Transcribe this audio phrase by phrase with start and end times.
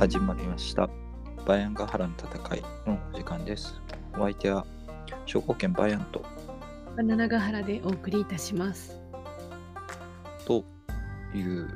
[0.00, 0.88] 始まりました。
[1.44, 3.78] バヤンガハラの戦いのお時間です。
[4.14, 4.64] お相手は、
[5.26, 6.24] 兵庫県バヤンと、
[6.96, 8.98] バナナガ原でお送りいたします。
[10.46, 10.64] と
[11.34, 11.68] いう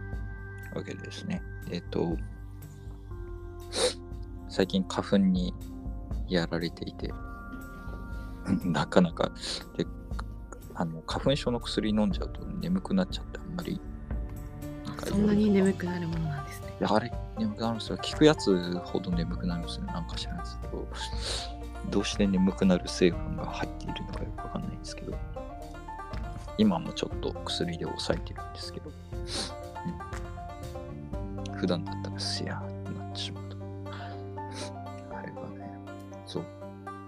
[0.75, 1.43] わけでですね。
[1.71, 2.17] えっ、と、
[4.49, 5.53] 最近花粉に
[6.27, 7.13] やられていて、
[8.65, 9.33] なかなか、
[9.77, 9.87] で
[10.73, 13.79] あの花粉症の薬飲んじゃうと眠くなっちゃって、あんまり。
[15.07, 16.44] そんなに眠くなるものなん
[16.81, 17.99] やあれ、眠くなるんですよ。
[17.99, 19.85] 聞くやつほど眠くなるんですよ。
[19.85, 20.89] なんか知らないですけど、
[21.91, 25.17] どうして眠くなる成分が入っているのかよくわかんないんですけど、
[26.59, 28.91] 今もちょっと薬で抑えてるんですけど、
[31.49, 33.57] うん、普段だったらせやーってなってしまうと。
[35.17, 35.79] あれはね、
[36.27, 36.45] そう、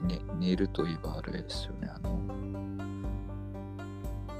[0.06, 1.88] ね、寝るといえばあれですよね。
[1.94, 2.18] あの、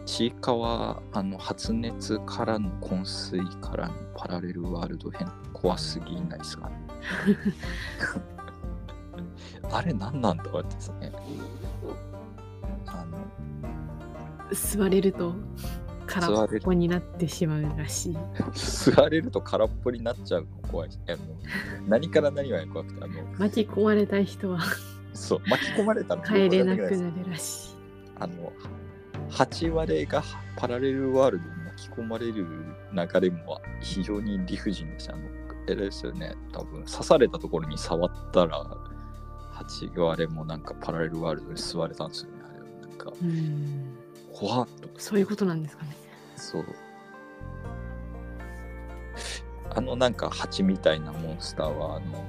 [0.07, 3.05] ちいかわあの発熱からの昏
[3.37, 6.71] 睡からのパラレルワールド編怖すぎないですか
[9.71, 11.13] あれ何なんだろうですね。
[12.87, 13.19] あの
[14.53, 15.35] 座れると
[16.07, 18.17] 空っぽになってしまうらしい。
[18.55, 19.31] 座れる。
[19.31, 20.93] と空っぽになっちゃうの怖い。
[20.93, 21.19] しあの
[21.89, 24.61] 何から何は怖くてあの巻き込まれた人は
[25.15, 27.77] そう巻き込まれたら帰れなくなるらしい。
[28.19, 28.53] あの
[29.31, 30.23] 8割が
[30.57, 32.47] パラレルワールドに巻き込まれる
[32.93, 35.19] 流れも非常に理不尽だし、あの、
[35.67, 38.65] あれですよね、多分刺されたところに触ったら、
[39.55, 42.53] 8割もなんかパラレルワールドに吸われたんですよね、あ
[42.85, 42.89] れ。
[42.89, 43.97] なんか、うん。
[44.33, 44.89] 怖っと。
[44.99, 45.97] そういうことなんですかね。
[46.37, 46.65] そう。
[49.75, 52.25] あのなんか蜂みたいなモンスターは、あの、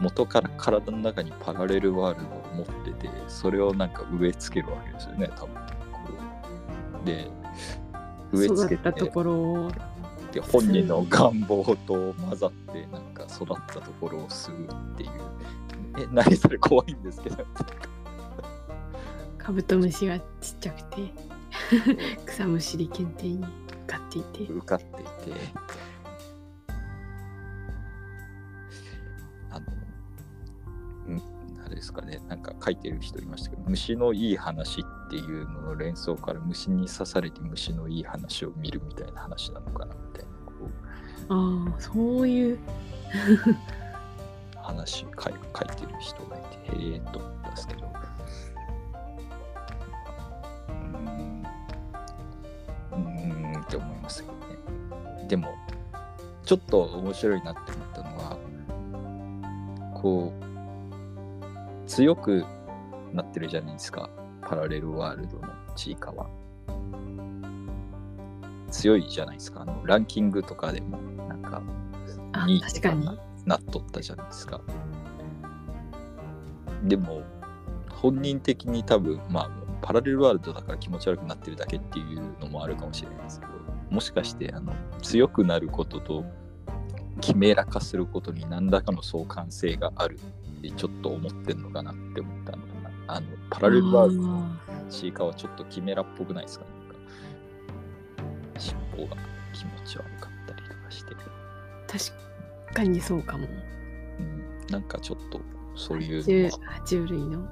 [0.00, 5.59] 元から体の中にパラレルワールドを持ってて、それをなんか植え付けるわけですよね、多分。
[7.04, 7.30] で、
[8.32, 9.72] 植え育付けったところを
[10.32, 15.10] で本人の願望と混ざってなんか育ったところを吸うっていう。
[15.98, 17.44] え、何それ怖いんですけど。
[19.38, 20.26] カブトムシがちっ
[20.60, 21.12] ちゃくて
[22.26, 23.46] 草むしり検定に受
[23.86, 25.40] かっていて受かっていて、
[31.74, 40.30] ですかね、なんか書いてる人いましたけど、虫のいい話っていうのの連想から虫に刺されて虫のいい話を見るみたいな話なのかなみたいな
[41.28, 42.58] ああそういう。
[44.62, 45.32] 話書い書い
[45.76, 51.42] てる人がいて、へえと思ったんですけど、うーん、
[52.92, 55.26] うーんって思いましたけどね。
[55.28, 55.54] でも、
[56.44, 58.36] ちょっと面白いなって思ったのは、
[59.94, 60.49] こう、
[61.90, 62.46] 強く
[63.12, 64.08] なってるじゃないですか、
[64.42, 66.30] パラレルワールドのちいかわ。
[68.70, 71.60] 強いじゃないですか、あのランキングとかでも、なんか、
[72.32, 74.60] あ2位確かにとななっとったじゃないですか。
[76.84, 77.22] でも、
[77.90, 79.50] 本人的に多分、まあ、
[79.82, 83.52] パラレルワールドだから気持ち悪くなってるだけっていうのもあるかもしれないですけど、
[83.90, 84.72] もしかして、あの、
[85.02, 86.24] 強くなることと、
[87.20, 90.20] キメラ化することに何らかの相関性がある
[90.60, 92.58] ってちょっと思ってんのかなって思ったの。
[92.58, 93.14] かな。
[93.14, 94.60] あの、パラレルワールドのあ
[94.90, 99.16] シーカーはちょっとキメラっぽくないですかなんか、尻尾が
[99.52, 101.14] 気持ち悪かったりとかして。
[101.14, 101.16] ー
[101.86, 103.46] 確かにそうかも。
[103.46, 105.40] うん、なんかちょっと
[105.74, 107.46] そういう爬虫類の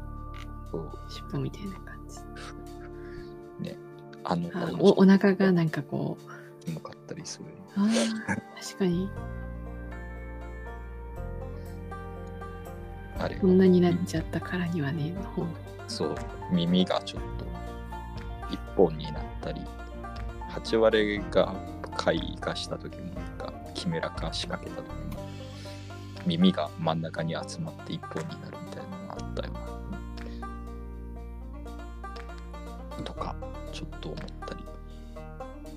[0.70, 2.18] こ尻尾みたいな感じ。
[3.60, 3.62] う。
[3.62, 3.78] ね。
[4.24, 6.38] あのあおお腹がなんかこう。
[6.68, 7.46] キモかったりする。
[7.74, 9.08] 確かに
[13.18, 15.48] あれこんなになっちゃったからにはねの方が
[15.86, 16.14] そう。
[16.52, 17.46] 耳がちょっと
[18.50, 19.60] 一本になったり
[20.50, 21.54] 8割が
[21.96, 25.28] 開花した時もなんかキメラ化仕掛けた時も
[26.26, 29.68] 耳が真ん中に集まって一本になるみたいなのがあったよな。
[33.04, 33.34] とか
[33.72, 34.64] ちょっと思ったり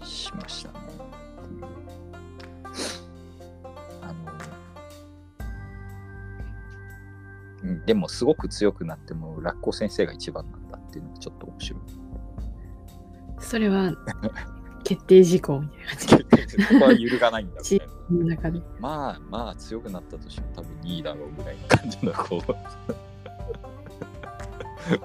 [0.06, 0.71] しました
[7.86, 11.80] でもすごく強くなってもラッコ先生が一番なんだっていうのがちょっと面白い。
[13.39, 13.92] それは
[14.83, 16.63] 決定事項みたいな感じ。
[16.63, 17.81] そこは揺るがないんだみたチい
[18.12, 18.62] な中で。
[18.80, 22.56] まあまあ強くなったとしても多分2位だろうぐらいの感じのこう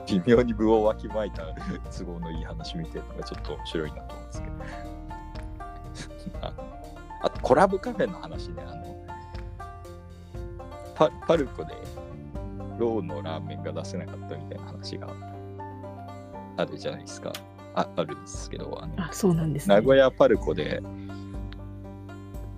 [0.07, 1.45] 微妙に分をわきまえた
[1.97, 4.55] 都合のいい話みたいなのがちょっと面白いなと思うんですけど。
[6.43, 6.53] あ
[7.23, 8.63] あとコラボカフェの話ね。
[8.67, 9.07] あの
[10.95, 11.75] パパルコで
[12.79, 15.09] ローのラーメンが出せなかったみたいな話が
[16.57, 17.33] あるじゃないですか。
[17.75, 19.75] ああるんですけどあのあそうなんですね。
[19.75, 20.83] 名古屋パルコで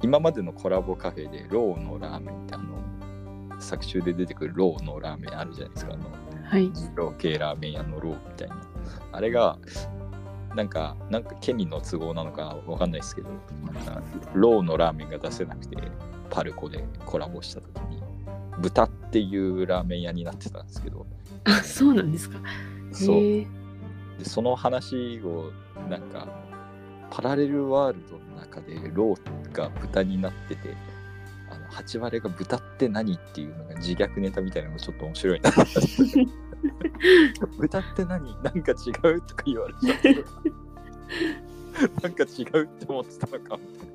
[0.03, 5.95] 今までのコラボカフェでローのラーメンってあの作中で出てくるローのラーメンあるじゃないですか。
[5.95, 6.05] あの
[6.45, 6.69] はい。
[6.69, 8.57] 二郎系ラーメン屋のローみたいな。
[9.13, 9.59] あれが
[10.55, 13.29] なんかなんかケニーの都合なのかわかんないですけど
[13.73, 14.03] なんか
[14.35, 15.77] ローのラーメンが出せなくて
[16.31, 18.03] パルコでコラボした時に
[18.61, 21.07] 豚っていうラーメン屋になってたんですけど。
[21.45, 22.39] あ、そうなんですか。
[22.93, 23.17] そう。
[23.21, 23.47] で
[24.25, 25.53] その話を
[25.89, 26.27] なんか
[27.11, 30.75] パラレルワールドの中でローが豚になってて
[31.51, 35.51] あの8割が豚って何っていうのが自虐ネタみたいなのがちょっと面白いな。
[37.59, 38.35] 豚って何？
[38.43, 40.25] なんか違うとか言われちゃって
[42.03, 43.89] なんか違うって思ってたのかみたい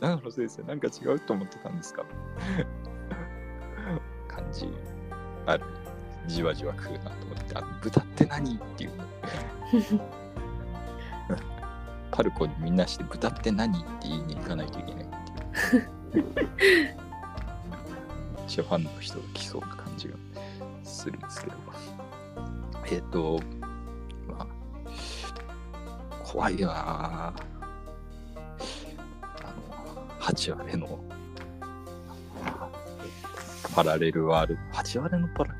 [0.00, 0.10] な。
[0.16, 2.04] 長野先生なんか違うと思ってたんですか？
[4.28, 4.68] 感じ。
[5.46, 5.64] ある。
[6.26, 8.92] じわじわ食うなと思ってあ豚って何っていう
[12.10, 15.08] パルコにみんなして豚って何って言いに行かないといけないっ
[16.10, 16.24] ていう。
[16.24, 16.34] めっ
[18.46, 20.14] ちゃファンの人が来そうな感じが
[20.84, 21.56] するんですけど。
[22.90, 23.38] えっ、と
[24.26, 24.46] まあ
[26.24, 27.34] 怖いわあ
[29.76, 30.98] の8割の
[33.78, 34.60] パラレルワールド。
[34.76, 35.54] 8割のパラ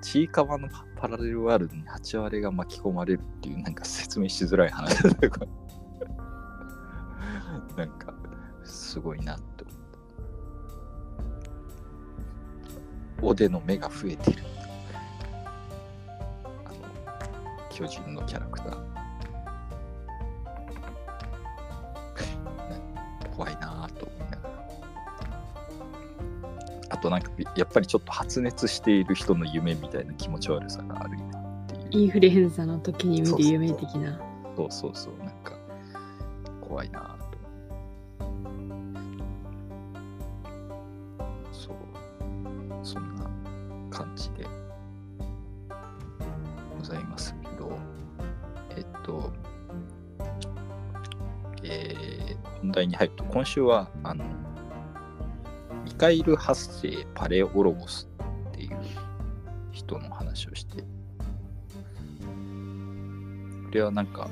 [0.00, 5.46] ちいかわのパラレルワールドに8割が巻き込まれるっていうなんか説明しづらい話だったこ
[7.76, 8.12] れなんか
[8.64, 9.76] すごいなって思っ
[13.20, 13.26] た。
[13.26, 14.42] おでの目が増えてる。
[16.64, 16.74] あの
[17.70, 19.01] 巨人のキャラクター。
[27.02, 34.18] となんかやっぱりちょっと発熱している人の夢みたいな気持ち悪さがあるなっていうインフルエンザの時に見る夢的な。
[34.56, 35.58] そうそうそう、なんか
[36.60, 37.22] 怖いなぁと。
[41.52, 41.74] そう、
[42.82, 43.28] そんな
[43.90, 44.46] 感じで
[46.78, 47.78] ございますけど、
[48.76, 49.32] えっと、
[51.64, 52.12] えー
[52.62, 54.30] 本題に入ると、今週は、あの、ミ
[56.02, 58.08] カイル発生パレオロゴス
[58.50, 58.76] っていう
[59.70, 60.86] 人の話をして、こ
[63.70, 64.28] れはなんか、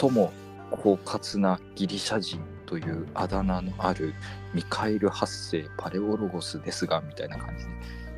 [0.00, 0.32] 最も
[0.72, 4.14] 狡猾なギリシャ人というあだ名のある
[4.52, 7.70] ミカエル8世パレオロゴスですがみたいな感じで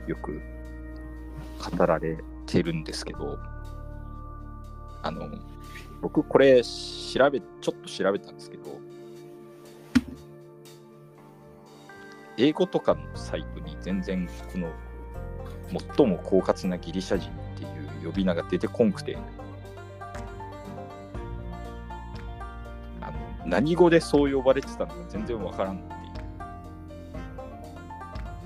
[0.07, 0.41] よく
[1.77, 2.17] 語られ
[2.47, 3.39] てるんですけど。
[5.03, 5.29] あの
[6.01, 8.86] 僕これ調べちょっと調べたんですけど
[12.39, 14.71] 英語とかのサイトに全然この
[15.97, 17.67] 最も狡猾なギリシャ人ってい
[18.05, 19.17] う呼び名が出てこんくて
[23.01, 25.91] あの何語でそう呼ばれてたのか全然わからんっていう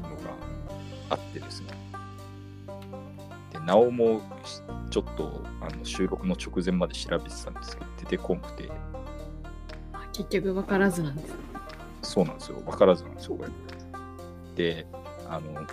[0.02, 0.30] のが
[1.10, 1.68] あってですね
[3.52, 4.60] でなおもし
[4.90, 8.70] ちょっとあの収録の直前まで調べてたんですけど出てこんくて
[9.92, 11.34] あ結局分からずなんです。
[12.02, 12.58] そうなんですよ。
[12.60, 13.50] 分からずなんですよ、これ。
[14.60, 14.86] で、
[15.26, 15.66] あの、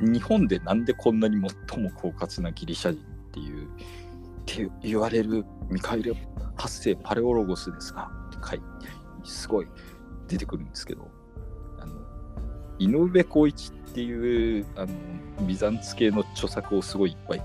[0.00, 1.36] 日本でなんでこんなに
[1.68, 3.68] 最も狡猾なギリシャ人っていう、っ
[4.46, 6.16] て言われるミカエル
[6.56, 8.64] 発生パレオロゴスですかって書いて、
[9.24, 9.68] すごい
[10.26, 11.08] 出てくるんですけど、
[11.78, 11.94] あの、
[12.80, 17.42] 井上浩一っていう、あの、ビザンツ系の著作をすごいいっぱい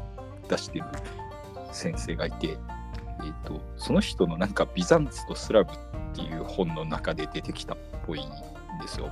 [0.49, 0.85] 出してる
[1.71, 2.57] 先生がいて、
[3.23, 5.75] えっ、と、その人のなんかビザンツとスラブっ
[6.13, 8.29] ていう本の中で出てきたっぽいん
[8.81, 9.11] ですよ。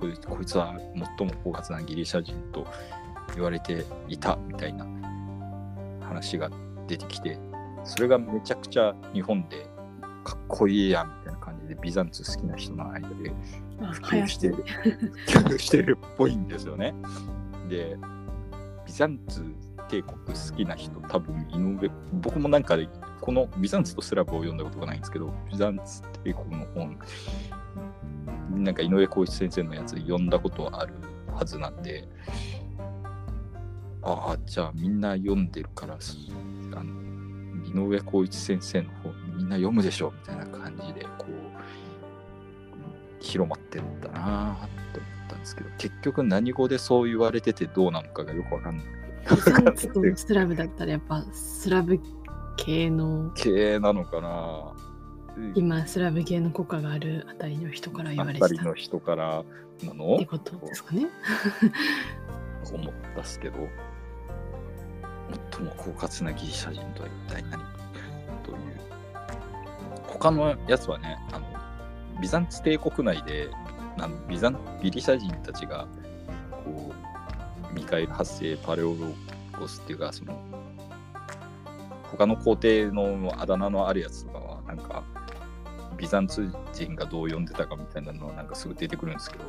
[0.00, 0.76] こいこいつは
[1.18, 2.66] 最も狡猾なギリシャ人と
[3.34, 4.86] 言われていたみたいな
[6.00, 6.50] 話が
[6.86, 7.38] 出てきて、
[7.84, 9.66] それがめちゃくちゃ日本で
[10.24, 13.32] かっこいいやみたいな感じでビザンツ好きな人の間で
[13.80, 16.94] あ普及してる、 普及してるっぽいんですよね。
[17.68, 17.96] で、
[18.86, 19.44] ビザンツ
[19.88, 22.88] 帝国好きな人、多分井上、僕もなんかで、
[23.20, 26.98] このビザンツとスラブを読んだことがないんですけど、ビザンツ帝国の本、
[28.50, 30.94] なんか井上浩一先生のやつ読んだことはある
[31.32, 32.08] はずなんで、
[34.02, 48.86] ああ、じゃあみんな読んでるから、あの井上浩一先生の本みんな読むでしょみたいな感じで、こう、広まってるんだなって思ったんですけど、結局何語でそう言われててどうなのかがよくわかんない。
[50.16, 52.00] スラブだったらやっぱスラブ
[52.56, 54.72] 系の系なのかな
[55.54, 58.46] 今スラブ系の国家があるあたりの人から言あわれてた。
[58.46, 59.44] ったりの人から
[59.84, 60.18] なの？
[60.18, 61.06] てことですかね。
[62.72, 63.56] 思ったっすけど、
[65.52, 67.02] 最も狡猾なギリシャ人と？
[67.02, 67.60] は一体何
[68.42, 68.58] という。
[70.06, 71.46] 他のやつはね、あの
[72.20, 73.48] ビザンツ帝国内で
[73.98, 75.88] あのビザンギリシャ人たちが
[76.64, 76.92] こ
[77.70, 78.96] うミカエル発生パレオロ
[79.58, 80.38] ゴスっていうかその
[82.10, 85.02] 他の皇帝のあだ名のあるやつとかはなんか
[86.00, 89.44] ビザンツ人がどう呼んでたかみたいなのはなんかすぐ出てくるんですけど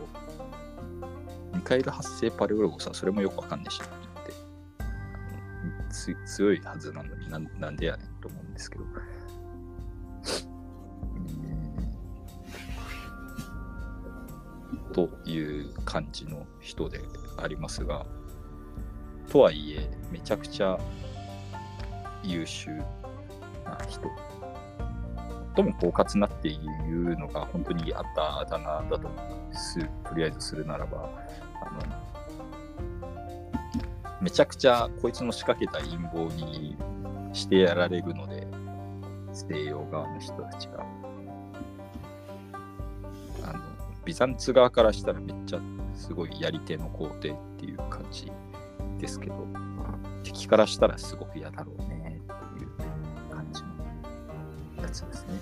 [1.54, 3.86] ミカエル発生パレオロゴスはそれもよくわかんないしっ
[4.26, 8.86] て強いはずなのにななんでやねんと思うんですけど
[14.94, 17.00] という感じの人で
[17.38, 18.06] ありますが、
[19.30, 20.78] とはいえ、めちゃくちゃ
[22.24, 22.72] 優秀
[23.64, 24.02] な人。
[25.56, 29.10] とも狡猾なっていうのが本当にあったあだ名だと
[29.54, 31.10] すとりあえずするならば、
[31.66, 31.82] あの
[34.22, 36.76] めちゃくちゃこいつの仕掛けた陰謀に
[37.34, 38.48] してやられるので、
[39.34, 40.86] 西洋側の人たちが。
[43.44, 43.60] あの
[44.06, 45.60] ビザンツ側からしたらめっちゃ
[45.96, 48.32] すごいやり手の皇帝っていう感じ
[49.00, 49.48] ですけど、
[50.24, 52.01] 敵からしたらすごく嫌だろうね
[54.92, 55.34] やつですね。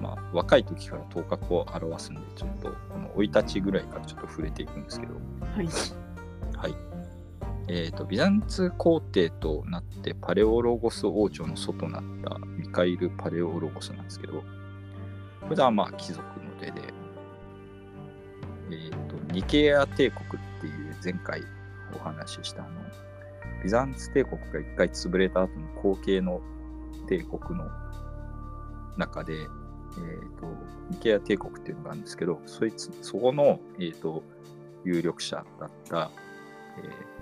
[0.00, 5.68] まあ、若い時から頭角を表すんで、ちょっとこの生い立ちぐらいからちょっと触れていくんですけど、はい。
[6.56, 6.74] はい。
[7.68, 14.42] えーと、ビザンツ皇帝となってパレオロゴス王朝の祖となったミカイル・パレオロゴスなんですけど、
[15.48, 16.82] 普段はまあ貴族の出で、
[18.70, 21.40] えーと、ニケア帝国っていう前回
[21.94, 22.70] お話ししたあの、
[23.62, 26.42] ビザンツ帝国が一回潰れた後の後継の
[27.06, 27.68] 帝国の
[28.96, 29.46] 中で、えー
[30.40, 30.46] と、
[30.90, 34.22] ニケア帝国っていうのがあるんですけど、そいつ、そこの、えーと、
[34.84, 36.10] 有力者だった、
[36.78, 37.14] えー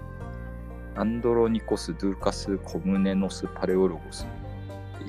[0.94, 4.26] アンドロニコス・ドゥーカス・コムネノス・パレオロゴス
[4.94, 5.08] ってい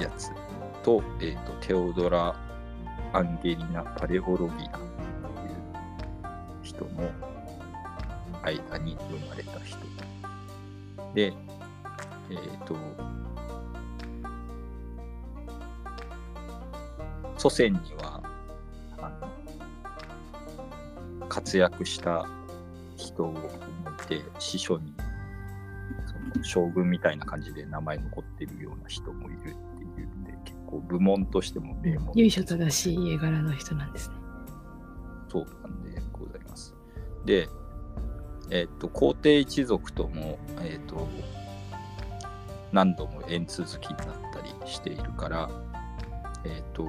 [0.00, 0.32] うやつ
[0.82, 2.34] と、えーと、テオドラ・
[3.12, 4.80] アンゲリナ・パレオロギナっていう
[6.64, 6.90] 人の
[8.42, 9.78] 間に生まれた人。
[11.14, 11.32] で、
[12.36, 12.76] えっ、と、
[17.36, 18.22] 祖先には
[18.98, 19.28] あの
[21.28, 22.28] 活躍した
[22.96, 23.38] 人を見
[24.06, 24.92] て師匠に
[26.06, 34.16] その将軍みたいな感じで名前残ってるような人もいるっていうんで結構部門としても名門由緒正しい家柄の人なんですね。
[35.30, 36.74] そうなんでございます。
[37.24, 37.48] で、
[38.50, 41.08] えっ、と皇帝一族とも、えっと
[42.72, 45.50] 何度も縁続きになったりしているから、
[46.44, 46.86] えっ、と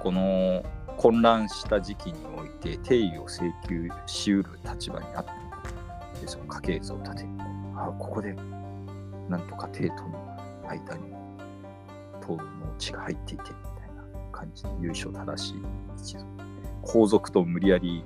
[0.00, 0.64] この
[0.96, 7.24] 混乱した時期において定位を請求しうる立場にあったでその家系図を立て
[7.76, 8.34] あここで
[9.28, 10.36] なんとか帝との
[10.68, 11.12] 間に
[12.20, 12.42] 党の
[12.78, 13.52] 血が入っていてみたい
[13.94, 15.54] な感じで優勝正しい
[15.96, 16.26] 一族。
[16.82, 18.04] 皇族と無理やり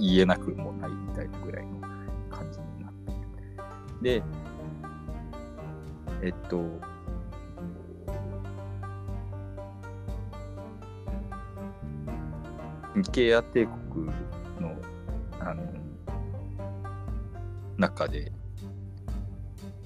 [0.00, 1.89] 言えなくもないみたいなぐらいの
[4.02, 4.22] で
[6.22, 6.64] えっと
[12.96, 14.06] ニケア帝国
[14.60, 14.74] の
[15.38, 15.62] あの
[17.78, 18.32] 中で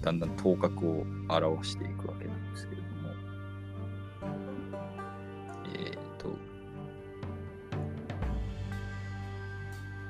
[0.00, 2.94] だんだん頭角を表していくわけなんですけれども。
[5.76, 6.28] えっ、と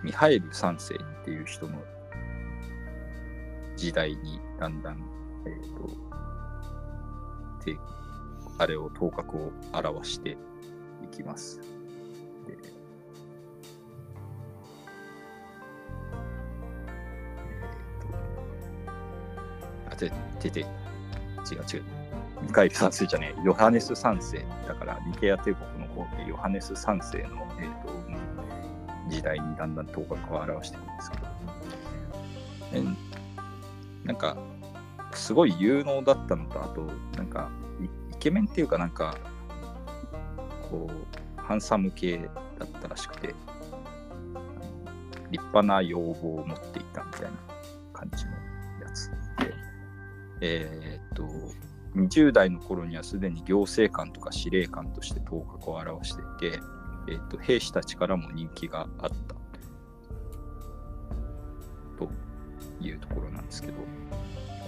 [0.03, 1.79] ミハエル3世っていう人の
[3.76, 4.99] 時代にだんだん
[5.47, 6.14] えっ、と
[7.64, 7.78] で
[8.59, 10.37] あれを頭角を表して
[11.02, 11.61] いきます。
[12.47, 12.57] で
[19.90, 20.66] あ、て、てて、違う
[21.73, 21.85] 違う。
[22.43, 24.45] ミカエル3世じゃねえ、ヨハネス3世。
[24.69, 27.95] だから、ニケア帝国の方でヨハネス3世の、えー、と
[29.09, 31.26] 時代にだんだん頭角を表していくんですけど、
[32.73, 32.81] え
[34.05, 34.37] なんか、
[35.13, 36.83] すごい有能だったのと、あと、
[37.17, 37.51] なんか、
[38.13, 39.17] イケメンっていうかなんか、
[40.71, 42.19] こう、ハンサム系
[42.59, 43.35] だったらしくて、
[45.31, 47.31] 立派な要望を持っていたみたいな
[47.93, 49.55] 感じのやつで、
[50.41, 51.25] えーっと、
[51.97, 56.61] 20代の頃にはすでに行政官とか司令官として頭角を表していて、
[57.09, 59.35] えーっと兵士たちからも人気があった
[61.99, 62.09] と
[62.81, 63.75] いうところなんですけど、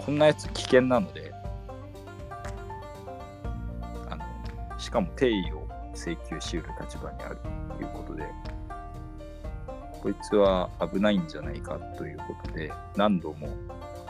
[0.06, 1.32] こんなやつ危険なので、
[4.08, 7.38] あのしかも定位を請求しうる立場にある
[7.76, 8.25] ということで、
[10.00, 13.48] こいつは危ないんじゃないかということで、何度も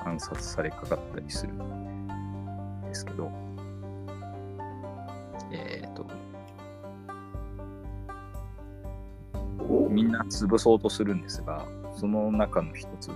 [0.05, 2.09] 暗殺されかかったりするん
[2.89, 3.33] ですけど、
[5.51, 6.07] えっ、と、
[9.89, 13.15] みんな潰そうとするんですが、その中の一つの、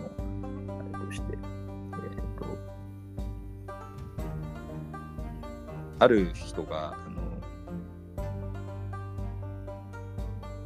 [6.01, 7.21] ある人が、あの、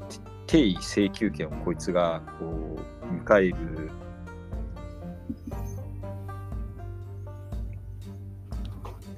[0.08, 3.90] て定位請求権をこいつが、こう、ミカエル、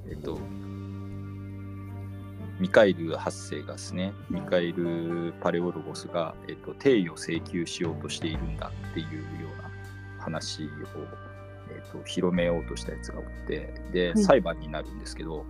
[0.09, 0.39] えっと、
[2.59, 9.07] ミカエル8世がですね、ミカエル・パレオロゴスが、えっと、定位を請求しようとしているんだっていう
[9.43, 9.71] ような
[10.19, 10.69] 話を、
[11.71, 15.45] えっと、広めようとしたやつがおって、で、うん裁判になるんですけど、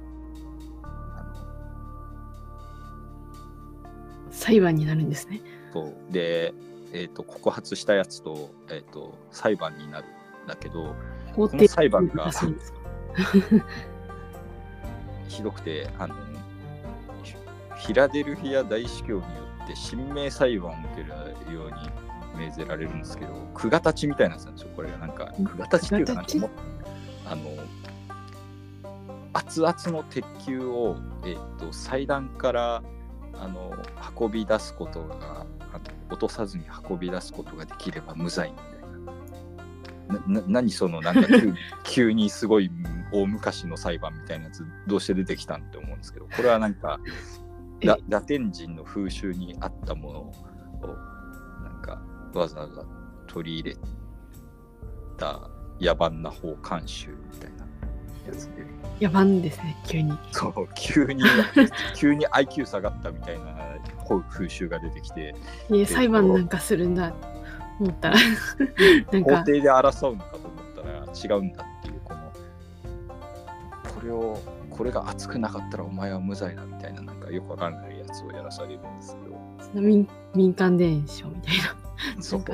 [4.46, 5.40] 裁判になるんですね。
[5.72, 6.54] そうで、
[6.92, 10.06] えっと告発したやつと,、えっと裁判になる
[10.44, 10.94] んだけど
[11.34, 12.30] 法この裁判が
[15.28, 16.20] ひどくてあのフ
[17.76, 19.26] フィラデルフィア大司教によ
[19.64, 21.70] って神明裁判を受けるよう
[22.38, 26.50] に命ぜられるんですけど久我立ちみたいなやつなんですよこれがなんかうん久我立ちっていうかなんかも
[27.26, 27.50] あの
[29.32, 32.82] 熱々の鉄球を、えっと祭壇から
[33.40, 33.72] あの
[34.18, 35.46] 運び出すことが
[36.10, 38.76] 落とさずに運び出すことができれば無罪みたいな。
[40.08, 42.70] なな何そのなんか急急にすごい
[43.12, 47.00] 大昔の裁判みたいなやつどうして出てきたんって思うんですけどこれはなんか
[48.08, 50.32] ラテン人の風習に合ったものを
[51.64, 52.00] なんか
[52.34, 52.84] わざわざ
[53.26, 53.76] 取り入れ
[55.16, 55.50] た
[55.80, 57.66] 野蛮な法慣習みたいな
[58.26, 58.66] やつで
[59.00, 60.12] 野蛮ですね、急に。
[60.32, 61.22] そう急に
[61.94, 63.56] 急に IQ 下がったみたいな
[64.30, 65.34] 風習が出てきて。
[65.72, 67.16] え裁判なんかするんだと
[67.80, 68.16] 思ったら、
[69.12, 72.20] なんか、法廷で争うのかと思ったら違うんだっていうこの
[73.94, 74.38] これを
[74.70, 79.80] これが熱くなかったらお前は無罪だみたいななんかよくわかんないやつをやらされるんですけど。
[79.80, 82.22] 民民間伝承みたいな。
[82.22, 82.44] そう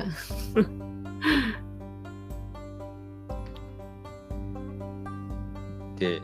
[6.05, 6.23] かで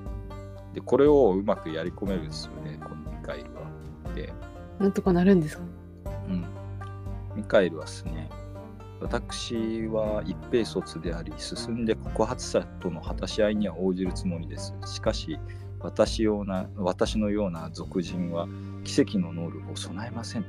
[0.75, 4.15] でこれをうまくやり込めるんですよねこのミカエルは。
[4.15, 4.33] で、
[4.79, 5.63] なんとかなるんですか？
[6.29, 6.45] うん、
[7.37, 8.29] ミカエルはですね
[9.01, 14.75] 私は一平卒であり進んで告発者との果たし合いには応じるつもりです。
[14.87, 15.39] しかし
[15.81, 18.49] 私ような私のような俗人は
[18.83, 20.45] 奇跡の能力を備えません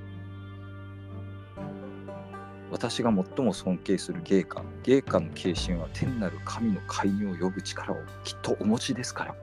[2.71, 9.35] 私が最も尊敬する芸家芸家の化身は天なる神の介入を呼ぶ力をきっとお持ちですから。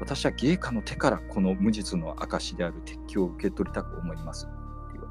[0.00, 4.46] 私は芸家の手からこの無実の証である鉄球を受け取りたく思います。
[4.46, 4.54] って
[4.94, 5.08] 言わ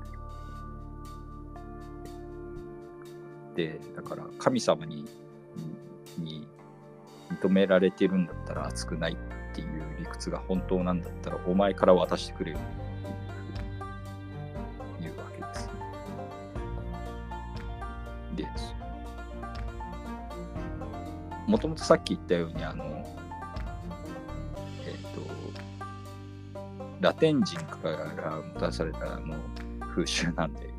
[3.56, 5.06] れるでだから神様に
[6.18, 6.48] に
[7.30, 9.18] 認められてるんだったら熱くないっ
[9.54, 12.58] ていう理屈が本当なんだったらお前から渡してくれよ。
[18.38, 18.48] で
[21.48, 22.86] もともとさっき言ったようにあの
[24.86, 25.22] えっ、と
[27.02, 29.36] ラテン人からもたらされたあの
[29.90, 30.70] 風習なんで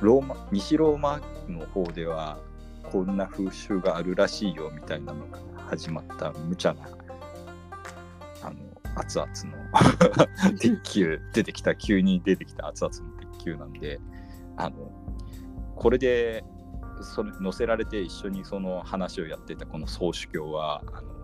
[0.00, 2.38] ローマ西ローマの方では
[2.90, 6.88] こんな風習があるらしいよみたいなのが始まった無茶な
[8.42, 8.56] あの
[8.94, 13.02] 熱々の 鉄球出てきた急に出てきた熱々の
[13.32, 14.00] 鉄球なんで
[14.56, 14.90] あの
[15.74, 16.44] これで
[17.02, 21.16] それ載せられて一緒にその話をやってたこの総主教はあの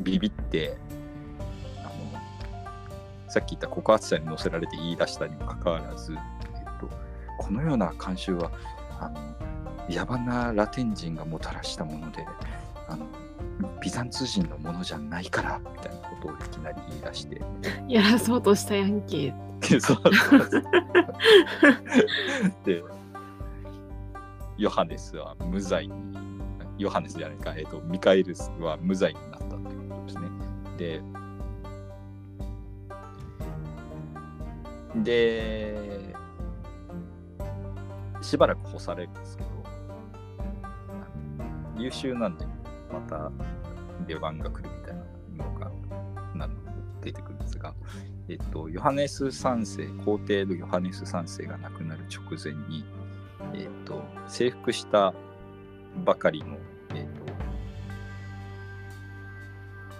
[0.00, 0.78] ビビって
[1.80, 6.18] あのさっき言った告発者に載せられて言い出したにもかかわらず、えっ
[6.80, 6.88] と、
[7.38, 8.50] このような慣習は
[9.00, 9.20] あの
[9.88, 12.24] 野蛮なラテン人がもたらしたもので
[12.88, 13.06] あの
[13.80, 17.40] ビザンツ人のものじゃないからみたいなことをいきなり言い出して
[17.88, 19.34] やらそうとしたやんけ。
[19.60, 20.62] で そうそうそう
[22.64, 22.82] で
[24.62, 25.94] ヨハネスは無罪に
[26.78, 30.28] ヨハネスじゃないか、えっとミカエルスは無罪になったということですね。
[30.78, 31.02] で
[35.02, 36.14] で
[38.20, 39.50] しばらく干されるんですけど
[41.76, 42.46] 優秀なんで
[42.92, 43.32] また
[44.06, 45.72] 出番が来るみたいなのが
[47.02, 47.74] 出てくるんですが、
[48.28, 52.84] えっと、ヨハネス3世、皇帝のヨハネス3世が亡くなる直前に、
[53.54, 55.14] えっと、征服した
[56.04, 56.56] ばかりの、
[56.94, 57.32] えっと、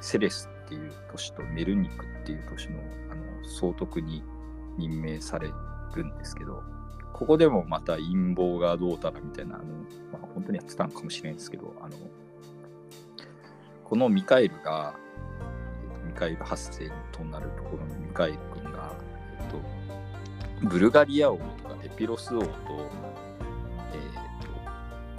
[0.01, 2.79] セレスっていう都市とメルニクっていう都市の
[3.11, 4.23] あの総督に
[4.79, 5.51] 任命され
[5.95, 6.63] るんですけど、
[7.13, 9.65] ここでもまた陰謀がどうたらみたいな、あの
[10.13, 11.97] まあ、本当にやってたのかもしれないんですけど、あの
[13.85, 18.93] このミカエルが、えっとミカエル8世となるところのミカエル君が、
[19.39, 19.61] えっと、
[20.69, 22.49] ブルガリア王とかエピロス王、と、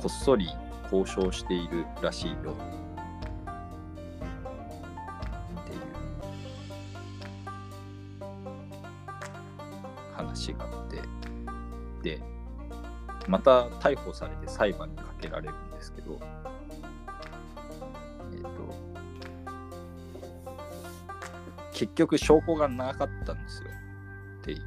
[0.04, 0.50] こっそり
[0.92, 2.58] 交渉しているらしいよ。
[5.62, 5.80] っていう
[10.14, 11.02] 話があって。
[12.18, 12.22] で
[13.30, 16.20] また逮捕されて裁判にかけられるんですけど。
[18.34, 18.50] えっ、と
[21.72, 23.70] 結局証拠がなかったんですよ。
[24.42, 24.60] っていう。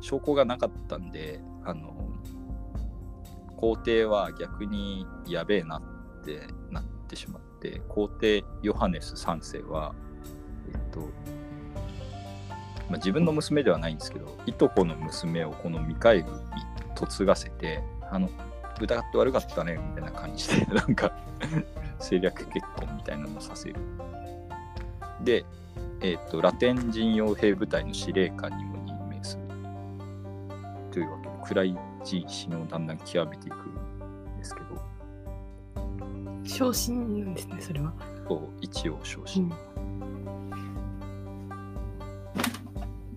[0.00, 1.97] 証拠がなかったんであの
[3.58, 9.94] 皇帝は逆にやべえなってなってしまって皇帝ヨハネス3世は
[10.72, 11.00] えっと
[12.88, 16.28] まあ、自分の娘ではないんですけどいとこの娘をこのミカエルに
[16.98, 18.30] 嫁がせてあの
[18.80, 21.12] 疑って悪かったねみたいな感じで なんか
[21.98, 23.74] 政略結婚みたいなのをさせる。
[25.20, 25.44] で、
[26.00, 29.42] えっとラテン人傭兵部隊の司令官にも任命する。
[30.92, 31.76] というわけで暗い
[32.08, 34.78] 人心をだんだん極めていくんですけど
[36.48, 37.92] 昇進なんですね、それは。
[38.26, 39.80] そう一応昇進う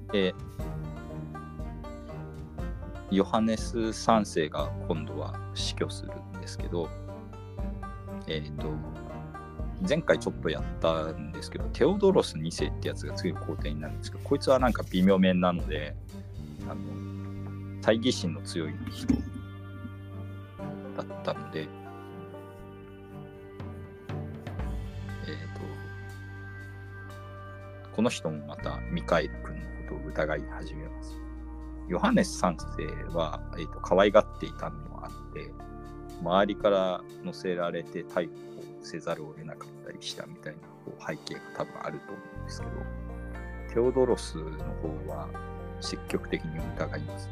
[0.09, 0.11] ん。
[0.11, 0.35] で、
[3.09, 6.89] ヨハネス3世が今度は死去するんですけど、
[8.27, 8.67] えっ、と、
[9.87, 15.95] 前回ちょっとやったんですけど、テオドロス2世ってやつが次の皇帝になるんですけど、こいつはなんか微妙面なので、
[16.69, 17.10] あの、
[17.81, 19.07] 大義心の強い人
[20.95, 21.67] だったので、えっ、
[27.87, 31.17] と、この人もまたミカエル君のことを疑い始めます。
[31.87, 32.55] ヨハネス3
[33.09, 35.51] 世は、えー、と可愛がっていたのもあって、
[36.21, 38.33] 周りから乗せられて逮捕
[38.83, 42.71] せざるを得なかったりしたみたいなこう背景が多分あると思うんですけど、
[43.73, 45.27] テオドロスの方は
[45.79, 47.29] 積極的に疑います。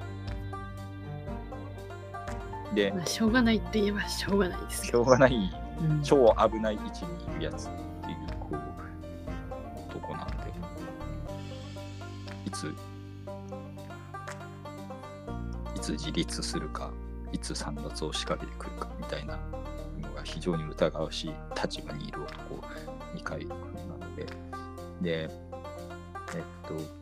[2.73, 4.85] で、まあ、しょうがないといえばしょうがないです。
[4.85, 4.95] し。
[4.95, 5.51] ょうがない。
[5.81, 6.01] うん。
[6.03, 7.69] 超危ない位置にいるやつっ
[8.05, 8.55] ていうこう
[9.89, 10.33] 男なんで。
[12.45, 12.67] いつ
[15.75, 16.91] いつ自立するか
[17.31, 19.37] いつ散奪を仕掛けてくるかみたいな
[20.01, 22.61] のが非常に疑わしい立場にいる男
[23.13, 23.57] ミカエル君
[23.99, 24.25] なので。
[25.01, 25.29] で
[26.35, 26.98] えっと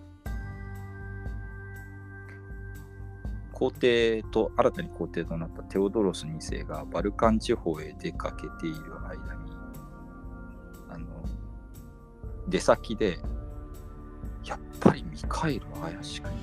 [3.57, 8.75] 皇帝と新たに皇帝となったテオドロス2世がバルカン地方へ出かけている
[9.07, 9.51] 間に
[10.91, 11.07] あの
[12.47, 13.17] 出先で
[14.45, 16.35] やっぱりミカエルは怪しくね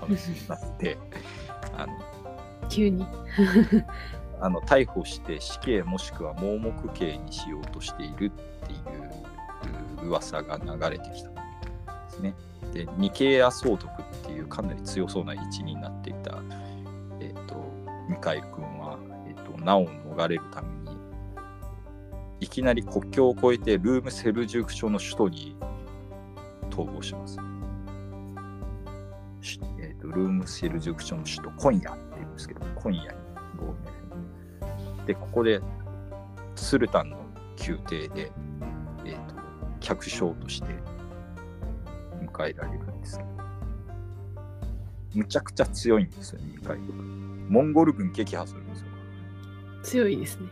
[0.00, 0.98] 話になって
[1.76, 1.92] あの
[2.68, 3.06] 急に。
[4.40, 8.76] あの逮捕して死刑もしくは盲目刑にしようとしているってい
[10.02, 11.40] うう噂が流れてきたんで
[12.08, 12.34] すね。
[12.72, 16.42] でニケア総督っていうかなり強そうな位置になっていた、
[17.20, 17.54] えー、と
[18.08, 20.96] ミカエル君は、えー、と難を逃れるために
[22.40, 25.56] いきなり国境を越えてルームセルジューク朝の首都に
[26.70, 27.38] 逃亡します。
[29.78, 33.08] えー、とルームセルジューク朝の首都コンヤっていうんですけどコンヤに
[33.58, 33.74] 亡
[35.00, 35.60] 命でここで
[36.56, 37.18] スルタンの
[37.60, 38.32] 宮廷で、
[39.04, 39.34] えー、と
[39.80, 40.68] 客商として
[42.34, 43.20] 迎えられるんです
[45.14, 48.86] むちゃくちゃ強いんですよねミカエル君モンゴル軍撃破するんですよ。
[49.82, 50.48] 強いですね。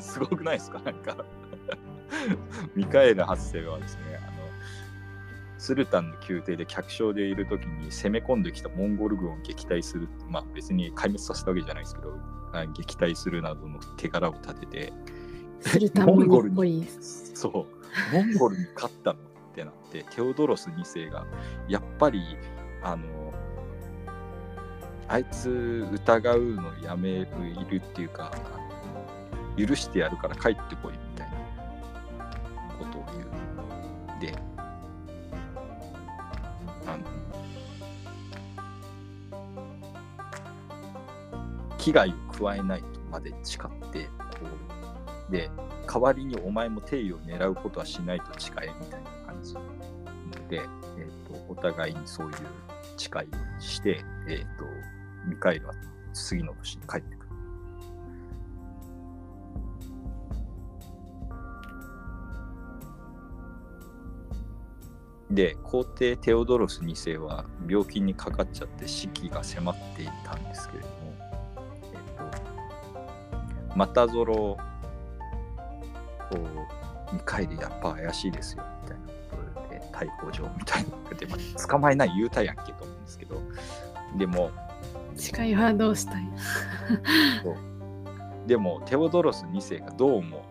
[0.00, 0.78] すごくないですか。
[0.84, 1.16] なんか
[2.74, 4.32] ミカエル8世はですねあの
[5.58, 12.14] スルタンの宮廷で客商でいる時に攻め込んできたモンゴル軍を撃退するまあ別に壊滅させたわけじゃないですけど
[12.52, 14.92] あ撃退するなどの手柄を立てて。
[15.60, 17.32] スルタンもっぽいです。
[17.34, 17.52] そう。
[18.14, 19.18] モンゴルに勝ったの？
[19.54, 21.24] ってなってテオドロス2世が
[21.68, 22.20] やっぱり
[22.82, 23.32] あの
[25.06, 28.32] あいつ疑うのやめるいるっていうか
[29.56, 31.36] 許してやるから帰ってこいみたいな
[32.78, 34.36] ことを言うで
[36.86, 37.04] あの
[41.78, 44.10] 危害を加えないとまで誓ってこ
[45.28, 45.48] うで
[45.86, 49.13] 代わりにお前も定位を狙うことはしないと誓えみたいな。
[49.44, 49.54] じ
[50.48, 50.62] で、
[50.98, 52.36] えー、とお互いにそういう
[52.96, 54.64] 誓いをして、えー、と
[55.26, 55.74] ミカエルは
[56.12, 57.24] 次の年に帰ってくる。
[65.30, 70.94] で皇帝テオドロス2世は病気にかかっちゃって死期が迫っていたんですけれども、
[71.92, 74.56] えっと、またぞろ
[76.30, 76.38] こ
[77.10, 79.03] うミカエルやっぱ怪しいですよみたいな
[79.94, 83.40] 逮捕状みたいなので、まあ、捕まえない言うたやんけと思うんですけど
[84.18, 84.50] でも
[85.14, 86.28] 誓いはどうしたい
[88.46, 90.44] でもテオドロス2世がどうも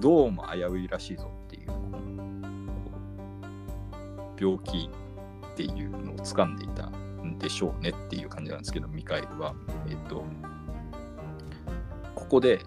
[0.00, 1.70] どうも危ういらしいぞっていう
[4.40, 4.88] 病気
[5.52, 9.54] っていうのを掴んでいたんでしょうねっていう感じなんですけどミカエルは。
[9.88, 10.24] えっ、と
[12.14, 12.60] ここで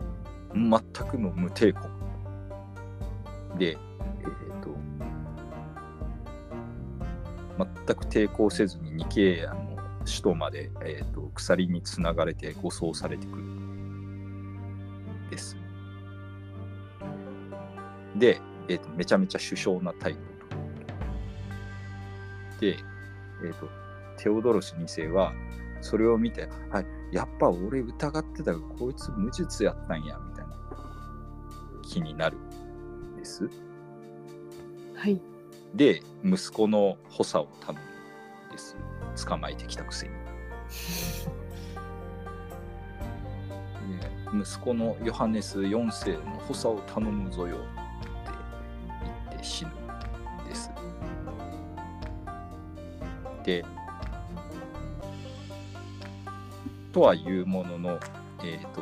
[0.54, 0.70] 全
[1.08, 1.90] くの無抵抗。
[3.58, 4.73] でえっ、と
[7.58, 13.44] 全く抵抗せずにニケイアの首都まで、えー、と鎖につながれて護送されてくる
[15.30, 15.58] です。
[18.16, 20.20] で、えーと、めちゃめちゃ首相な態度
[22.60, 22.78] で、
[23.44, 23.68] えーと、
[24.18, 25.34] テオドロス2世は
[25.82, 30.54] それを見て、はい、やっぱ俺疑ってたがこいつ無実やったんやみたいな
[31.84, 33.50] 気になるんです。
[34.96, 35.33] はい。
[35.74, 38.76] で、息子の補佐を頼むんです。
[39.26, 40.14] 捕まえてきたくせに。
[44.42, 47.66] 息子のヨハネス4世の補佐を頼むぞよって
[49.30, 49.74] 言って死ぬん
[50.48, 50.72] です。
[53.44, 53.64] で、
[56.92, 58.00] とはいうものの、
[58.44, 58.82] えっ、と、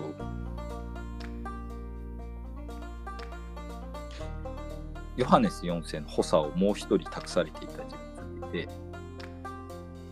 [5.18, 7.98] ヨハネス4世の補佐をもう一人託されていた人
[8.40, 8.68] 物で、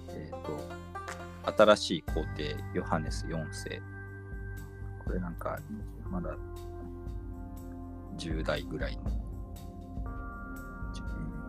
[0.09, 3.81] えっ、と、新しい皇帝ヨハネス4世。
[5.05, 5.59] これなんか、
[6.09, 6.35] まだ
[8.17, 9.03] 10代ぐらいの、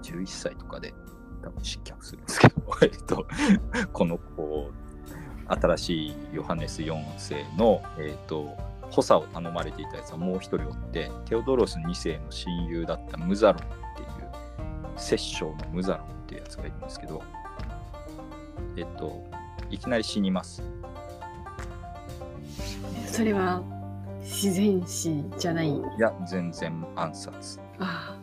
[0.03, 0.95] 11歳とかで
[1.43, 3.27] 多分失脚するんですけど、 えっと、
[3.93, 4.71] この子、
[5.49, 8.57] 新しいヨハネス4世の、えっと、
[8.91, 14.09] 補佐を頼まれていたやつはもう一人おって、テオドロス2世の親友だったムザロンっていう、
[14.97, 17.23] 摂政のムザロンっていうやつがいるんですけど、
[18.77, 19.25] えっと、
[19.71, 20.63] いきなり死にます。
[23.07, 23.63] それは
[24.21, 25.69] 自然死じゃない？
[25.71, 27.61] いや、全然暗殺。
[27.79, 28.17] あ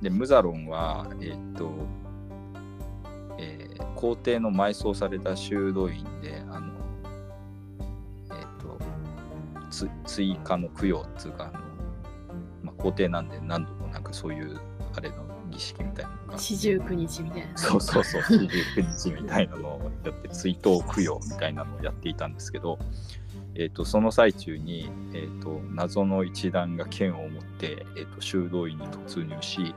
[0.00, 1.70] で、ムザロンは、えっと、
[3.38, 6.71] えー皇帝の埋葬された修道院で、あの、
[10.04, 11.64] 追加の供養っていうか、あの、
[12.62, 14.60] まあ、皇帝なんで何度もなんかそういう、
[14.94, 15.16] あれの
[15.50, 17.56] 儀式みたいなのがあ、四十九日みたいな。
[17.56, 18.82] そうそうそう、四十九
[19.14, 22.78] 日みたいなのをやって、追悼供養みたいなのをやっていたんですけど、
[23.54, 29.74] えー、とその最中に、えー、と謎の一団が剣を持って、えー、と修道院に突入し、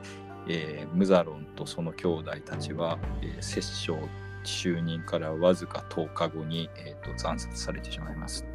[0.47, 4.09] えームザロンとその兄弟たちは、えー、摂政
[4.43, 8.45] 就任からわずか10日後に、えー、と惨殺されてしまいます。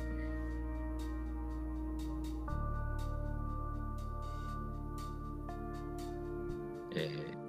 [6.94, 7.40] えー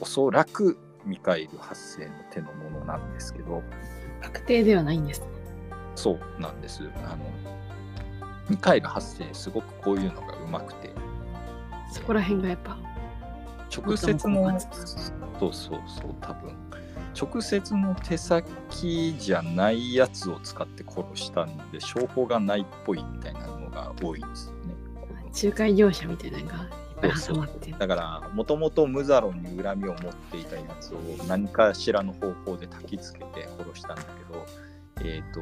[0.00, 3.62] おそらくミカエル8世の手のものなんですけど、
[4.22, 5.26] 確定ではないんですね。
[5.96, 6.88] そうなんです。
[7.04, 7.24] あの、
[8.48, 10.92] ミカエル8世、すごくこういうのがうまくて、
[11.90, 12.76] そこら辺がやっぱ。
[13.76, 14.58] 直接の
[15.38, 16.56] そうそうそう、多分、
[17.20, 24.74] 直接の手先じゃないやつを使って殺したんで、証拠がないっぽいみたいなのが多いんですよね。
[25.42, 27.72] 仲介業者みたいなのがいっぱい挟まって。
[27.72, 34.46] だから、もともとムザロンに恨みを持っていたやつを何かしらの方法で焚きつけて殺したんだけど、
[35.04, 35.40] えっ、と、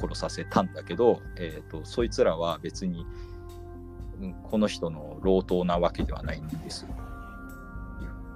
[0.00, 3.06] 殺させたんだけど、えっ、と、そいつらは別に、
[4.20, 6.94] うんこの人の老頭なわけではないんですよ。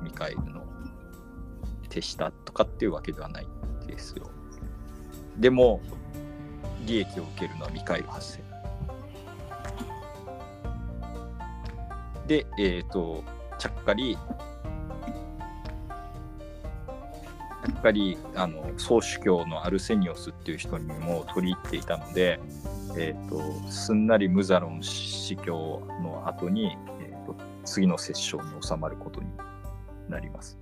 [0.02, 0.64] ミカエルの
[1.88, 4.30] 手下とかっていうわけではないんですよ。
[5.36, 5.80] でも、
[6.86, 8.45] 利益を受けるのはミカエル8世。
[12.26, 13.22] で、えっ、と、
[13.58, 22.40] ちゃっかり、ちゃっかり、あの、総主教のアルセニオスっていう人にも取り入っていたので、
[22.98, 29.28] えっ、と、すんなりムザロン司教の後に、えー、と次の摂政に収まることに
[30.08, 30.58] なります。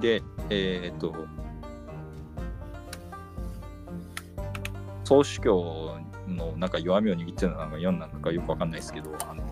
[0.00, 1.14] で、えっ、と、
[5.10, 9.42] 総主教のなんか弱みを握ってるのが4なのかよくわかんないですけど、あの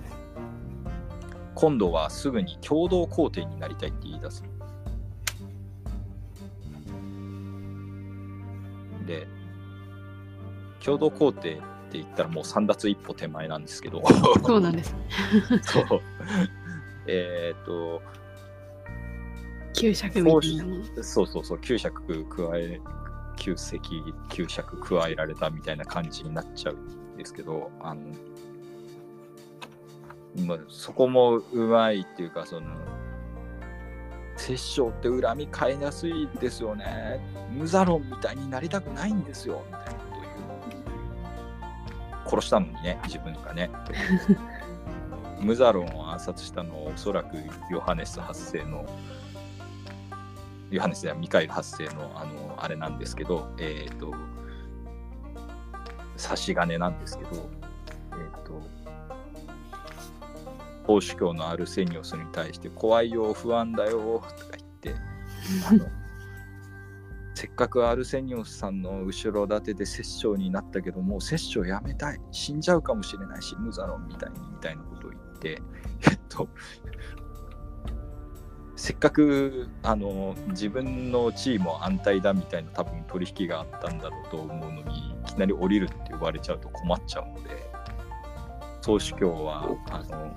[1.57, 4.44] 今度はすぐに共同皇帝になりたいって言い出す。
[9.05, 9.27] で、
[10.79, 11.62] 共同皇帝って
[11.94, 14.01] 言ったらもう三奪一歩手前なんですけど
[14.47, 14.94] そうなんです。
[15.62, 16.01] そう
[17.09, 18.01] えっと
[19.75, 21.03] 旧尺みたいなもの。
[21.03, 22.81] そうそうそう9尺加え
[23.38, 28.03] 9席9尺加えられたみたいな感じになっちゃうんですけどあの、
[30.46, 32.66] まあ、そこもうまいっていうかその
[34.37, 37.20] 殺生って恨み買いやすいですよね。
[37.51, 40.81] 無ザロンみたいになりたくないんですよみたいなことを言
[42.29, 42.31] う。
[42.31, 43.70] 殺したのにね自分がね。
[45.40, 47.37] ムザロンを暗殺したのはおそらく
[47.70, 48.85] ヨハネス発生の
[50.70, 54.14] ヨハネスやミカエル発生のあのあれなんですけど、えっ、と、
[56.16, 57.48] 差し金なんですけど、
[58.12, 58.61] えっ、と、
[60.87, 64.94] 奉主教のアルセニオスに対して、怖いよ、不安だよ、とか言って、
[65.68, 65.87] あの
[67.35, 75.62] せっかくアルセニオスさんの後ろ盾で殺生になったけど、もう殺生やめたい、死んじゃうかもしれないし、ムザロンみたいに、みたいなことを言って、
[76.11, 76.48] えっと、
[78.79, 87.51] せっかくあの自分の地位も安泰だみたいな多分取引があったんだろうと思うのにいきなり降りるって言われちゃうと困っちゃうので
[88.81, 90.33] 宗主教はあの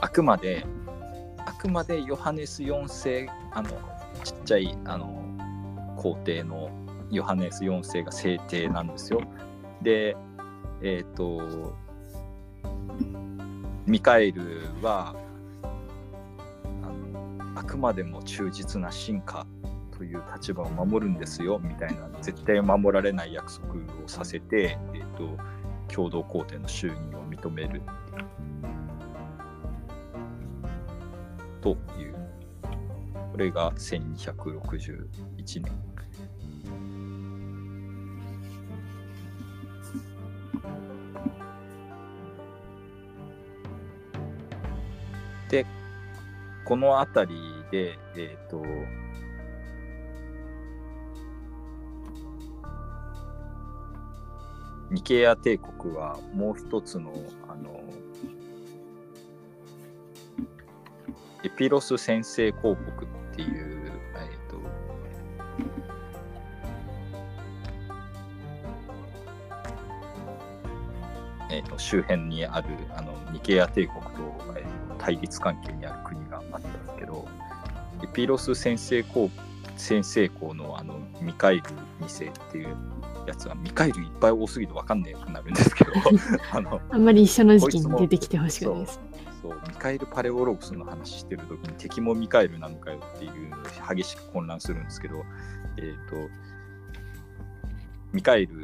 [0.00, 0.64] あくまで
[1.44, 3.68] あくまでヨハネス4世あの
[4.24, 5.22] ちっちゃいあの
[5.98, 6.70] 皇帝の
[7.10, 9.20] ヨハネス4世が制定なんですよ。
[9.82, 10.16] で
[10.82, 11.74] えっ、と
[13.86, 15.14] ミカエルは
[17.56, 19.46] あくまでも忠実な進化
[19.96, 25.38] という立場を守るんですよみたいな絶対守られない約束をさせて、えー、と
[25.88, 27.80] 共同皇帝の就任を認める。
[31.62, 32.14] という。
[33.32, 35.86] これが1261年。
[45.48, 45.64] で
[46.66, 48.60] この辺りで、えっ、と、
[54.90, 57.12] ニケア帝国はもう一つの、
[57.48, 57.80] あの、
[61.44, 64.60] エピロス先制公国っていう、えっ、と、
[71.48, 74.10] えー、と周辺にあるあのニケア帝国と,、
[74.56, 76.15] えーと対立関係にある国
[78.02, 79.30] エピロス先制公
[79.76, 81.62] 先制公のあのミカイル
[82.00, 82.76] 2世っていう
[83.26, 85.92] やつはミカイルいっぱい多すぎて分かんなくなるんですけど
[86.52, 89.00] あのあんまり一緒の時期に出てきてほしくないです。
[89.42, 93.32] そうミカエル・パレオログスの話してる時に敵もミカエルなのかよっていう
[93.94, 95.24] 激しく混乱するんですけど、
[95.76, 96.16] えっ、と
[98.12, 98.56] ミカエル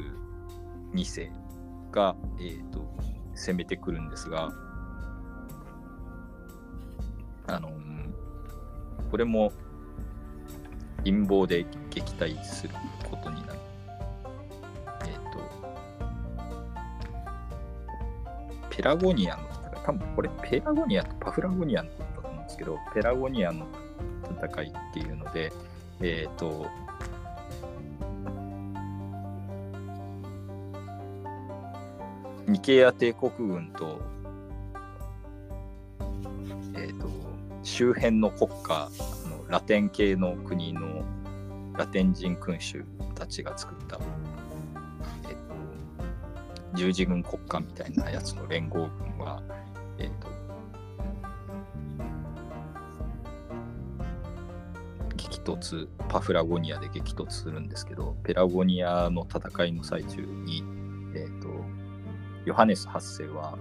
[0.94, 1.30] 2世
[1.90, 2.80] が、えー、と
[3.34, 4.50] 攻めてくるんですが
[7.46, 7.70] あの
[9.12, 9.52] これも
[11.04, 13.58] 陰謀で撃退することになる。
[15.04, 15.38] えっ、と
[18.74, 23.66] ペラゴニアの戦い、多分これペラゴニアとパフラゴニアのことだと思うんですけど、ペラゴニアの
[24.40, 25.52] 戦いっていうので、
[26.00, 26.66] えっ、と、
[32.46, 34.00] ニケア帝国軍と、
[37.72, 38.90] 周辺の国家
[39.30, 41.02] のラテン系の国の
[41.72, 43.98] ラテン人君主たちが作った、
[45.26, 45.36] えっ、
[46.72, 49.42] と、十字軍国家みたいなやつの連合軍は、
[49.98, 50.28] えっ、と、
[55.16, 60.62] 激突、パフラゴニアで激突するんですけど、ペラゴニアの戦いの最中に、
[61.14, 61.48] えっ、と、
[62.44, 63.56] ヨハネス8世は、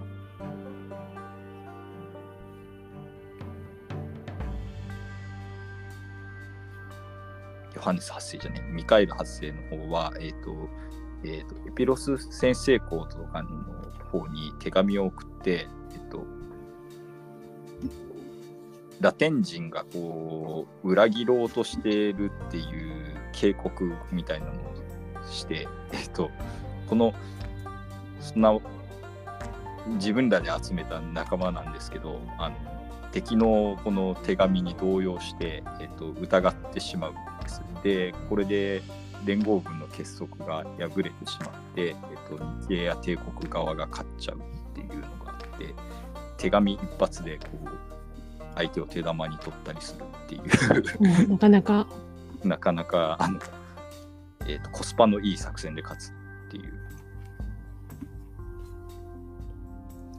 [7.82, 10.68] ヨハネス8世じゃね、ミカエル8世の方は、えっ、と、
[11.24, 13.48] えーと、エピロス先生校とかの
[14.12, 16.24] 方に手紙を送って、えっと、
[19.00, 24.56] ラテン人がこう裏切ろうとしているっていう警告みたいなのを
[25.28, 26.30] して、えっと、
[26.88, 27.12] この
[28.20, 28.56] そんな
[29.94, 32.56] 自分らで集めた仲間なんですけどあの
[33.10, 37.14] 敵のこの手紙に動揺して、えっと、疑ってしまう。
[37.82, 38.82] てこれで
[39.24, 41.94] 連合軍の結束が破れてしまって、えっ
[42.28, 44.40] と、日英や帝国側が勝っちゃうっ
[44.74, 45.74] ていうのがあって
[46.36, 47.68] 手紙一発でこう
[48.54, 51.28] 相手を手玉に取ったりするっていう。
[51.28, 51.86] なかなか。
[52.44, 53.38] なかなかあの、
[54.40, 56.72] えーと、とコスパのいい作戦で勝つっていう。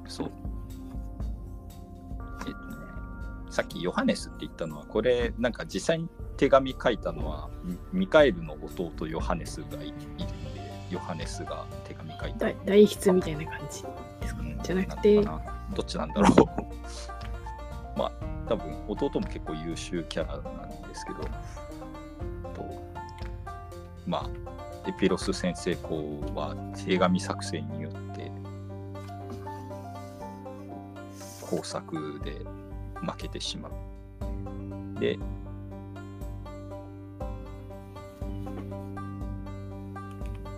[0.07, 0.31] そう。
[2.39, 2.55] えっ、とね
[3.49, 6.07] さっきヨハネスって言ったのはこれなんか実際に
[6.43, 10.25] 手紙書いたのは、ミミカエルの弟ヨハネスがいいるんで、
[10.89, 12.47] ヨハネスが手紙書いた。
[12.47, 15.31] 大大筆みたいな感じですかうんじゃなくてど
[15.81, 16.35] っちなんだろう。
[17.97, 18.11] まあ、
[18.49, 21.19] 多分弟も結構優秀キャラなんですけど、
[22.53, 22.83] と
[24.05, 26.53] まあ、エピロス先生公は
[26.85, 28.29] 手紙作戦によって
[31.39, 32.41] 工作で
[32.99, 34.99] 負けてしまう。
[34.99, 35.17] で、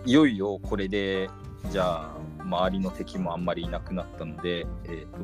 [0.06, 1.28] いよいよこれで
[1.72, 5.18] じゃあ周りの敵もあんまりいなくなったので、えー、と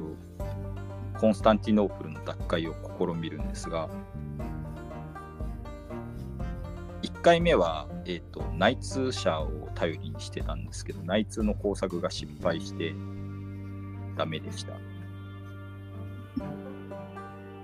[1.20, 3.88] コンスタンティノープルの奪回を試みるんですが
[7.02, 12.92] 1回目は、えー、と内通者を頼りにしてたんですけど内通の工作が失敗して
[14.16, 14.72] ダメでした。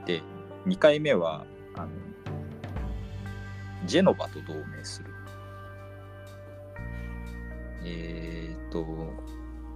[0.06, 0.22] で
[0.66, 1.44] 2回目は
[1.74, 1.88] あの
[3.86, 5.17] ジェノバと同盟する。
[7.88, 8.84] えー、と、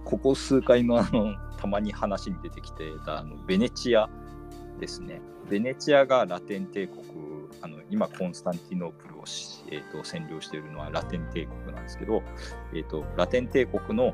[0.05, 4.09] ここ数回のあの、たまに話に出てきてたあのベネチア
[4.79, 5.21] ですね。
[5.49, 7.03] ベネチアがラテン帝国、
[7.61, 9.23] あの今コンスタンティノープルを、
[9.69, 12.21] えー、と占領しているのはラテン帝国なんですけど、
[12.73, 14.13] えー、とラテン帝国の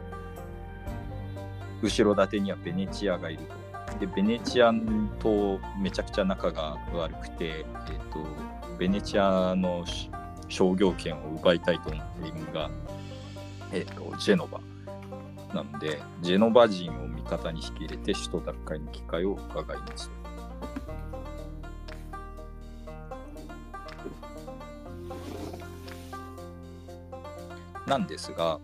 [1.82, 4.00] 後ろ盾にはベネチアがいると。
[4.00, 4.72] で、ベネチア
[5.20, 8.20] とめちゃくちゃ仲が悪くて、えー、と
[8.78, 9.86] ベネチアの
[10.48, 12.70] 商業権を奪いたいと思っているが、
[13.72, 14.60] えー、とジェノバ
[15.54, 20.12] なのでジェノバ人を味方に引き入れて首都奪回の機会を伺います。
[27.88, 28.60] なんですが、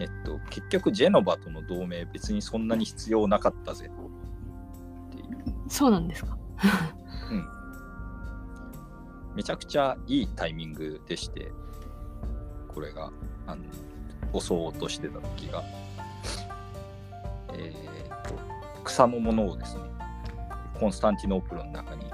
[0.00, 3.88] えっと、結局ジェノバとの同盟別にそんなに必要なかったぜ。
[3.88, 5.26] っていう
[5.68, 6.36] そうなんですか？
[9.36, 11.52] めちゃくちゃいいタイミングでして
[12.68, 13.12] これが。
[13.46, 13.62] あの
[14.40, 15.62] 襲おうとしてた時が
[17.54, 18.34] えー、と
[18.84, 19.82] 草のものをですね
[20.78, 22.04] コンスタンティノープルの中に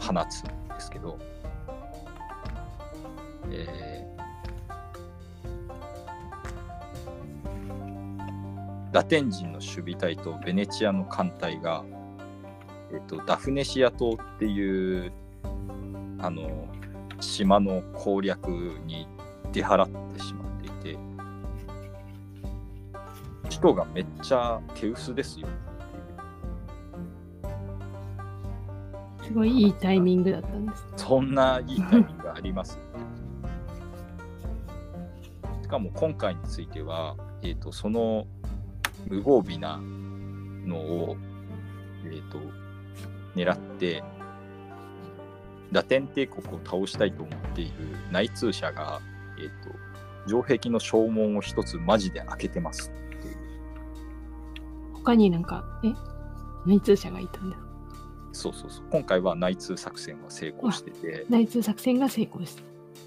[0.00, 1.18] 放つんですけど、
[3.50, 3.96] えー
[8.96, 11.84] ラテン人の守備隊とベネチアの艦隊が、
[12.90, 15.12] えっと、ダフネシア島っていう
[16.18, 16.66] あの
[17.20, 19.06] 島の攻略に
[19.52, 20.45] 出払ってしまっ
[20.86, 21.16] ていて。
[23.56, 25.48] 首都がめっちゃ手薄ですよ。
[29.22, 30.86] すごいいいタイミングだったんです。
[30.96, 32.78] そんないいタイミングあります。
[35.62, 38.26] しかも今回については、えー、とその
[39.08, 41.16] 無防備なのを、
[42.04, 42.38] えー、と
[43.34, 44.04] 狙って
[45.72, 47.72] ラテン帝国を倒したいと思っている
[48.12, 49.00] 内通者が、
[49.38, 49.76] えー、と
[50.26, 52.90] 城壁の正門を一つマジで開けてます。
[52.90, 53.36] っていう
[54.94, 55.92] 他になんか、え
[56.66, 57.66] 内通者がいたんですか
[58.32, 58.86] そうそうそう。
[58.90, 61.26] 今回は内通作戦は成功してて。
[61.30, 62.62] 内通作戦が成功した。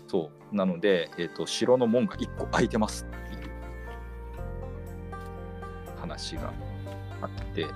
[0.07, 0.55] そう。
[0.55, 3.51] なので、えー、と城の門が1個開いてますっていう。
[5.99, 6.53] 話が
[7.21, 7.67] あって。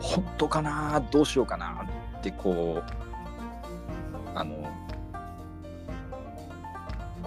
[0.00, 1.00] 本当かな？
[1.10, 1.86] どうしようかな？
[2.18, 3.00] ってこう
[4.34, 4.70] あの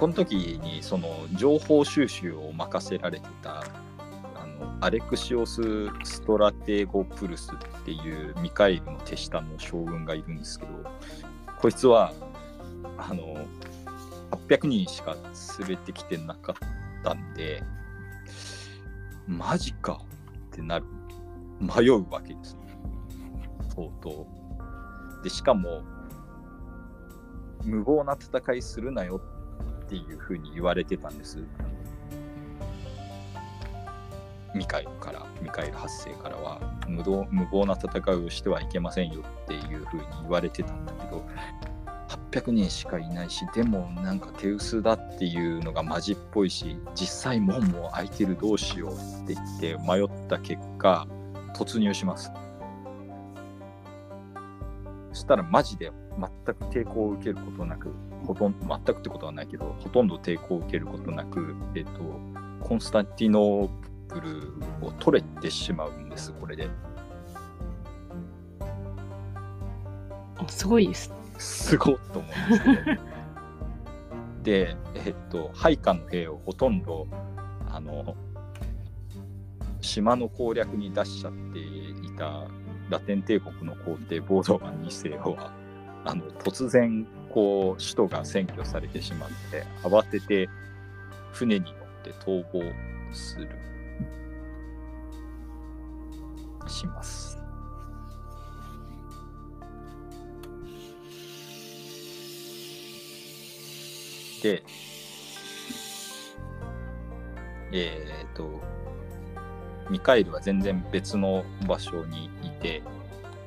[0.04, 5.62] この時にその情報収集を任せられてたあのアレクシオス・
[6.04, 10.72] ストラテゴプルスっていうミカエルの手下の将軍がいるんですけど
[11.58, 12.12] こいつは
[12.98, 13.48] あの
[14.50, 15.16] 800人しか
[15.60, 17.64] 連れてきてなかったんで
[19.26, 20.86] マジかってなる
[21.62, 22.56] 迷うわけです。
[22.56, 22.78] ね
[23.74, 24.28] 相当。
[25.24, 25.82] でしかも
[27.64, 29.22] 無謀な戦いするなよ
[29.86, 31.40] っていうふうに言われてたんです。
[34.54, 41.26] ミカエルからミカエル発生からは無謀無謀な戦いをしてはいけませんよっていうふうに言われてたんだけど
[42.32, 51.08] 800人しかいないしでもなんか手薄だっていうのがマジっぽいし実際門も開いてるどうしようって言って迷った結果
[51.56, 52.32] 突入します。
[55.12, 57.94] そしたらマジで全く抵抗を受けることなく
[58.26, 61.92] ほとんど全くってことはないけどほとんど抵抗を受けることなくえっ、と
[62.62, 63.70] コンスタンティノー
[64.08, 66.70] プルを取れてしまうんですこれで
[70.38, 71.14] あすごいです。
[71.38, 73.02] すごいと思うんですけど
[74.44, 77.08] で、えっと、配下の兵をほとんど
[77.70, 78.16] あの
[79.82, 82.46] 島の攻略に出しちゃっていた
[82.90, 85.52] ラテン帝国の皇帝ボードマン2世は
[86.06, 90.48] あの突然こう首都が占拠されてしまって慌てて
[91.32, 91.74] 船に乗っ
[92.04, 92.62] て逃亡
[93.12, 93.50] する
[96.68, 97.38] します。
[104.44, 104.62] で、
[107.72, 108.62] えっ、と、
[109.90, 112.84] ミカエルは全然別の場所にいて、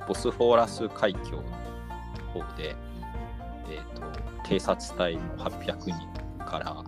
[0.08, 1.42] ボスフォーラス海峡の
[2.32, 2.74] 方で、
[3.68, 4.02] えー、と
[4.48, 6.84] 偵察隊の800人から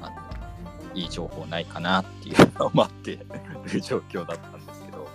[0.00, 3.18] あのいい情報ないかなっていうのを待って
[3.72, 5.08] る状況だったんですけど、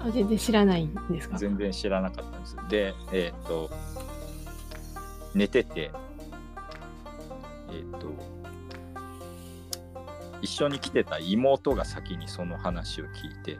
[0.00, 1.38] あ全然知らないんですか？
[1.38, 2.56] 全然知らなかったんです。
[2.68, 3.70] で、えっ、と、
[5.34, 5.90] 寝てて、
[7.70, 8.12] えっ、と、
[10.42, 13.58] 一緒に来てた妹が先にその話を聞いて、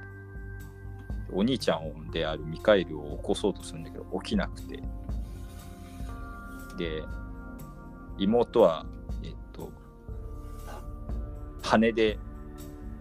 [1.32, 4.82] お兄ちゃんであるミカエルを起こそうとするんだけど、起きなくて。
[6.82, 7.04] で、
[8.18, 8.84] 妹は、
[9.22, 9.70] えっ、と、
[11.62, 12.18] 羽で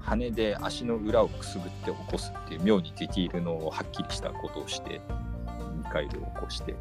[0.01, 5.01] 羽で足の裏をくすぐって起こすっていう妙にディティールのはっきりしたことをして
[5.77, 6.75] ミカエルを起こして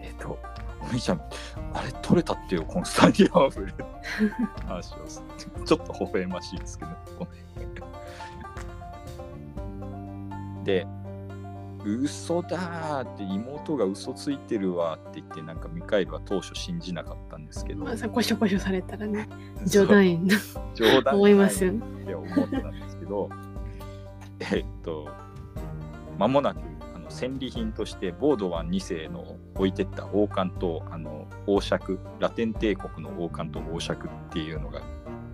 [0.00, 0.38] えっ、と
[0.80, 1.20] お兄ちゃん
[1.74, 3.74] あれ取れたってよコンスタンティノープル
[4.66, 5.64] 話をする。
[5.64, 7.42] ちょっと微笑ましいですけどこの辺
[10.64, 10.86] で
[11.88, 19.28] 嘘だーって妹が嘘ついてるわって言ってなんかミカエルは当初信じなかったんですけど、まあさこしょこしょされたらね
[19.66, 20.10] 冗談。
[20.10, 20.36] やんな
[20.74, 21.72] 冗談思いますよ。
[21.72, 23.30] ねって思ったんですけど。
[24.52, 25.08] えっと
[26.18, 26.58] 間もなく
[26.94, 34.82] あの戦利品としてボードワン2世の置いてった王冠とあの王爵ラテン帝国の王冠と王爵っていうのが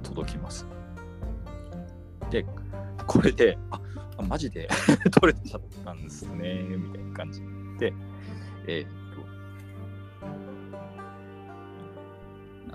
[0.02, 0.66] 届きます。
[2.30, 2.46] で
[3.07, 3.80] これであ
[4.16, 4.68] あマジで？
[5.20, 7.40] 取れちゃったんですねみたいな感じ
[7.78, 7.92] で。
[8.66, 8.94] えーっと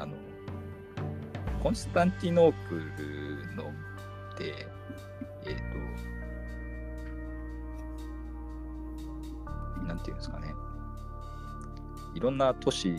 [0.02, 0.16] あの
[1.62, 3.66] コンスタンティノープルの
[4.38, 4.66] で、
[5.46, 5.56] えっ、
[9.76, 10.48] と、なんていうんですかね、
[12.16, 12.96] いろんな都市で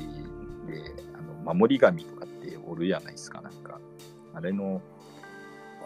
[1.15, 3.81] あの守り神とかっておるやないですか、なんか。
[4.35, 4.83] あれの、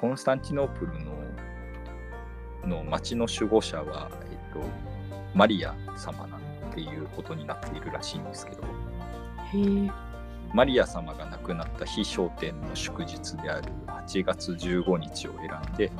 [0.00, 1.12] コンスタンティノープルの
[2.66, 4.60] の町の守護者は、えっ、と、
[5.34, 6.40] マリア様なん
[6.74, 9.90] ていうことになっているらしいんですけど、へえ。
[10.54, 13.72] マリア様が亡くなった非商店の祝日である
[14.06, 15.90] 8月15日を選んで、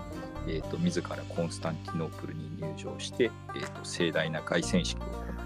[0.46, 5.43] えー、と自らコンスタンティノープルに入場して、えー、と盛大な凱旋式を行っ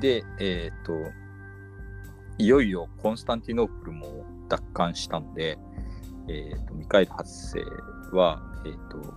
[0.00, 0.92] で、えっ、と、
[2.38, 5.58] いよいよコンスタンティノープルも奪還したので、
[6.28, 7.64] えー、とミカエル8世
[8.12, 9.14] は、えー、と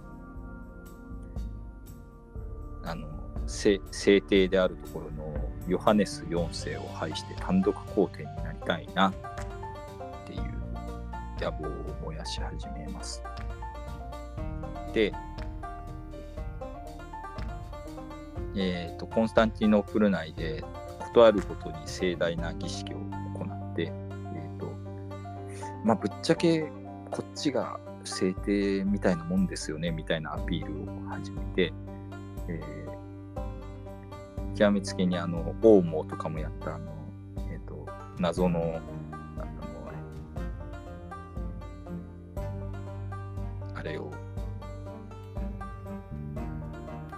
[2.84, 3.08] あの
[3.46, 3.80] 聖
[4.22, 5.36] 帝であるところの
[5.68, 9.14] ヨハネス4世を拝して単独皇帝になりたいなっ
[10.26, 10.42] ていう
[11.42, 11.72] 野望を
[12.06, 13.22] 燃やし始めます。
[14.94, 15.14] で、
[18.56, 20.64] えー、とコンスタンティノープル内で
[21.00, 24.72] ことあるごとに盛大な儀式を行って、えーと
[25.84, 26.72] まあ、ぶっちゃけ
[27.12, 31.74] こっちが聖帝みたいなもんですよねみたいなアピールを始めて、
[32.48, 32.90] えー
[34.60, 36.92] 極めつけにあのオウモとかもやったあの、
[37.50, 37.88] えー、と
[38.20, 38.82] 謎の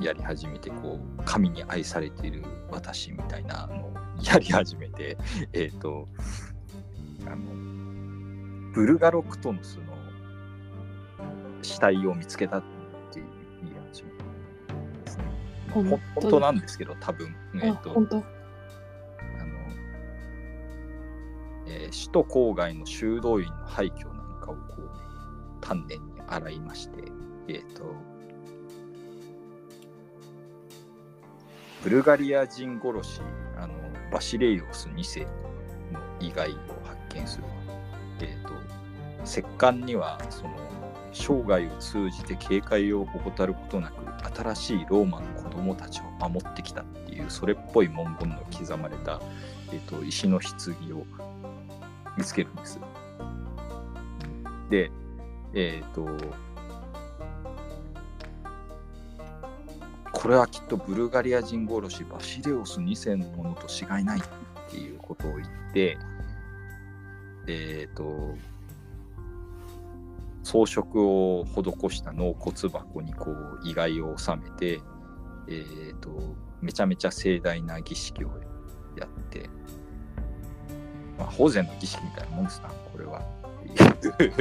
[0.02, 3.94] やり始めてこう神に愛されている私みたいなのを
[4.24, 5.18] やり始めて
[5.54, 6.08] えっ、と
[7.26, 7.54] あの
[8.74, 9.92] ブルガロクトノスの
[11.62, 12.64] 死体を見つけたっ
[13.12, 13.26] ていう
[13.64, 14.10] 言い始め
[15.04, 15.24] ですね。
[15.70, 18.06] 本当なんですけど、多分、えあっ、と、あの、
[21.68, 24.88] えー首都郊外の修道院の廃墟なんかをこう、ね、
[25.62, 27.04] 丹念に洗いまして、
[27.48, 27.94] えっ、と、
[31.84, 33.22] ブルガリア人殺し、
[33.58, 33.74] あの、
[34.12, 35.22] バシレイオス2世
[35.92, 37.44] の遺骸を発見する。
[38.22, 38.54] えっ、と、
[39.26, 40.72] 石棺には、その、
[41.14, 49.22] 生涯を通じて警戒を怠ることなく新しいローマの子供たちを守ってきたっていうそれっぽい文言の刻まれた、
[49.74, 51.06] えー、と石の棺を
[52.18, 52.80] 見つけるんです。
[54.70, 54.90] で、
[55.54, 56.08] えっ、と
[60.22, 65.98] これはきっとブルガリア人殺しバシレオス2世のものと違いないっていうことを言って
[67.48, 68.36] えっ、と
[70.44, 74.80] 装飾を施した納骨箱にこう遺骸を収めて、
[75.48, 78.30] えー、とめちゃめちゃ盛大な儀式を
[78.96, 79.50] やって、
[81.18, 84.36] まあ、法然の儀式みたいなもんですなこれはっていう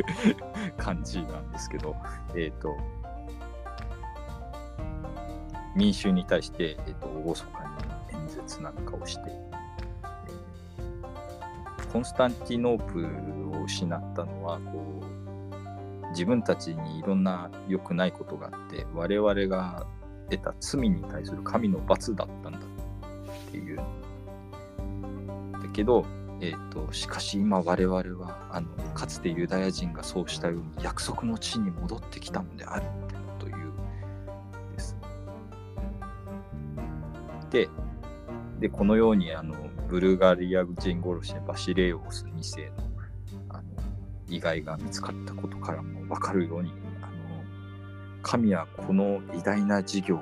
[0.76, 1.97] 感じなんですけど
[2.35, 2.76] えっ、と
[5.76, 7.64] 民衆に対して、えー、と厳か
[8.12, 9.50] に演説なんかをして、えー
[11.92, 19.86] コンスタンティノープルを失ったのはこう自分たちにいろんな良くないことがあって我々が
[20.30, 23.76] 得た罪に対する神の罰だったんだっていう。
[23.76, 23.84] だ
[25.72, 26.04] けど、
[26.40, 32.86] えー、としかし今我々はあのかつてユダヤ人がそうしたように約束の地に戻ってきたのである
[37.51, 37.68] で
[38.61, 39.55] でこのようにあの
[39.88, 42.76] ブルガリア人殺しバシレオス2世の
[43.48, 43.62] あの
[44.28, 47.12] 遺骸が見つかったことからも分かるようにあの
[48.22, 50.20] 神はこの偉大な事業を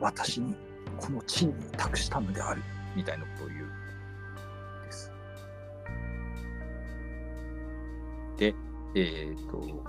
[0.00, 0.54] 私に
[0.96, 2.62] この地に託したのである
[2.96, 3.68] みたいなことを言うん
[4.84, 5.12] です。
[8.36, 8.54] で、
[8.94, 9.84] えっ、と、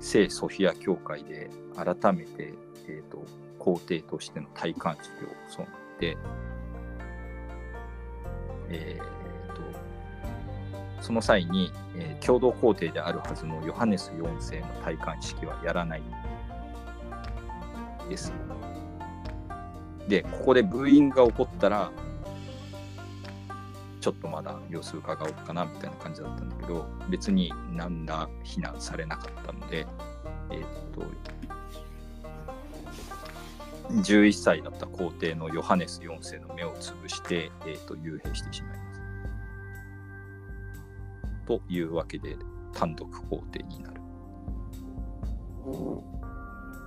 [0.00, 2.54] 聖ソフィア教会で改めて、
[2.88, 3.24] えー、と
[3.58, 5.66] 皇帝としての戴冠式を行っ
[5.98, 6.16] て、
[8.68, 16.02] えー、とその際に、えー共同皇帝であるはずのヨハネス4世の戴冠式はやらない
[18.08, 18.32] です。
[20.08, 21.90] で、ここでブーイングが起こったら、
[24.00, 29.86] ちょっとまだ様子伺おうかなみたいな感じだったんだけど、別に何ら非難されなかったので、
[30.50, 31.02] えーっと、
[33.90, 39.00] 11歳だった皇帝のヨハネス4世の目をつぶして、えーっと幽閉してしまいます。
[41.46, 42.36] というわけで、
[42.72, 44.00] 単独皇帝になる。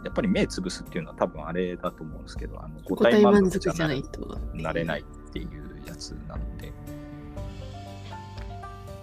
[0.04, 4.38] やっぱり目つぶすっていうのは多分あれだと思うんですけど、あの五体満足じゃないと。
[4.54, 6.72] なれないっていうやつなので、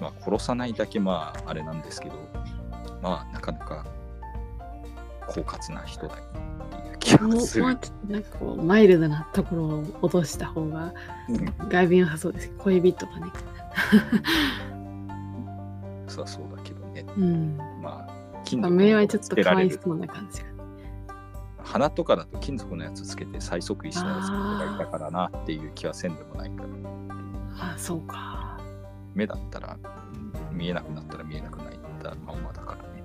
[0.01, 2.15] まあ、殺さないだけまああれなんですけど、
[3.03, 3.87] まあなかなか
[5.29, 6.25] 狡猾な人だよ
[7.07, 7.65] 気がする。
[7.65, 10.93] もうちょっとなんかこうマイルドなところを落とした方が
[11.29, 13.33] うん外弁派そうですけど恋人がね。
[16.09, 17.05] そうそうだけどね。
[17.17, 17.57] うん。
[17.83, 20.47] まあ、金まあ属目はちょっとかわいそうな感じが。
[21.63, 26.69] 鼻とかだと金属のやつつけて最速位したやつがいたからなっていう気はせんでもないから。
[27.59, 28.59] ああ、そうか。
[29.15, 29.77] 目だったら
[30.51, 31.67] うん見えなくなったら見えなくなっ
[32.03, 32.96] たまんまだからね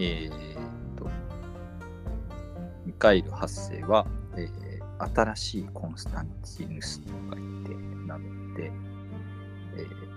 [0.00, 0.32] えー
[0.96, 1.10] と、
[2.86, 4.68] ミカエル8世は、えー
[5.14, 7.72] 新しいコンスタンティヌスと書いて
[8.04, 8.72] なので、
[9.76, 10.08] えー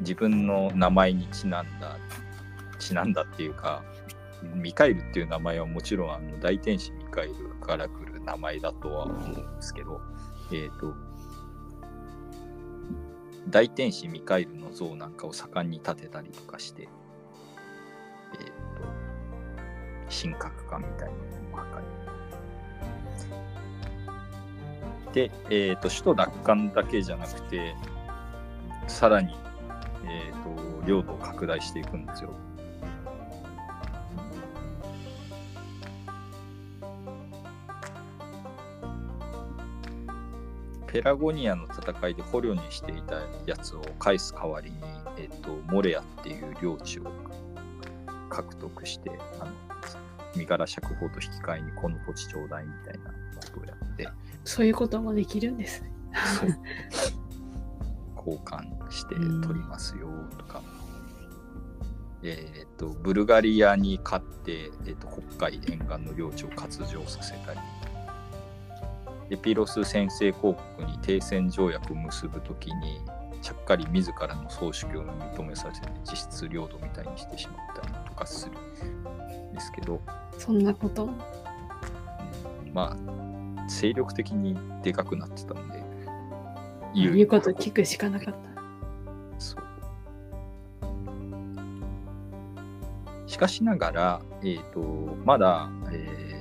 [0.00, 1.96] 自分の名前にちなんだ、
[2.78, 3.82] ちなんだっていうか、
[4.54, 10.00] ミカエルっていう名前はもちろんあの大天使ミカエルから来る名前だとは思うんですけど、
[10.52, 10.94] えっ、と、
[13.48, 16.86] 大天使ミカエルの像なんかを盛んに建てたりとかして、え
[18.36, 18.52] っ、と、
[20.10, 21.14] 神格化みたいな
[21.58, 21.82] のを図
[25.12, 25.28] り。
[25.28, 27.74] で、えっ、と、首都奪還だけじゃなくて、
[28.88, 29.36] さらに、
[30.06, 32.34] えっ、と、領土を拡大していくんですよ。
[40.94, 43.16] ペラゴニアの戦いで捕虜にしていた
[43.46, 44.76] やつを返す代わりに、
[45.18, 47.10] えっと、モレアっていう領地を
[48.30, 49.50] 獲得して、あの
[50.36, 53.14] 身柄釈放と引き換えにこの土地ちょうだいみたいなこ
[53.52, 54.08] とをやって、
[54.44, 55.92] そういうこともできるんですね。
[58.16, 60.06] 交換して取りますよ
[60.38, 60.62] とか、
[62.22, 67.58] えっとブルガリアに勝って、えっと黒海沿岸の領地を割譲させたり
[69.30, 73.00] エピロス先制公国に停戦条約を結ぶときに
[73.42, 78.52] ちゃっかり自らの総主教を認めさせて実質領土みたいにしてしまったりとかする
[79.50, 80.00] んですけど、
[80.38, 81.08] そんなこと？
[82.72, 85.82] まあ精力的にでかくなってたので
[86.94, 88.40] 言うこと聞くしかなかった。
[89.38, 89.64] そう
[93.26, 94.80] しかしながら、えー、と
[95.24, 96.33] まだ、えーと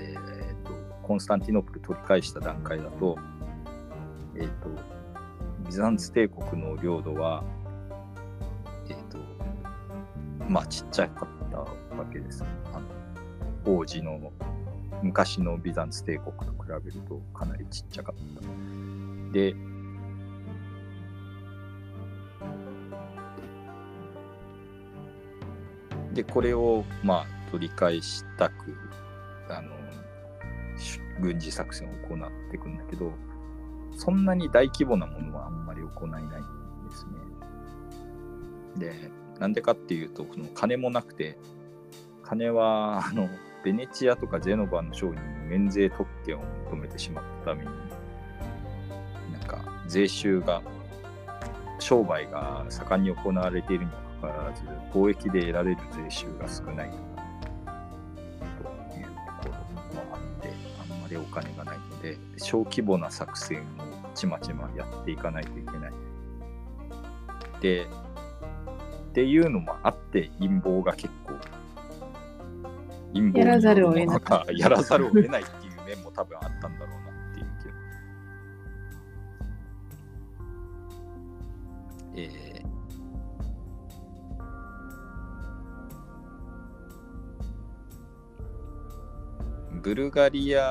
[1.04, 3.18] コンスタンティノープル取り返した段階だと,、
[4.36, 4.70] えー、と
[5.68, 7.44] ビザンツ帝国の領土は、
[8.90, 9.18] えっ、と、
[10.48, 11.68] まあちっちゃかったわ
[12.12, 12.44] けです。
[12.74, 14.32] あの王子の
[15.02, 19.34] 昔のビザンツ帝国と比べるとかなりちっちゃかった。
[19.34, 19.56] で、
[26.14, 28.76] で、これをまあ取り返したく、
[31.24, 33.14] 軍事作戦を行っていくんだけど、
[33.96, 36.38] そんなに大規模なものはあんまり行えないんで
[36.96, 37.12] すね。
[38.78, 41.38] で、なんでかっていうと、この金もなくて、
[42.24, 43.30] 金は、あの、
[43.64, 47.72] ベネチアとかゼノバの商人に免税特権を求めてしまったために、
[49.32, 50.62] なんか、税収が、
[51.80, 54.64] 商売が盛んに行われているにもかかわらず、
[54.94, 57.13] 貿易で得られる税収が少ない
[61.34, 63.64] 金がないので、小規模な作戦を
[64.14, 65.94] ちまちまやっていかないといけない。
[67.62, 67.88] で、っ
[69.14, 71.34] ていうのもあって、陰謀が結構、
[73.14, 74.54] 陰謀やらざるを得なかった。
[74.54, 77.74] やらざるを得ないっていう面も多分あったんだろうなっていう気が。
[82.16, 82.54] えー
[89.84, 90.62] ブルガリア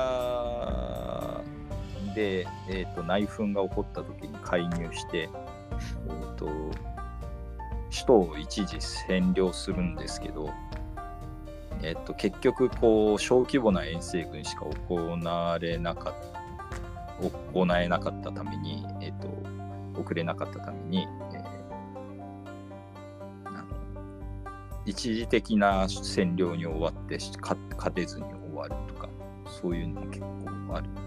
[2.13, 6.45] で、えー、と内紛が起こった時に介入して、えー、と
[7.91, 10.49] 首都を一時占領するんですけど、
[11.81, 16.13] えー、と結局こう小規模な遠征軍しか行われなかっ
[17.51, 19.27] 行えなかったために、えー、と
[20.01, 21.53] 遅れなかったために、えー
[23.45, 23.65] あの
[24.85, 29.07] 一時的な占領に終わって勝勝てずに終わるとか
[29.61, 31.02] そういうのも結構ある。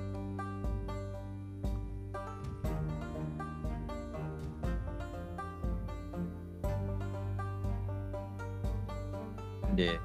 [9.76, 10.00] で、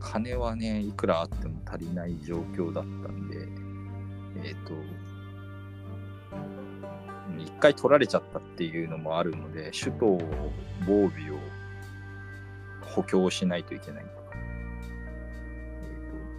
[0.00, 3.46] 金はね、いくらあっても足りない状況だったんで、
[4.48, 4.72] えっ、と、
[7.38, 10.18] 一回取られちゃったっていうのもあるので、首都を
[10.86, 11.38] 防備を
[12.80, 14.38] 補強しないといけないとか、え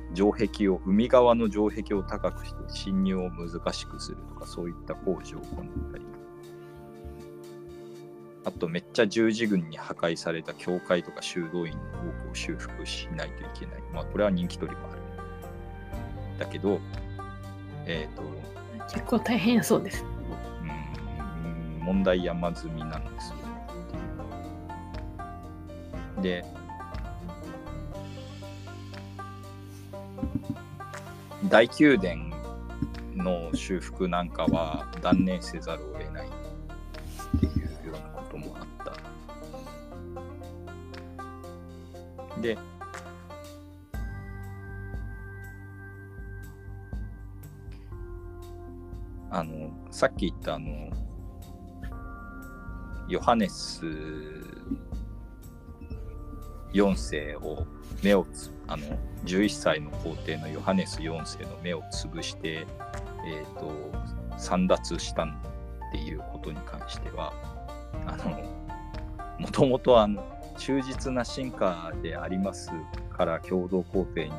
[0.07, 6.14] ーと城壁を、海側の城壁を高くして侵入を難しくするとか、そういった工事を行ったり、
[8.45, 13.81] あとめっちゃ十字軍に破壊された教会とか修道院の多くを修復しないといけない。
[13.91, 15.01] まあこれは人気取りもある。
[16.37, 16.79] だけど、
[17.85, 18.23] えっ、と、
[18.93, 20.03] 結構大変そうです。
[20.03, 20.07] う
[21.81, 23.35] ん問題山積みなんですよ。
[26.21, 26.45] で、
[31.49, 32.35] 大宮殿
[33.15, 36.44] の修復なんかは断念せざるを得ない
[42.41, 42.57] で、
[49.29, 50.89] あの、さっき言ったあの、
[53.07, 53.85] ヨハネス
[56.73, 57.65] 4世を
[58.03, 58.83] 目をつあの
[59.25, 62.65] 11歳の皇帝のヨハネス4世の目を潰して、
[63.25, 63.71] えー、と
[64.37, 65.27] 散奪したっ
[65.91, 67.33] ていうことに関しては
[68.05, 68.43] あの
[69.39, 72.71] もともとあの忠実な進化であります
[73.11, 74.33] から共同皇帝に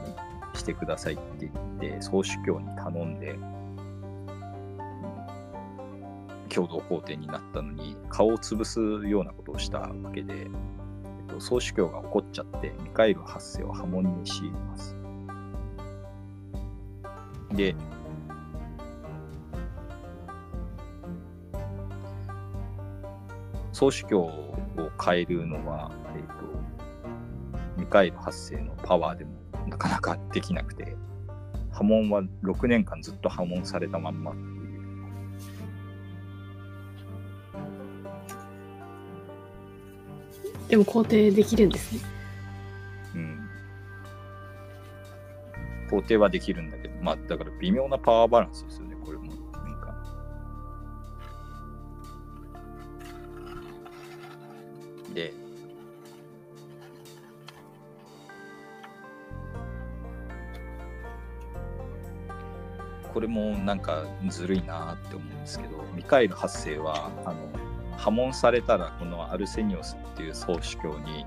[0.54, 1.50] してくださいって
[1.80, 3.38] 言って総主教に頼んで
[6.48, 10.48] 共同皇帝になったのに顔を潰すようなことをしたわけで、えっ
[11.28, 14.96] と、総主教が怒っちゃってミカエル8世を波紋に強います。
[17.52, 17.74] で、
[23.76, 24.54] 総主教を
[25.04, 26.32] 変えるのは、えっと、
[27.78, 29.32] ミカエル8世のパワーでも
[29.68, 30.96] なかなかできなくて、
[31.72, 34.46] 波紋は6年間ずっと波紋されたまんまっていう。
[40.70, 42.00] でも肯定できるんですね。
[43.14, 43.50] うん。
[45.90, 48.85] 肯定はできるんだけど、まあだから微妙なパワーバランスですよ
[63.16, 67.48] これもなんかずるいなって思うんですけど、ミカエル8世は、あの、
[67.96, 71.24] 破門されたら、このアルセニオスっていう総主教に、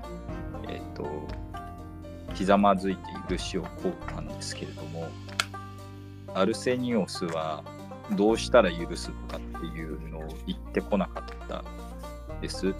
[0.68, 1.26] えっ、と、
[2.32, 5.08] ひざまずいて許しを請ったんですけれども、
[6.32, 7.64] アルセニオスは
[8.12, 11.64] どうしたら許すとかっていうのを言ってこなかった
[12.40, 12.72] です。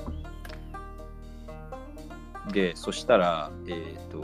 [2.53, 4.23] で、そしたら、えっ、と、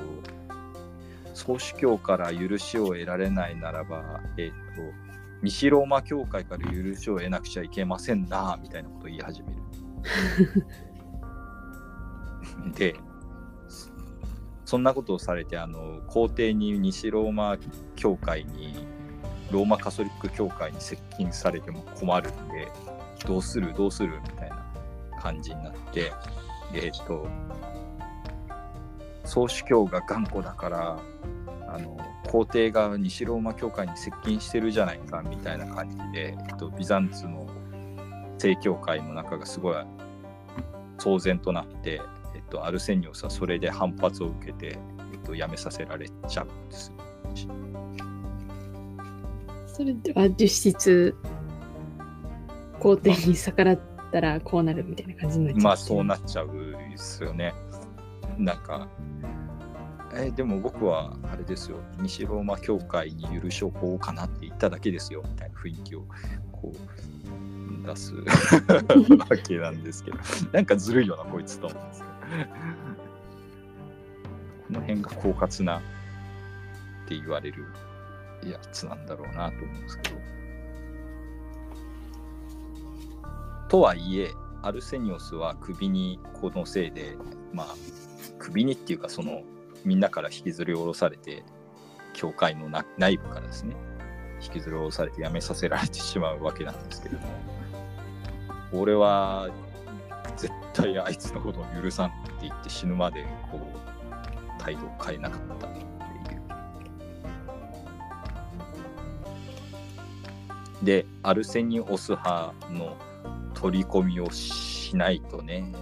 [1.36, 4.82] 総主教から許しを得られないならば、えっ、と、
[5.42, 9.60] 西ローマ教会から許しを得なくちゃいけませんな、みたいなことを言い始める。
[12.74, 12.96] で、
[13.68, 13.90] そ
[14.64, 17.58] そんなことをされて、あの、皇帝に西ローマ
[17.96, 18.86] 教会に、
[19.50, 22.72] ローマカソリック教会に接近されても困るんで、
[23.26, 24.64] どうするどうするみたいな
[25.20, 26.14] 感じになって、
[26.72, 27.28] えっ、と、
[29.26, 30.98] 総主教が頑固だから、
[31.68, 31.98] あの
[32.28, 37.46] 皇帝が西ローマ教会に接近してるじゃないかみたいな感じで、えっと、ビザンツの
[38.38, 39.76] 正教会の中がすごい
[40.98, 42.00] 騒然となって、
[42.34, 44.78] えっと、アルセニオスはそれで反発を受けて、
[45.12, 46.92] えっと、辞めさせられちゃうんです。
[49.66, 51.14] それでは実質
[52.78, 53.80] 皇帝に逆らっ
[54.12, 55.62] たらこうなるみたいな感じになっちゃう。
[55.64, 57.52] まあそうなっちゃうですよね。
[58.38, 58.88] なんか、
[60.18, 66.04] えでも僕はあれですよ、西ローマ教会に許しをこうかなって言っただけですよみたいな雰囲気を
[66.52, 68.24] こう出す わ
[69.46, 70.18] けなんですけど、
[70.52, 72.16] なんかずるいよな、こいつと思うんですけど。
[74.66, 75.80] この辺が狡猾なっ
[77.08, 77.66] て言われる
[78.44, 80.16] やつなんだろうなと思うんですけど。
[83.68, 84.30] とはいえ、
[84.62, 87.16] アルセニオスは首にこのせいで、
[87.52, 87.74] まあ、
[88.38, 89.42] 首にっていうか、その、
[89.86, 91.44] みんなから引きずり下ろされて、
[92.12, 92.68] 教会の
[92.98, 93.76] 内部からですね、
[94.42, 97.28] 引きずり下ろされて辞めさせられてしまうわけなんですけれども、
[98.72, 99.48] 俺は
[100.36, 105.86] 絶対あいつのことを許さんって言って死ぬまで、こう、態度を変えなかったっていう。
[110.84, 112.96] で、アルセニオス派の
[113.54, 115.72] 取り込みをしないとね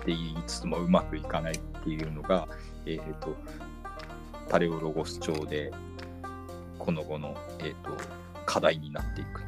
[0.00, 2.48] って言いつつもうまくいかないっていうのが、
[2.86, 3.36] えー、と
[4.48, 5.72] パレオロゴス調で
[6.78, 7.96] この後の、えー、と
[8.46, 9.42] 課題になっていく。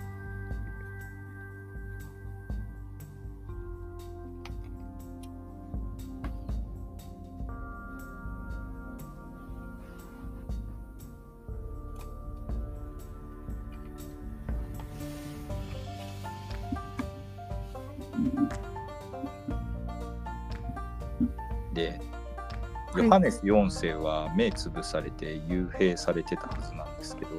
[23.33, 27.31] ス4世は目つぶされて幽閉されてたはずなんですけど、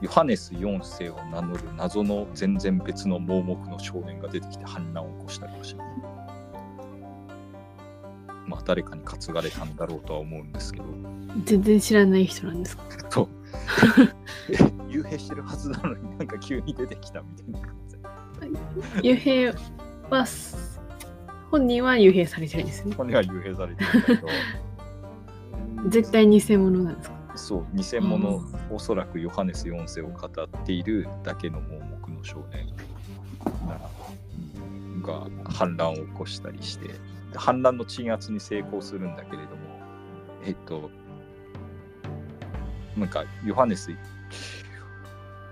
[0.00, 5.90] ヨハネス4世を名乗る謎の全然別の盲目の少年が出てきて反乱を起こしたりもします。
[8.46, 10.84] まあ誰かに担がれたんだろうとは思うんですけど、
[11.44, 12.84] 全然知らない人なんですか？
[13.10, 13.28] そう。
[14.50, 14.54] え
[14.88, 17.76] 幽閉してるはずなのになんか急に出てきたみたいな感
[19.02, 19.08] じ。
[19.08, 19.60] 幽閉
[20.10, 20.75] はす
[21.58, 22.94] 本人は幽閉されてるんですね。
[22.94, 24.28] これが幽閉されてるんだけど、
[25.88, 27.16] 絶対偽物なんですか？
[27.36, 32.66] そう、偽物、おそらくヨハネス4世を語っているだけの盲目の少年。
[35.02, 36.90] が反乱を起こしたりして、
[37.34, 39.56] 反乱の鎮圧に成功するんだけれども、
[40.44, 40.90] えっと、
[42.96, 43.92] なんかヨハネス、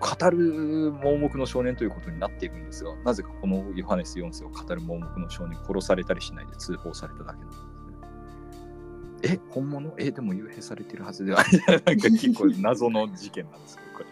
[0.04, 9.34] 語る盲目の少年ということになっているんですが、なぜかこのヨハネス4世を語る盲目の少年、殺されたりしないで通報されただけなんですね。
[9.36, 9.94] え、本物？
[9.98, 14.06] え、でも幽閉されてるはずではなんか結構謎の事件なんですけど、これ。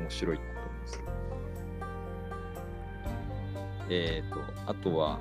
[0.00, 1.02] 面白いなと思うんです。
[3.90, 5.20] えっ、と、あとは、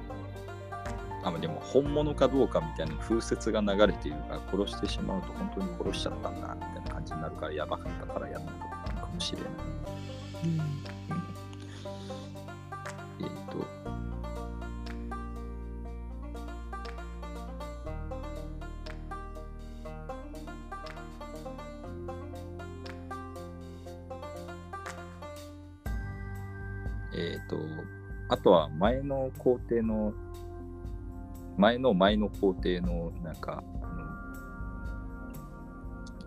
[1.25, 8.66] あ、でも本物かどうかみたいな風説が流れているから、殺してしまうと本当に殺しちゃったんだみたいな感じになるから、やばかったからやったのか
[9.17, 9.49] もしれない。
[13.19, 13.67] えっ、と、
[27.17, 27.57] えっ、と、
[28.29, 30.13] あとは前の皇帝の、
[31.57, 33.63] 前の前の皇帝の、なんか、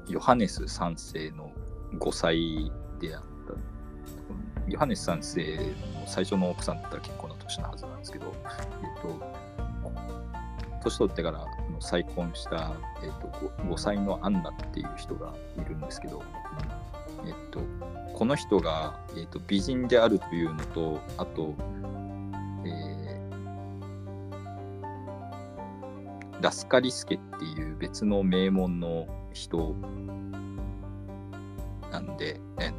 [0.09, 1.53] ヨハネス3世の
[1.95, 5.57] 5歳であった、ヨハネス3世
[6.01, 8.35] の最初の奥さんだったら結構な年のはずなんですけど、
[8.83, 9.21] えっ、と、
[10.83, 11.45] 年取ってから
[11.81, 13.27] 再婚した、えっと
[13.65, 16.23] 5, 歳のアンナっていう人がいるんですけど、
[17.27, 17.61] えっと、
[18.15, 21.55] この人が、えっと、美人であるというのと、あと、
[22.65, 23.01] えー
[26.41, 29.75] ラスカリスケっていう別の名門の人
[31.93, 32.73] なんで、え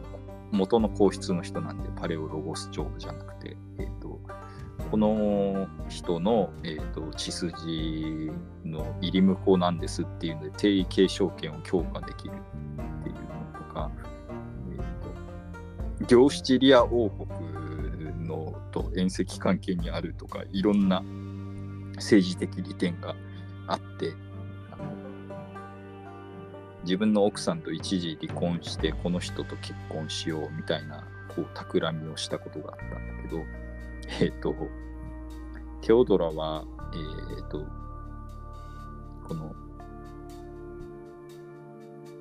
[0.51, 4.19] 元の皇室の人なんで、パレオロゴス朝じゃなくて、えっ、と、
[4.89, 8.31] この人の、えー、と血筋
[8.65, 13.21] の入り向こうなんですっていうので定位継承権を強化できるっていうの
[13.53, 13.91] とか、
[14.71, 21.01] えー、と両シチリア王国のと縁石関係にあるとかいろんな
[21.95, 23.15] 政治的利点が
[23.67, 24.13] あって
[26.83, 33.43] 自分の奥さんと一時離婚してこの人と結婚しようみたいなこう企みをしたことがあったんだけど
[34.19, 34.55] えっ、ー、と、
[35.81, 37.65] テオドラは、えっ、ー、と、
[39.27, 39.55] この、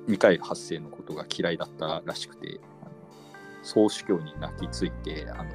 [0.07, 2.59] ミカエル発生のことが嫌いだったらしくて、
[3.63, 5.51] 総主教に泣きついて、あの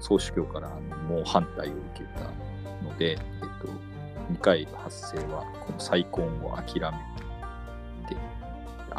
[0.00, 2.20] 総主教からあの猛反対を受けた
[2.84, 3.68] ので、えっ、ー、と、
[4.30, 6.90] ミカエル発生はこの再婚を諦め
[7.20, 7.27] て、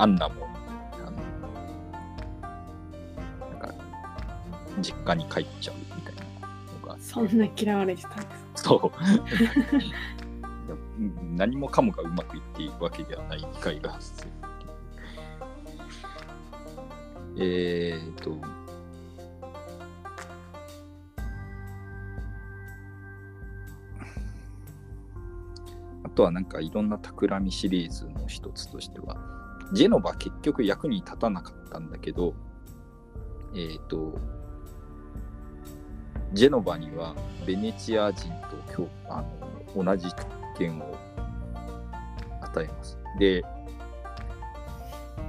[0.01, 0.47] アンナも、
[0.93, 1.17] あの、
[3.49, 3.73] なんか、
[4.81, 5.89] 実家に帰っちゃう
[6.99, 8.21] そんな嫌われてたんで
[8.55, 8.91] すそう。
[11.35, 14.27] 何もかもがうまくいっているわけではない機会が発生
[17.37, 18.37] えーと。
[26.03, 29.38] あとはなんかいろんな企みシリーズの一つとしては
[29.73, 32.33] ジェノバ結局役に立たなかったんだけど
[33.53, 34.17] えっ、ー、と
[36.33, 37.15] ジェノバには
[37.45, 38.29] ベネチア人
[38.75, 39.23] とあ
[39.75, 40.25] の同じ特
[40.57, 40.95] 権を
[42.41, 42.97] 与えます。
[43.17, 43.43] で、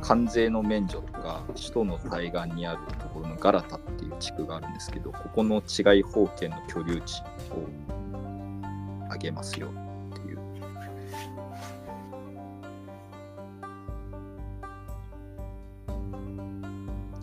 [0.01, 7.69] 関税の免除とか、首都の対岸にあるところのガラタっていう地区があるんですけど、ここの違い法権の居留地を
[9.11, 9.73] あげますよ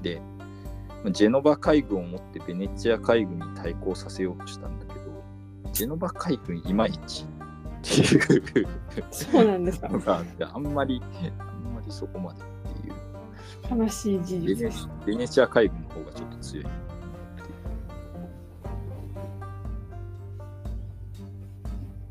[0.08, 0.22] で、
[1.12, 5.24] ジェノバ海軍を持ってベネチア海軍に対抗させようとしたんだけど、
[5.74, 7.28] ジェノバ海軍いまいちっ
[7.82, 8.68] ていう
[9.12, 11.02] そうなんですかあんまり、
[11.40, 12.44] あんまりそこまでっ
[12.82, 13.80] ていう。
[13.80, 14.88] 悲しい事実です。
[15.06, 16.66] ベネチア海軍の方がちょっと強い。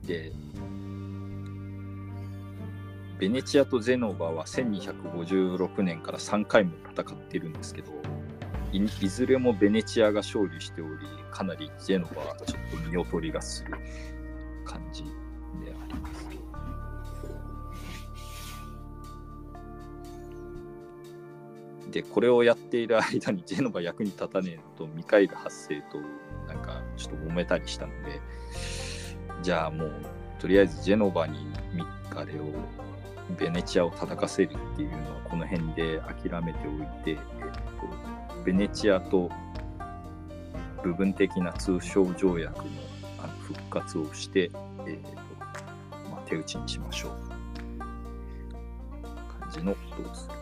[0.07, 0.33] で、
[3.19, 7.91] ベネチアとゼノバは1256年から3回も戦ってるんですけど、
[8.73, 13.73] いいずれもベネチアが勝利しており、かなりジェノバはちょっと見劣りがする
[14.65, 16.27] 感じであります。
[21.91, 25.99] で、これをやっている間にジェノバ役に立たねえとミカイル発生と
[26.47, 28.21] なんかちょっと揉めたりしたので、
[29.43, 30.03] じゃあもう
[30.39, 32.45] とりあえずジェノバにミカレを
[33.39, 39.31] ベネチアを叩かせるっていうのはこの辺で諦めておいて、えっと、ベネチアと
[40.83, 42.65] 部分的な通商条約の
[43.19, 44.51] あの復活をして、
[44.87, 45.11] えーと
[46.11, 47.11] まあ、手打ちにしましょう。
[49.41, 50.36] 感じのことです。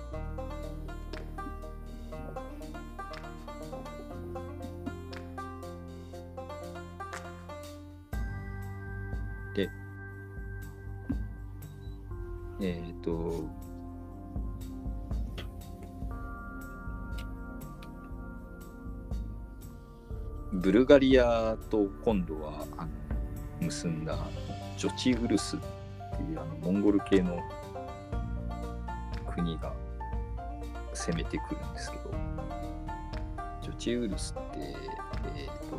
[12.60, 13.44] えっ、ー、と、
[20.52, 22.88] ブルガリアと今度はあの
[23.60, 24.16] 結んだ
[24.76, 27.40] ジョチウルスっていうあのモンゴル系の
[29.34, 29.72] 国が
[30.92, 32.10] 攻めてくるんですけど、
[33.62, 34.58] ジョチウルスって、
[35.36, 35.76] えっ、ー、と、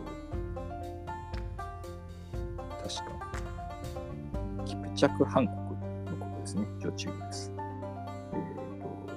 [2.84, 3.26] 確か、
[4.66, 5.65] キプチャクハ国のこと
[6.46, 7.52] ですね、ジョチウルス。
[7.58, 9.10] えっ、ー、と、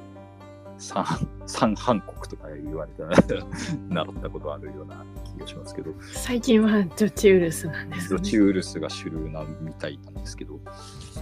[0.78, 1.04] 三、
[1.46, 3.04] 三ハ国とか言われた
[3.34, 3.44] ら
[3.90, 5.04] 習ったことあるような
[5.36, 5.92] 気がしますけど。
[6.14, 8.20] 最近はジョチウルスなんですね。
[8.20, 10.58] ジョチウルスが主流なみたいなんですけど。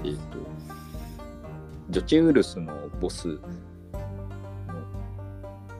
[0.05, 0.39] えっ、ー、と
[1.91, 3.41] ジョチウルスのボスの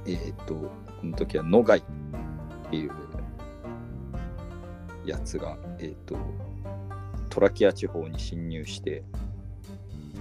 [0.07, 0.73] えっ、ー、とこ
[1.05, 1.83] の時はノガイっ
[2.71, 2.91] ていう
[5.05, 6.17] やつがえっ、ー、と
[7.29, 9.05] トラキア地方に侵入して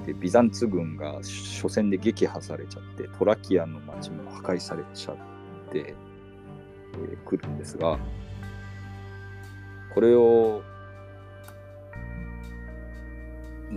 [0.05, 5.17] でビザンツ軍が初戦で撃破されちゃってトラキアの町も破壊されちゃっ
[5.71, 5.95] て
[6.95, 7.99] えー、来るんですが、
[9.93, 10.61] これを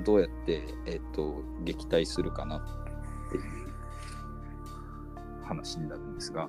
[0.05, 3.43] どうやって、えーと、撃退するかなっていう
[5.45, 6.49] 話になるんですが、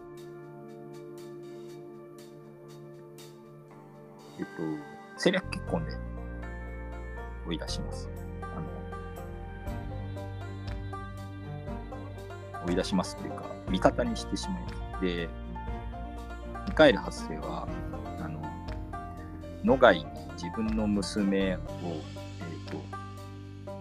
[4.38, 4.50] えっ、と、
[5.18, 5.92] 戦略結婚で
[7.48, 8.10] 追い出します。
[12.68, 15.06] 追い出しますっていうか、味方にしてしまいます。
[15.06, 15.30] で、
[16.68, 17.68] ミカエル8世は、
[18.20, 18.42] あの、
[19.64, 23.72] 野外に自分の娘を、えっ、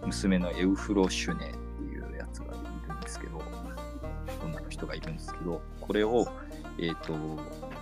[0.00, 3.42] と、娘のエウフロシュネっていうやつがいるんですけど、
[4.44, 6.26] 女の人がいるんですけど、これを、
[6.78, 7.14] えっ、と、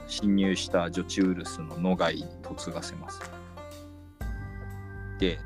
[0.07, 3.21] 侵入したジョチウルスの野外に嫁がせます。
[5.19, 5.39] で、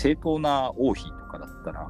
[0.00, 1.86] 正当な王妃とかだったら、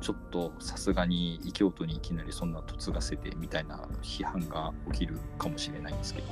[0.00, 6.28] ちょっとさすがに異教徒にいきなりそんな嫁がせてみたいな批判が起きるかもしれないんですけど、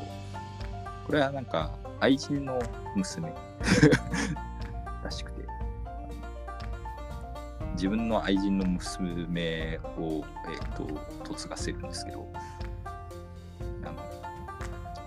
[1.04, 2.62] これはなんか愛人の
[2.94, 3.34] 娘
[5.02, 5.44] らしくて、
[7.72, 10.86] 自分の愛人の娘を、えー、と
[11.28, 12.28] 嫁がせるんですけど、
[13.82, 13.94] あの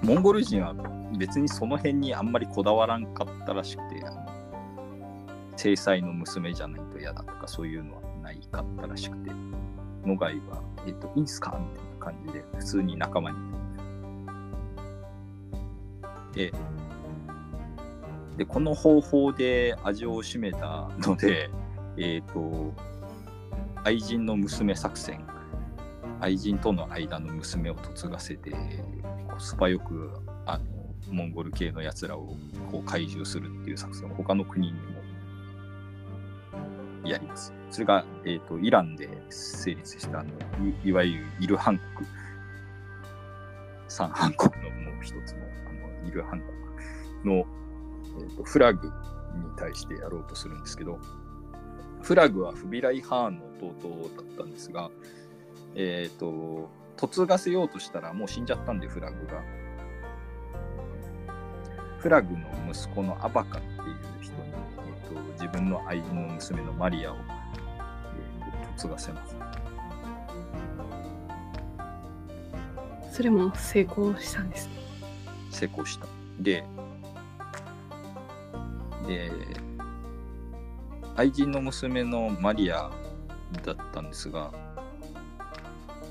[0.01, 0.76] モンゴル人は
[1.18, 4.24] 別にその辺にあんまりこだわらんかったらしくて、あの
[5.56, 9.32] 制裁の娘じゃないと嫌だとかそういうのはないかったらしくて、
[10.06, 13.38] 野外は、えっ、と、いいんすかみたいな感じで、普通に仲間に。
[16.34, 16.53] で、
[18.38, 21.49] で、この方法で味を占めたので、
[21.97, 22.74] えっ、と、
[23.84, 25.26] 愛人の娘作戦、
[26.20, 28.51] 愛人との間の娘を嫁がせて、
[29.32, 30.12] コスパよく、
[30.45, 30.66] あの、
[31.12, 32.36] モンゴル系のやつらを
[32.72, 34.12] こう怪獣するっていう作戦。
[34.12, 34.80] を他の国に
[37.06, 37.53] やります。
[37.72, 40.30] それが、えー、とイランで成立したあの
[40.84, 42.08] いいわゆるイルハン国、
[43.88, 46.41] 三ハン国のもう一つのあのイルハン
[47.24, 47.45] 国の、
[48.20, 48.93] えー、とフラグに
[49.58, 50.99] 対してやろうとするんですけど、
[52.01, 53.45] フラグはフビライ・ハーンの
[53.80, 54.91] 弟だったんですが、
[55.76, 56.70] えっ、と、
[57.01, 59.43] 嫁がせようとしたらもう死んじゃったんで、フラグが。
[61.97, 63.76] フラグの息子のアバカっていう、
[65.45, 69.35] 自分の愛人の娘のマリアを、えー、と嫁がせます。
[73.11, 74.67] それも成功したんです。
[75.51, 76.07] 成功した。
[76.39, 76.63] で、
[79.05, 79.31] で、
[81.15, 82.89] 愛人の娘のマリア
[83.63, 84.51] だったんですが、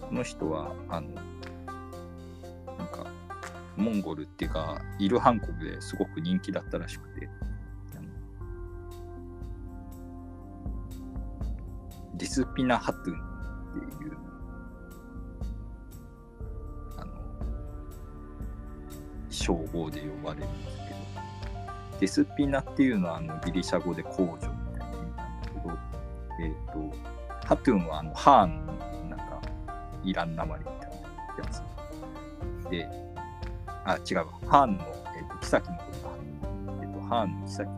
[0.01, 1.09] この人は、あの、
[2.78, 3.05] なんか、
[3.76, 7.28] モンゴルっていうか、イルハン国ですごく人気だったらしくて、
[12.35, 14.16] スピナ・ハトゥンっていう、
[16.97, 17.12] あの、
[19.30, 25.78] 称号で呼ばれるんですけど、デスピナっていうのはあのギリシャ語で工場みたいな意味なんだけど、
[26.41, 28.72] えっ、と、ハトゥンはあのハーンの
[29.11, 29.41] なんか
[30.03, 30.97] イランなまりみたいな
[31.39, 31.62] やつ。
[32.68, 32.89] で、
[33.85, 34.49] あ、違う。
[34.49, 34.85] ハーンの、
[35.16, 36.82] えっ、と、キサキのことハトゥン。
[36.82, 37.70] えっ、と、ハーンのキサキ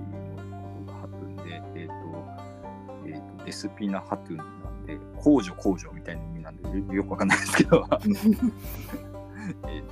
[3.56, 7.88] スピナハトゥンなんで、工場工場みたいな意味なんで、よよくわかんないですけど、
[9.66, 9.82] えっ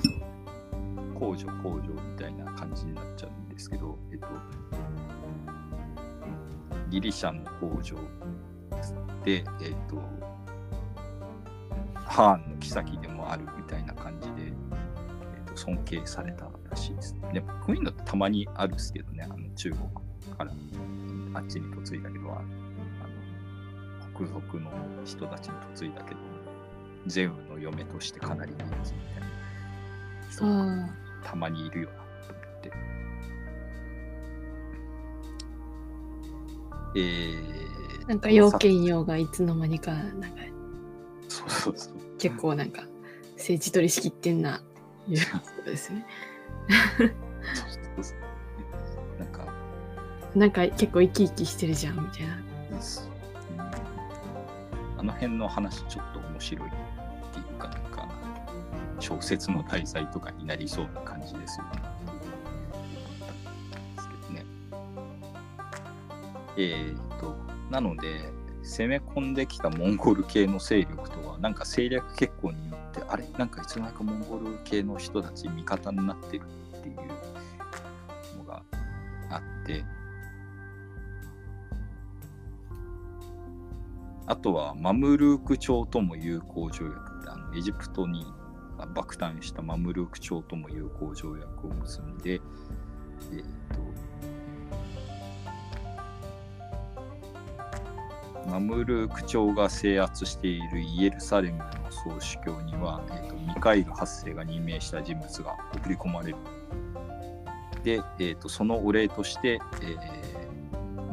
[1.14, 4.26] と、工場工場みたいな感じになっちゃうんですけど、えっと、
[6.90, 7.96] ギリシャの工場
[9.24, 9.96] で、えっと、
[12.04, 14.52] ハーンの妃でもあるみたいな感じで、えっ
[15.46, 17.16] と、尊敬されたらしいです。
[17.32, 19.82] でこういうのってたまにあるんですけどね、あの中国
[20.36, 20.52] から
[21.32, 22.30] あっちに嫁いだけど、
[24.14, 24.70] 国族の
[25.04, 26.20] 人たちに嫁いだけど、
[27.06, 29.26] ゼウの嫁としてかなり人気みたいな
[30.30, 32.72] 人があたまにいるよなと思って。
[36.96, 40.28] えー、あ、なんか要件用がいつの間にか、なんか
[41.28, 41.94] そうそうそう。
[42.18, 42.84] 結構なんか
[43.36, 44.62] 政治取り仕切ってんな、
[45.08, 46.06] いうことですね。
[46.94, 49.52] そうそうそうなんか、
[50.34, 52.38] なんか結構生き生きしてるじゃん、みたいな。
[55.04, 56.72] そううんあの辺の話ちょっと面白いっ
[57.32, 58.08] ていうか、なんか、
[59.00, 61.82] 小説の題材とかになりそうな感じですよね。
[66.56, 67.36] えー、と、
[67.70, 68.32] なので、
[68.62, 73.24] 攻め込んできたモンゴル系の勢力とは、なんか政略結婚によって、あれ？
[73.36, 76.44] なんかいつの間にかモンゴル系の人たち味方になってる
[76.78, 76.96] っていう
[78.38, 78.62] のが
[79.30, 79.84] あって、
[84.26, 88.24] あとはマムルーク朝とも友好条約ってあのエジプトに
[88.94, 93.84] 爆誕したマムルーク朝とも友好条約を結んで、えーと
[98.50, 106.36] マムルーク朝が制圧しているイエルサレムの総主教には、えーとミカイル8世が任命した人物が送り込まれる。
[107.82, 110.34] で、えー、とそのお礼として、えー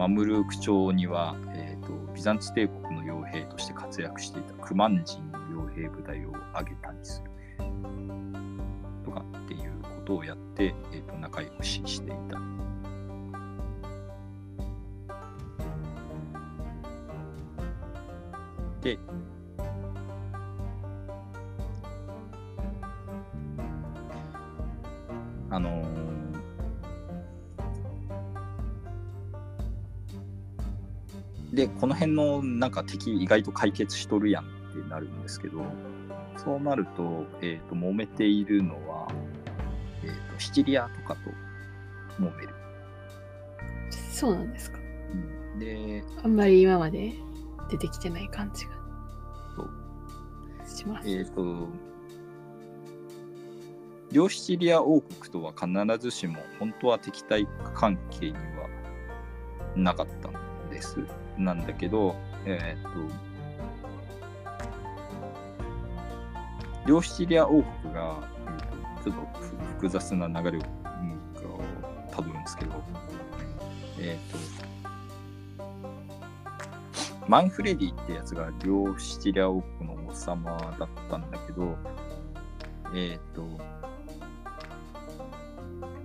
[0.02, 7.32] マムルーク朝には、えー、とビザンツ帝国の傭兵として活躍していたクマン人の傭兵部隊を挙げたりする
[9.06, 12.40] とかっていうことをやって、えー、と仲良ししていた。
[18.82, 18.98] で、
[25.52, 25.91] あの
[31.52, 35.64] で、この辺のなんか敵意外と解決しとるやんってなるんですけど、
[36.38, 39.08] そうなると、えっ、と、揉めているのは、
[40.04, 42.50] えっ、と、シチリアとかと揉める。
[44.12, 44.80] そうなんですか。
[45.60, 47.14] で、あんまり今まで
[47.70, 48.72] 出てきてない感じが
[50.66, 51.10] します。
[51.10, 51.68] えっ、と、
[54.12, 55.70] 両シチリア王国とは必
[56.00, 58.70] ずしも本当は敵対関係には
[59.76, 60.98] なかったんです。
[61.38, 62.90] なんだけど、えっ、と、
[66.86, 68.28] 両シチリア王国が、
[69.04, 69.22] ちょっと
[69.76, 70.66] 複雑な流れをう
[71.04, 71.20] ん
[72.12, 72.72] たどるんですけど、
[74.00, 74.38] えっ、と、
[77.28, 81.78] マンフレディってやつが両シチリア王国の王様だったんだけど、
[82.94, 83.44] えっ、と、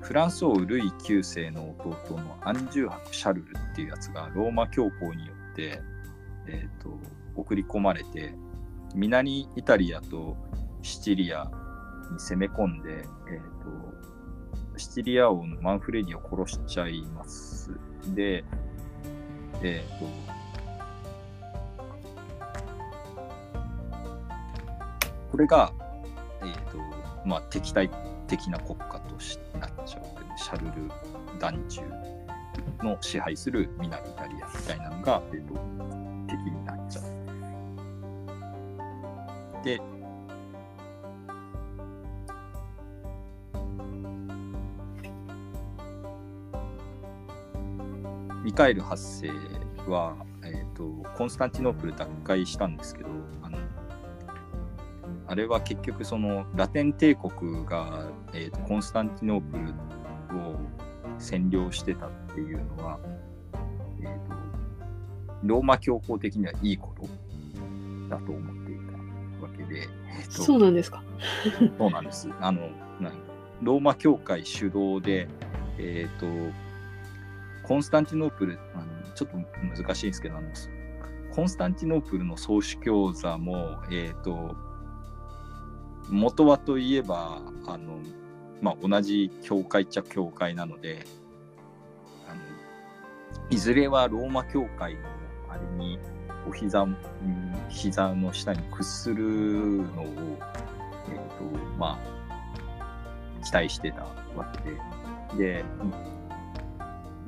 [0.06, 5.82] フランソールイ9世の弟のアンジュー博シャルルっていうやつがローマ教皇によって、
[6.46, 6.96] えー、と
[7.34, 8.32] 送り込まれて
[8.94, 10.36] 南イタリアと
[10.80, 11.50] シチリア
[12.12, 13.04] に攻め込んで、えー、
[14.74, 17.72] とシチリア王のマンフレディを殺しちゃいます。
[18.14, 18.44] で、
[19.64, 20.06] えっ、と
[25.32, 25.72] これが、
[26.42, 26.78] えーと
[27.24, 27.90] まあ、敵対
[28.26, 30.90] 的な国家としなっちゃうわけで、シャルル
[31.38, 31.80] 団中
[32.82, 35.54] の支配する南イタリアみたいなのが、えー、と
[36.28, 37.04] 敵になっちゃう。
[39.64, 39.80] で、
[48.44, 50.84] ミカエル8世は、えー、と
[51.16, 53.08] コンスタンティノープル奪回したんですけど、
[55.28, 60.56] あれは結局そのラテン帝国が、えー、とコンスタンティノープルを
[61.18, 62.98] 占領してたっていうのは、
[64.00, 64.34] えー、と
[65.42, 67.02] ローマ教皇的にはいいこと
[68.08, 69.88] だと思っていたわけで、
[70.18, 71.02] えーとそうなんですか。
[71.78, 72.28] そうなんです。
[72.40, 72.70] あの、
[73.62, 75.28] ローマ教会主導で、
[75.78, 76.26] えっ、と、
[77.62, 78.84] コンスタンティノープル、あの
[79.14, 79.36] ちょっと
[79.82, 80.48] 難しいんですけど、あの
[81.34, 84.54] コンスタンティノープルの総主教座も、えっ、と、
[86.10, 87.98] 元はといえば、あの、
[88.60, 91.04] まあ、同じ教会っちゃ教会なので、
[92.28, 92.40] あの
[93.50, 95.00] いずれはローマ教会の
[95.48, 95.98] あれに
[96.48, 96.86] お膝
[97.68, 100.06] 膝の下に屈するのを、
[101.08, 101.44] えーと
[101.76, 104.02] まあ、期待してた
[104.36, 104.52] わ
[105.32, 105.64] けで、で、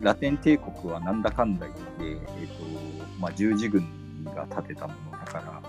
[0.00, 2.64] ラテン帝国はなんだかんだ言って、えーと
[3.18, 3.84] まあ、十字軍
[4.24, 5.62] が建てたものだから、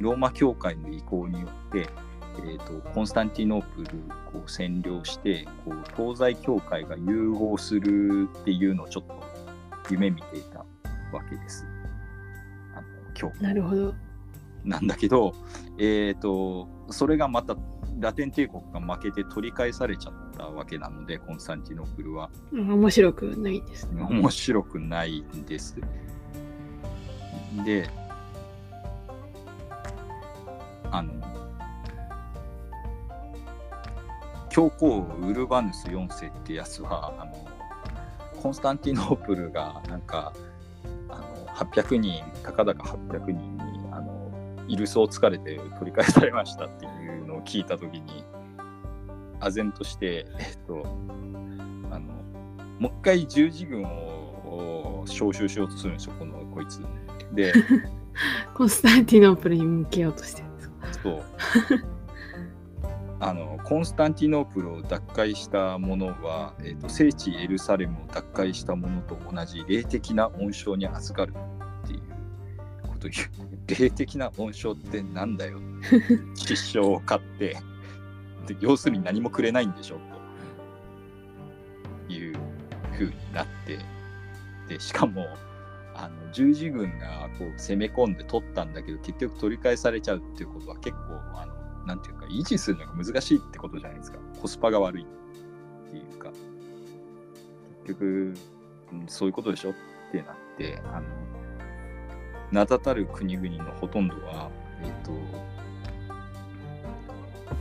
[0.00, 1.88] ローマ教会の意向によって、
[2.38, 9.22] えー、とコンスタンティノープルを占領してこう東西教会が融合するっていうのをちょっと
[9.90, 10.58] 夢見ていた
[11.12, 11.66] わけです。
[12.74, 13.94] あの教なるほど。
[14.64, 15.32] なんだけど、
[15.78, 17.56] えー、とそれがまた
[18.00, 24.02] ラテン帝国が負けて取り返されちゃったわけなのでコンスタンティノープルはうん面白くないですね。
[24.02, 25.76] 面白くないんです。
[27.64, 27.88] で
[30.90, 31.12] あの
[34.48, 37.46] 教皇ウルバヌス4世ってやつはあの
[38.40, 40.32] コンスタンティノープルがなんか
[41.08, 44.30] あの800人たかだか800人にあの
[44.68, 46.88] イルスを突かれて取り返されましたってい
[47.20, 48.24] うのを聞いた時に
[49.40, 50.86] 唖然としてえっと
[51.90, 52.06] あの
[52.78, 56.80] もう一回十字軍をを招集しようとするんですよこのこいつ。
[57.32, 57.52] で
[58.54, 60.45] コンスタンティノープルに向けようとして。
[61.02, 61.22] そう。
[63.18, 71.32] あのコンスタンティノープルを奪回したものは、えー、と聖地エルサレムを奪回したものと同じ霊的な恩賞に預かる
[71.84, 72.00] っていう
[72.88, 73.46] ことを言う。
[73.68, 75.58] 霊的な恩賞ってなんだよ。
[76.36, 77.56] 失笑を買って。
[78.46, 79.98] で要するに何もくれないんでしょ
[82.08, 82.12] と。
[82.12, 82.36] いう
[82.92, 83.78] ふうになって。
[84.68, 85.26] でしかも
[86.36, 94.18] 十字軍がこう攻め込んで取ったんだけど結局取り返されちゃうっていうことは結構あのなんていうか維持するのが難しいってことじゃないですか。
[94.42, 95.06] コスパが悪いっ
[95.90, 96.30] ていうか。
[97.86, 98.34] 結局、
[98.92, 99.74] うんそういうことでしょっ
[100.12, 101.06] てなってあの
[102.52, 104.50] 名だたる国々のほとんどは
[104.82, 105.12] えっ、と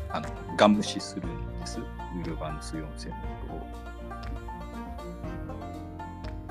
[0.10, 0.28] あの
[0.58, 1.80] ガン無視するんです。
[1.80, 1.84] ウ
[2.26, 3.68] ルバヌス4世のことを。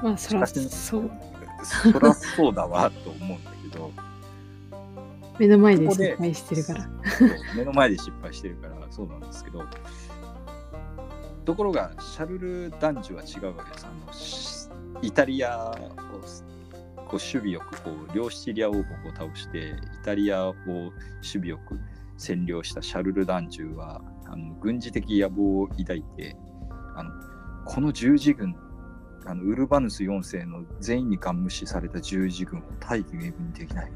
[0.03, 1.11] まあ、そらしかしそう。
[1.63, 3.91] そりゃそうだわと思うんだけど。
[5.39, 6.89] 目の前で失敗してるから。
[7.57, 9.65] 目の前で失敗してるからそうなんですけど。
[11.45, 13.87] ところがシャルル男女は違うわけです。
[13.87, 14.55] あのし
[15.03, 21.79] イタリアをこう守備よくこう両シチリア王国を倒してイタリアを守備よく
[22.19, 26.37] 占領したシャルル男女はあの軍事的野望を抱いて
[26.97, 27.11] あの
[27.67, 28.57] この十字軍
[29.27, 33.93] あのウルバヌス4世の全員にガン無視された十字軍を大義名分にできない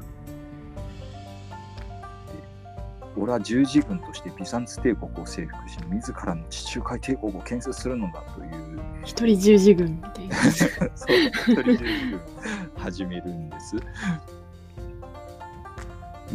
[3.15, 10.35] 俺は十字軍としてビザンツ帝国を征服し自らの地中海帝国を建設するのだという一人十字軍みたいな。
[10.51, 12.21] そう一人十字軍
[12.77, 13.75] 始めるんです。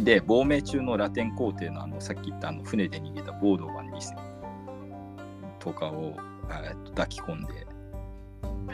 [0.03, 4.15] で亡命中のラテン皇帝のあのさっき言ったあの船で逃げたボードーバン2世
[5.59, 6.13] とかを
[6.49, 7.64] えー抱き込んで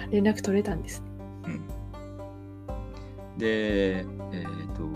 [0.10, 1.04] 連絡取れたんです。
[1.46, 1.82] うん
[3.38, 4.88] で、えー、と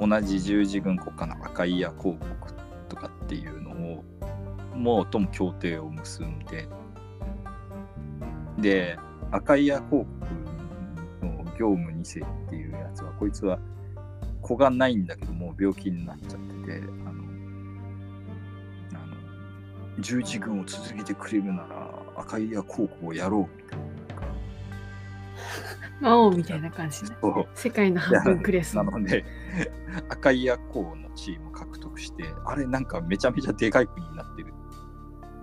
[0.00, 2.30] 同じ十字軍国家のアカイア公国
[2.88, 4.04] とかっていうのを
[4.74, 6.68] もうとも協定を結んで
[8.58, 8.98] で
[9.30, 10.04] アカイア公
[11.22, 13.58] 国の業務2世っていうやつはこいつは
[14.42, 17.22] 子がないんだけどもう病気になっちゃっててあの
[18.94, 23.84] あの十字軍を続けてくれるならアカイア公国をやろうみたいな
[26.00, 27.10] 魔王みたいな感じね。
[27.54, 28.82] 世界の半分クレスな。
[28.82, 29.24] ので、
[30.10, 34.52] 赤い夜行のチームを獲得して、あれなんかめちゃめちゃでかい国になってる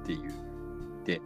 [0.04, 0.34] っていう。
[1.06, 1.22] で、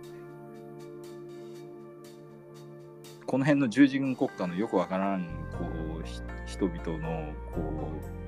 [3.25, 5.65] この辺の十字軍国家のよくわからんこ
[5.99, 8.25] うひ人々のこう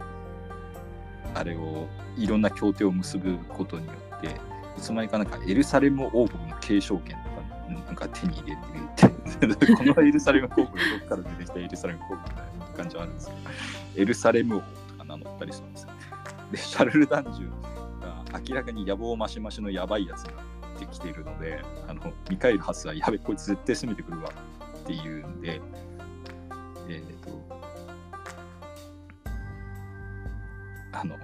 [1.33, 1.87] あれを
[2.17, 4.29] いろんな協定を結ぶことによって
[4.77, 8.55] いつまにかなんかエルサレム王国の継承権とかなんか手に入れ
[9.55, 10.71] て このエルサレム王国ど
[11.05, 13.39] っから出てきたエルサレム王国みたいな感じはあるんですけど
[14.01, 14.65] エルサレム王と
[14.97, 15.89] か名乗ったりするんですよ。
[16.51, 17.49] でシャルル・ダンジュ
[18.01, 24.31] が明らかに野望マシマシのやばいやつになってきているのであのミカエル・ハスはやべこいつ絶対攻めてくるわ
[24.79, 25.59] っていうんで
[26.87, 27.57] えっ、と
[30.93, 31.17] あの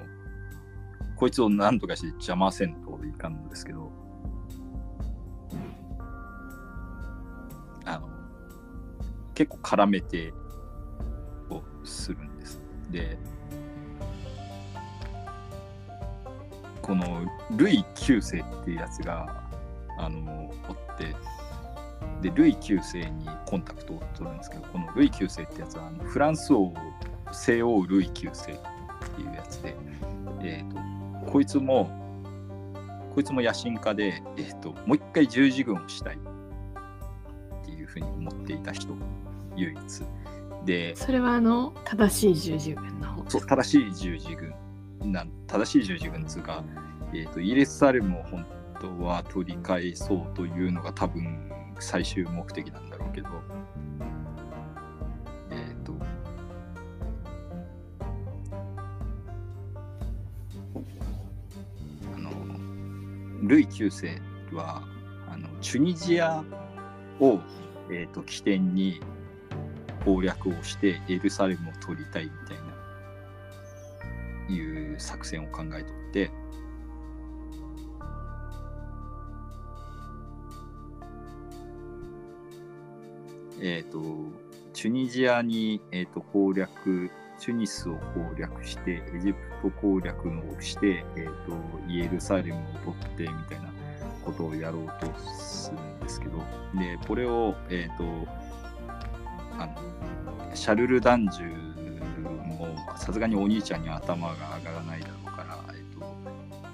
[1.15, 3.91] こいつを何とかして邪魔せんといかんのですけど
[7.83, 8.07] あの
[9.35, 10.33] 結構絡めて
[11.49, 12.61] をするんです。
[12.89, 13.17] で
[16.81, 17.25] この
[17.57, 19.43] ルイ9世っていうやつが
[19.97, 21.13] あのおって
[22.21, 26.73] でルイ9世にコンタクトを取るんですけどこのルイ9世ってやつはあのフランス王
[27.33, 28.57] 西欧ルイ9世っ
[29.15, 29.75] ていうやつで、
[30.41, 32.02] えー、とこいつも
[33.13, 36.17] こいつも野心家で、えー、ともう一回十字軍をしたい。
[36.17, 38.87] っていうふうに思っていた人
[39.55, 40.03] 唯一。
[40.65, 43.29] でそれはあの正しい十字軍の方。
[43.29, 44.53] そう正しい十字軍
[45.11, 46.63] なん正しい十字軍つうか、
[47.13, 48.45] えー、とイエスサレムを本
[48.81, 53.29] 当は取り返そうというのが多分最終目的なんだろうけど
[63.43, 64.21] ルイ9世
[64.55, 64.83] は
[65.29, 66.43] あのチュニジア
[67.19, 67.39] を、
[67.89, 69.01] えー、と起点に
[70.05, 76.31] 攻略をしてエルサレムを取りたいみたいないう作戦を考えとって。
[83.61, 84.01] えっ、と
[84.73, 87.09] チュニジアに、えー、と攻略
[87.43, 91.51] チュニスを攻略してエジプト攻略をして、えー、と
[91.89, 92.55] イエルサレムを
[92.85, 93.69] 取ってみたいな
[94.23, 96.37] ことをやろうとするんですけど
[96.79, 98.05] でこれをえっ、と
[99.59, 101.47] あのシャルル・ダンジュ
[102.47, 106.15] もさすがにお兄ちゃんに頭が上がらないだろうから、えっと、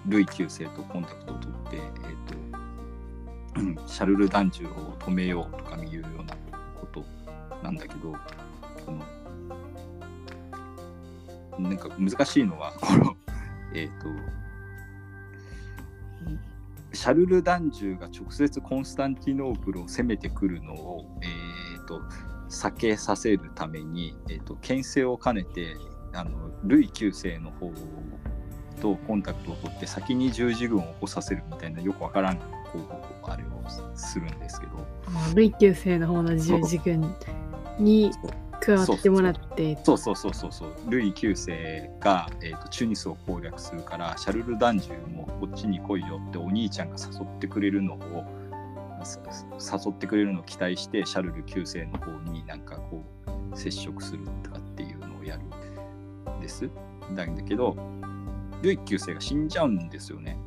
[0.06, 6.36] ルイ9世とコンタクトを取って、えっと、シャルル・ダンジュを止めようとかいうような
[6.80, 7.04] こと
[7.64, 8.14] なんだけど
[11.60, 13.16] なんか難しいのはこの
[13.74, 14.08] えっ、と
[16.92, 22.02] シャルル・ダンジュが直接コンスタンティノープルを攻めてくるのを、えっと
[22.50, 25.78] 避けさせるために、えー、と牽制を兼ねて
[26.14, 27.72] あのルイ9世の方
[28.82, 32.44] とコンタクトを取って先に十字軍を起こさせるみたいなよくわからんこ
[32.76, 33.48] うあれを
[33.96, 34.74] するんですけど。
[35.08, 37.16] あ類級生の方の十字軍
[37.78, 38.12] に
[38.60, 39.78] 加わってもらって。
[39.84, 40.52] そうそうそうそう。
[40.52, 48.26] そうルイ9世が、えーと、チュニスを攻略するからシャルル・ダンジュもこっちに来いよってお兄ちゃんが誘ってくれるのを
[49.00, 53.04] 誘ってくれるのを期待してシャルル9世の方になんかこ
[53.54, 55.44] う接触するとかっていうのをやる
[56.34, 56.70] んです。
[57.16, 57.76] だけど
[58.62, 60.38] ルイ9世が死んじゃうんですよね。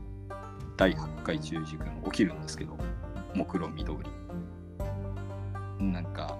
[0.76, 2.76] 第8回十字軍起きるんですけど
[3.34, 4.10] 目論見通り。
[5.82, 6.38] なんか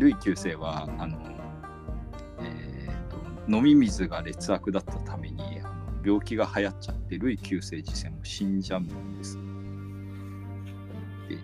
[0.00, 1.18] ルイ9世はあの、
[2.40, 9.36] えーと、飲み水が劣悪だったためにあの病気が流行っちゃってルイ9世自身も死んじゃうんです。
[9.36, 9.40] っ
[11.28, 11.40] ていう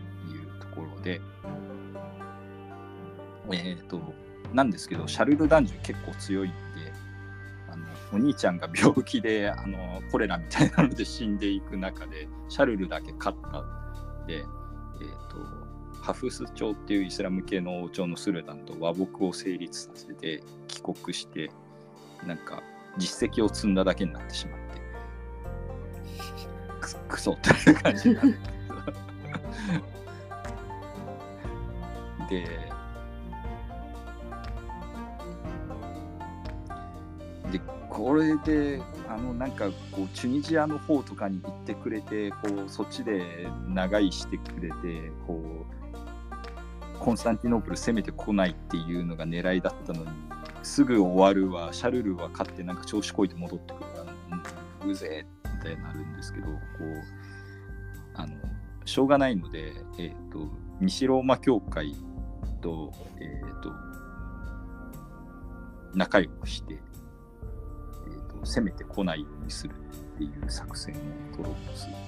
[0.59, 1.21] ところで。
[3.53, 4.01] えっ、ー、と
[4.55, 6.57] なんですけどシャルル男女結構強いんで
[7.71, 7.85] あの
[8.15, 13.63] お兄ちゃんが病気であのコレラみたいなので死んでいく中でシャルルだけ勝った
[14.27, 15.66] で、えーと
[16.07, 21.51] ハフス朝っていうイスラム系の王朝のスルタンと和睦を成立させて帰国して
[22.25, 22.63] なんか
[22.97, 24.67] 実績を積んだだけになってしまって。
[26.81, 28.39] くクソっていう感じになる
[32.31, 32.45] で
[37.51, 37.61] で
[37.91, 45.86] これであのなんかこうチュニジアの方とかに行ってくれてこうそっちで長居してくれてこう
[47.01, 50.11] コンスタンティノープル攻めてこないっていうのが狙いだったのに
[50.63, 56.57] すぐ終わるわシャルルは勝ってなんか調子こいて戻ってくるからうぜえみたいになるんですけどこう
[58.15, 58.35] あの
[58.85, 60.49] しょうがないので、えーと、
[60.81, 61.95] 西ローマ教会
[62.61, 63.73] と,、えーと、
[65.95, 70.99] 仲良くして、えーと攻めてこないようにするっていう作戦を
[71.37, 72.06] 取ろうとする。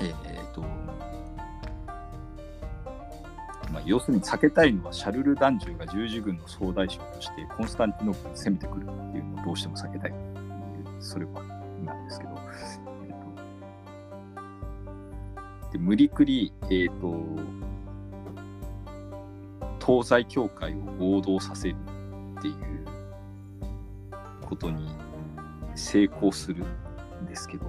[0.00, 0.62] ええと。
[3.72, 10.14] まあ要するに避けたいのはシャルル男女が十字軍の総大将としてコンスタンティノープルに攻めてくるっていうのをどうしても避けたい
[11.00, 11.42] それは
[11.84, 13.14] なんですけど、えー
[15.66, 17.14] と、で無理くり、えーと、
[19.84, 21.76] 東西教会を合同させる
[22.38, 22.54] っていう
[24.46, 24.88] ことに
[25.74, 26.64] 成功する
[27.22, 27.66] んですけど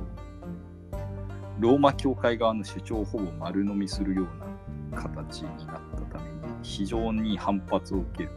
[1.60, 8.30] ローマ教会側の主張をほぼ丸飲みするような形になったために非常に反発を受ける。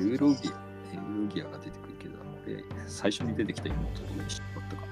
[0.00, 0.52] エウロギア、
[0.94, 2.16] エウロギアが出てくるけど、
[2.88, 4.88] 最初に出てきた妹と一緒だったかな？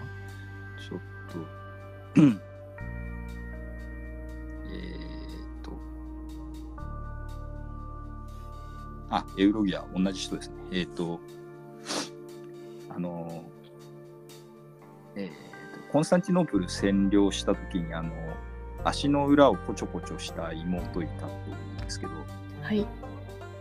[0.89, 1.01] ちょっ
[1.33, 2.50] と、
[9.11, 10.55] あ、エウロギア、同じ人ですね。
[10.73, 11.21] えっ、ー、と、
[12.89, 13.45] あの、
[15.17, 18.13] えー、コンスタンティノープル占領した時にあの
[18.85, 22.13] 足の裏をこちょこちょした妹いたと思うんですけど、
[22.63, 22.87] はい、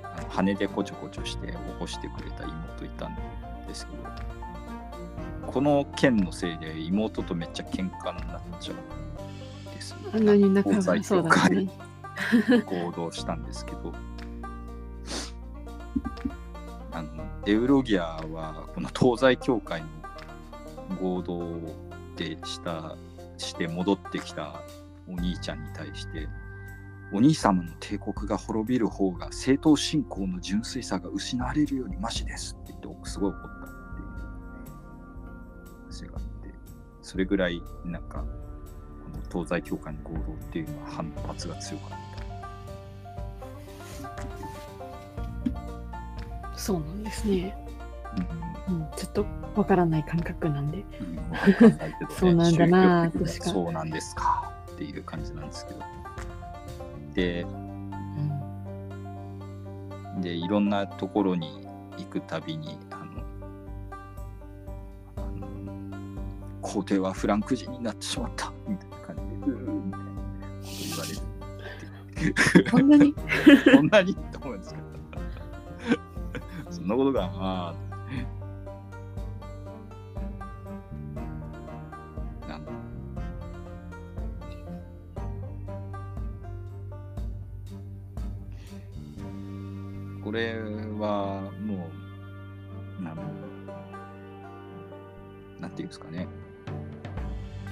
[0.04, 3.16] あの羽でこちょこちょして起こしてくれた妹いたん
[3.68, 11.70] ですけどこの件のせいで妹とめっちゃ喧嘩になっちゃうんです、あんなに仲良さそうだね。
[12.66, 13.94] 行動したんですけど
[17.50, 21.60] エウロギアはこの東西教会の合同
[22.16, 22.96] でした
[23.38, 24.62] して戻ってきた
[25.08, 26.28] お兄ちゃんに対して
[27.12, 34.10] お兄様の帝国が滅びる方が正当信仰の純粋さが失われるよりマシですって言ってすごい怒ったっていう
[35.82, 36.54] 話があって
[37.02, 42.19] それぐらいなんかこの東西教会の合同っていうのは反発が強かった。
[46.70, 47.58] そうなんですね、
[48.70, 49.26] うん、うん、ちょっと
[49.56, 51.16] わからない感覚なんで、うん。
[51.16, 51.24] ね、
[52.12, 53.50] そうなんだなとしか。
[53.50, 55.80] そうなんですかっていう感じなんですけど。
[57.16, 57.41] で、
[60.16, 61.66] うん、でいろんなところに
[61.98, 63.24] 行くたびにあの
[65.16, 65.48] あの
[66.62, 70.08] 皇帝はフランク人になってしまったみたいな感じでうーみたいな
[70.62, 73.16] こと言われるそんなに？
[73.74, 74.12] そんなに？
[74.14, 74.89] って思うんですけど
[76.80, 77.89] そんなことがまあ
[90.23, 90.60] これ
[90.99, 91.89] はも
[92.99, 93.18] う、なん
[95.60, 96.27] なんていうんですかね、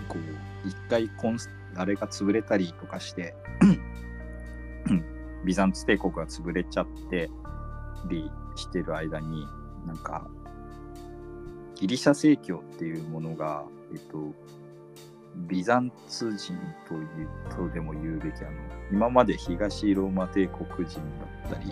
[0.09, 3.35] こう一回コンスあれが潰れたりとかして
[5.45, 7.29] ビザンツ帝国が潰れちゃって
[8.09, 9.45] りしてる間に
[9.85, 10.27] なんか
[11.75, 13.63] ギリシャ正教っていうものが、
[13.93, 14.33] えっと、
[15.35, 16.57] ビザンツ人
[16.87, 18.51] というとでも言うべきあの
[18.91, 21.71] 今まで東ローマ帝国人だったり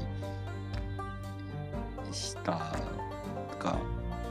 [2.12, 2.52] した
[3.60, 3.80] が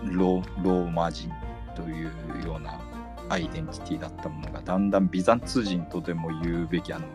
[0.04, 1.30] ロローマ人
[1.74, 2.10] という
[2.46, 2.80] ような
[3.28, 7.06] アイデンティティだったものがだんだんビザンツ人とでも言うべきあの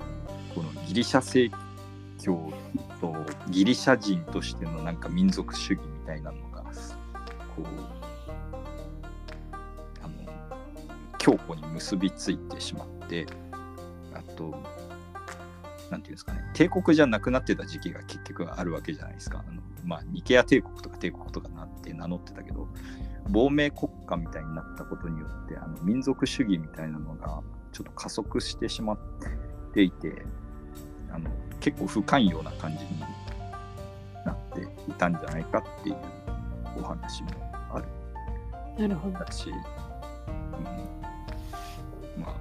[0.54, 1.50] このギリシャ正
[2.22, 2.52] 教
[3.00, 3.16] と
[3.50, 6.64] ギリシャ人としてのなんか民族主義みたいなのが
[7.56, 7.66] こう
[10.02, 10.12] あの
[11.18, 13.26] 強固に結びついてしまって
[14.14, 14.56] あと
[15.90, 19.44] なんていうんですかね帝国じゃなくなってた時期が結局あるわけじゃないですか。
[19.48, 22.68] あのまあニケア帝国とか帝国とかなって名乗ってたけど
[23.30, 29.00] 亡命国家みたいになったことによってあの民族主義みたいなのがちょっと加速してしまっ
[29.74, 30.26] ていて
[31.12, 31.30] あの
[31.60, 33.00] 結構不寛容な感じに
[34.26, 35.98] なっていたんじゃないかっていう
[36.78, 37.30] お話も
[37.72, 37.86] ある。
[38.78, 39.20] なるほど。
[39.20, 39.56] だし、うん、
[42.22, 42.34] まあ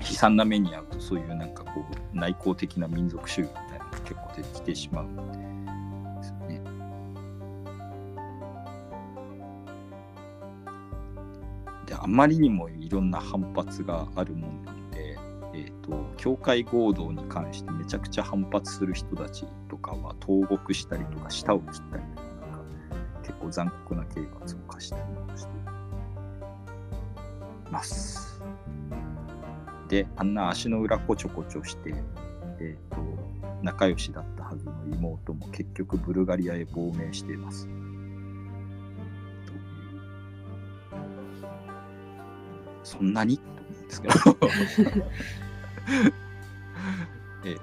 [0.00, 1.84] 悲惨な目に遭うとそういうなんかこ
[2.14, 5.22] う内向的な民族主義みたいなのが結構出てきてしまうんで
[6.22, 6.60] すよね。
[11.86, 14.73] であまりにもいろんな反発があるもんなんで、
[15.56, 22.64] えーと、教会合同に関してめちゃくちゃ反発する人たちとかは投獄したりとか舌を切ったりとかなんか
[23.22, 25.52] 結構残酷な刑罰を課したりとして
[27.70, 28.42] ます。
[29.88, 31.94] であんな足の裏こちょこちょして、
[32.58, 33.00] えー、と
[33.62, 37.68] 仲良しだったはずの妹も結局ブルガリアへ亡命しています。
[42.82, 43.38] そんなに？
[43.38, 44.14] と思うんですけど。
[47.44, 47.60] えー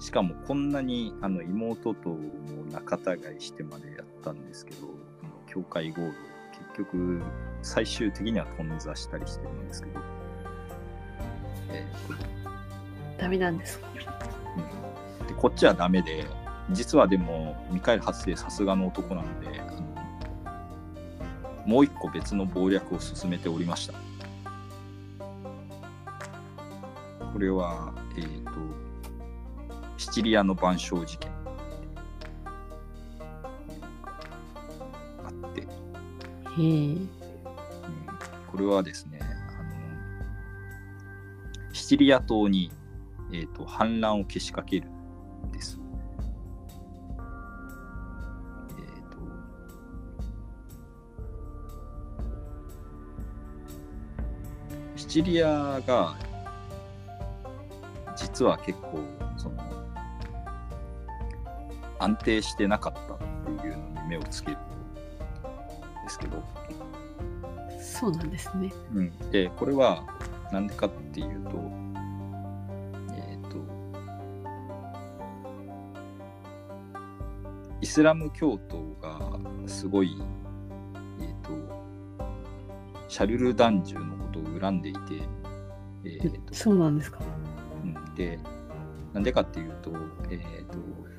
[0.00, 2.18] しかもこんなにあの妹とも
[2.72, 4.88] 仲違いしてまでやったんですけど、
[5.22, 6.12] あの教会ゴール
[6.74, 7.22] 結局
[7.62, 10.00] 最終的には頓挫したりしてるんですけど、
[11.70, 11.86] え。
[13.16, 13.86] ダメなんですか？
[13.86, 15.26] ーうん。
[15.28, 16.26] でこっちはダメで、
[16.72, 19.82] 実はでもミカエル8世さすがの男なので、あの
[21.66, 23.94] もう一個別の謀略を進めておりました。
[27.32, 28.50] これは、えっ、と、
[29.96, 31.30] シチリアの晩鐘事件。
[35.24, 35.66] あって、へ
[36.58, 36.60] え。
[36.60, 36.62] う
[36.98, 37.08] ん
[38.52, 39.24] これはですね、あ
[39.62, 39.70] の
[41.72, 42.70] シチリア島に、
[43.32, 44.91] えー、と反乱をけしかける
[55.12, 56.16] チリアが
[58.16, 58.98] 実は結構
[59.36, 59.56] その
[61.98, 64.60] 安定してなかったっていうのに目をつけるん
[66.02, 66.42] ですけど、
[67.78, 68.72] そうなんですね。
[68.94, 70.02] うん、でこれは
[70.50, 71.58] なんでかっていうと
[73.14, 73.58] えっ、と
[77.82, 80.16] イスラム教徒がすごい
[81.20, 81.50] えっ、と
[83.08, 85.00] シャルル男獣のことを恨んでいて、
[86.04, 87.18] えーとそうなんですか？
[87.84, 88.38] うん、で
[89.12, 89.92] なんでかっていうと,、
[90.30, 90.78] えー、と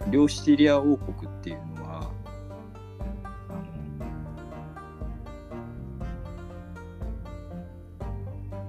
[0.09, 2.11] 両シチリア王国っていうのは
[3.49, 3.61] あの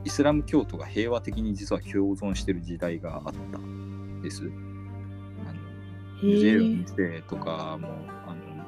[0.05, 4.43] イスラム教徒が平和的に実は共存してる時代があったんです。
[4.43, 6.57] あのへユゼえ。
[6.59, 7.89] 2世とかも
[8.27, 8.65] あの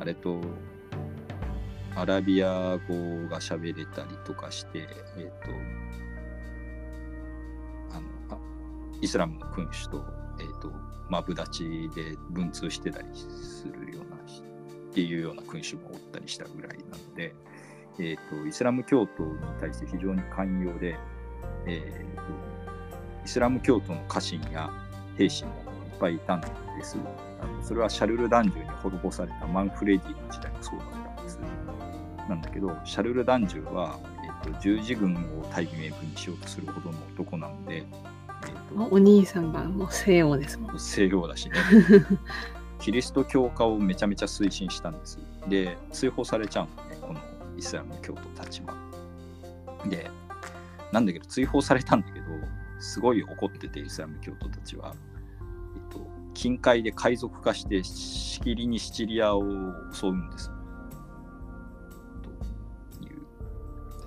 [0.00, 0.40] あれと
[1.96, 5.50] アラビア語が喋れたりとかして、えっ、と
[7.96, 8.38] あのあ
[9.00, 10.04] イスラムの君主と,、
[10.40, 10.72] えー、と
[11.08, 17.34] マブダチで文通してたりするようなっていうような君主もおったりしたぐらいなので、
[17.98, 20.96] えー、とイスラム教徒に対して非常に寛容で、
[21.66, 22.22] えー、と
[23.24, 24.70] イスラム教徒の家臣や
[25.16, 25.52] 兵士もい
[25.96, 26.46] っぱいいたんで
[26.82, 26.98] す。
[27.40, 31.03] あのそれはシャルル男獣に滅ぼされたマンフレディの時代もそうだ。
[32.28, 38.14] なんだけど、シャルル男獣は、えー、と十字軍を大義名分にしようとするほどの男なので、えーと
[38.90, 40.78] お兄さんがもう西洋ですもん。
[40.80, 41.54] 西洋だしね
[42.80, 45.18] キリスト教化をめちゃめちゃ推進したんです
[45.48, 47.20] で追放されちゃうのねこの
[47.56, 48.74] イスラム教徒たちは
[49.86, 50.10] で
[50.92, 52.26] なんだけど追放されたんだけど
[52.78, 54.94] すごい怒っててイスラム教徒たちは、
[55.76, 59.42] えっと、近海で海賊化してしきりにシチリアを
[59.92, 60.50] 襲うんです。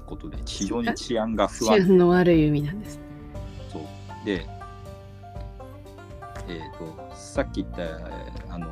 [0.07, 2.99] ことで非常に治安が不治安安の悪い海なんです。
[3.71, 4.47] そうで、
[6.47, 8.67] えー、とさっき言ったあの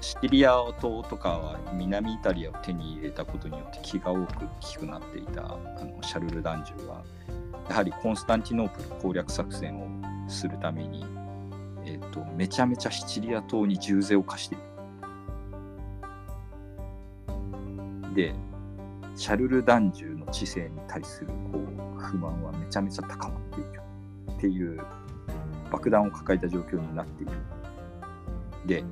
[0.00, 5.48] シチリア島とかは南イタリアを手に入れたことによって気が多く大きくなっていたあ
[5.84, 7.04] のシャルル・ダンジュは
[7.68, 9.86] やはりコンスタンティノープル攻略作戦を
[10.28, 11.04] するために、
[11.84, 14.64] えー、とめちゃめちゃシチリア島に重税を課している。
[18.14, 18.34] で
[19.14, 23.80] シャルル・ダンジュの知性に対するこう不満はめちゃめちゃ高まっている
[24.32, 24.80] っていう
[25.70, 27.32] 爆弾を抱えた状況になっている。
[28.66, 28.84] で、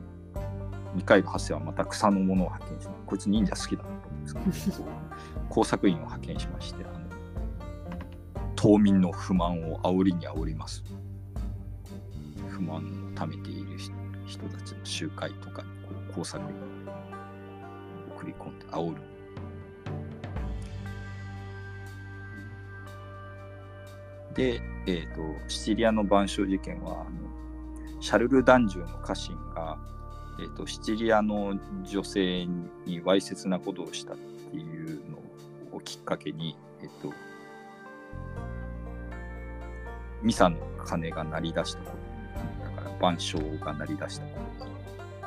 [0.95, 4.85] ミカエル・ハッセはまた草のものを派遣しこいつ忍者好きだなと思うんですけど、
[5.49, 6.99] 工作員を派遣しまして、あの
[8.55, 10.85] 島民の不満を煽りに煽ります。
[12.49, 12.81] 不満を
[13.15, 13.93] 溜めている人
[14.27, 16.51] 人たちの集会とかにこう工作員を
[18.15, 19.18] 送り込んで煽る。
[24.35, 27.29] で、えー、とシチリアの晩鐘事件はあの
[28.01, 29.79] シャルル・ダンジュの家臣が、
[30.41, 32.47] えー、とシチリアの女性
[32.87, 35.19] にわいせつなことをしたっていうの
[35.73, 37.13] をきっかけに、えー、と
[40.23, 44.73] ミサの鐘が鳴り出したことだから晩鐘が鳴り出したことに、
[45.23, 45.25] え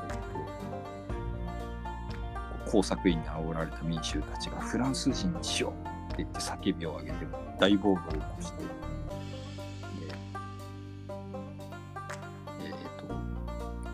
[2.64, 5.74] ー、と工作員に煽られた民衆たちがフランス人にしよ
[6.10, 7.18] うって言って叫びを上げて
[7.60, 8.91] 大暴動を起こして。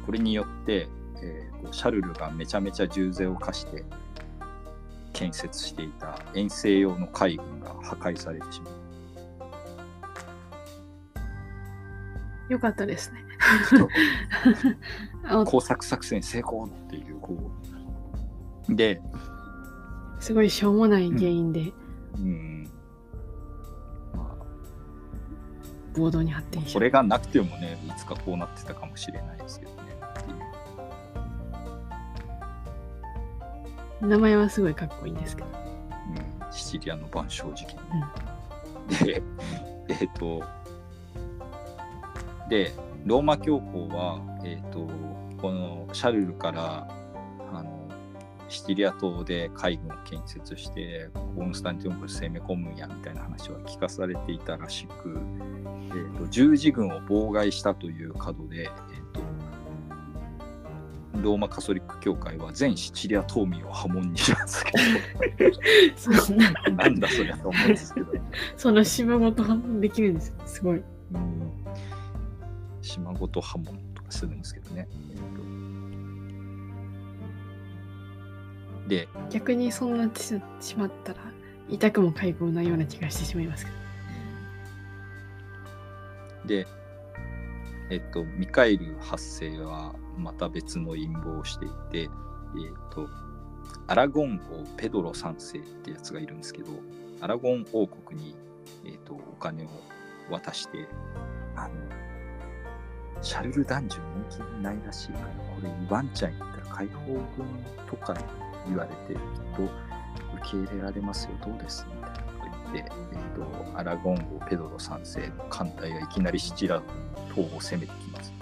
[0.08, 0.88] これによって、
[1.22, 3.84] えーとシャルルがめちゃめちゃ重税を課して
[5.12, 8.88] 建設していた遠征用の海軍が破壊されてしまう。
[12.54, 13.26] よかったですね。
[15.26, 17.52] あ 工作作戦成功っていうこ
[18.70, 18.76] う。
[18.76, 19.02] で、
[20.20, 21.74] すごいしょうもない原因で
[22.18, 22.70] うん。
[24.14, 24.46] まあ、
[25.98, 29.77] 暴動に発展しこれがなくてもねいつかこうなってたかもしれないですけど
[34.02, 35.48] 名前はすごいかっこいいんですけど。
[35.50, 37.78] うん、シチリアの晩鐘事件。
[39.06, 39.24] で、
[39.90, 40.44] えっ、と、
[42.50, 42.74] で、
[43.06, 44.88] ローマ教皇は、えっ、と、
[45.42, 46.88] このシャルルから、
[47.54, 47.90] あの、
[48.50, 55.20] シチリア島で海軍を建設して、コンスタンティノープル攻め込むんやみたいな話は聞かされていたらしく、
[55.90, 58.70] えー、と十字軍を妨害したという角で、
[61.16, 64.72] ローマカソリック教会は全シチリア島民を破門にしますけ
[65.98, 68.08] そんなど、なんだそりゃと思うんですけど。
[68.56, 69.44] その島ごと
[69.80, 70.36] できるんですよ。
[70.46, 70.78] すごい。
[70.78, 71.54] うん
[72.88, 74.88] 島ごと刃物とかするんですけどね。
[75.12, 75.48] えっと
[78.88, 80.34] で、逆にそんなってし
[80.78, 81.20] まったら
[81.70, 83.78] 痛くも痒くもないような気がしてしまいますけど。
[86.48, 86.68] で、
[87.90, 92.10] えっと、ミカエル8世はまた別の陰謀をしていて、えっ
[92.90, 93.08] と、
[93.88, 96.72] アラゴン王ペドロ3世ってやつがいるんですけど、
[97.22, 98.36] アラゴン王国に、
[98.86, 99.68] えっと、お金を
[100.30, 100.88] 渡して、
[101.56, 101.74] あの、
[103.22, 103.98] シャルル男女
[104.30, 107.22] 人気ないらしいから、これワンちゃん行ったら解放軍
[107.90, 108.20] とかに
[108.68, 109.20] 言われて、きっ
[109.56, 116.82] と受け入れられますよ、どうですみたいなこと言って、えっと、アラゴン王ペドロ3世の艦隊がいきなりシチラ
[117.34, 118.34] 島を攻めてきます。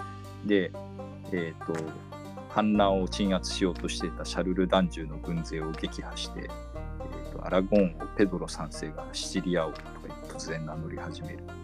[0.44, 0.72] で、
[1.32, 1.74] えっ、と、
[2.48, 11.56] 反乱を鎮圧しようとしていたシャルル男女の軍勢を撃破して、えー、とアラゴン王ペドロ3世がシチリア王とかに突然名乗り始めるっていう、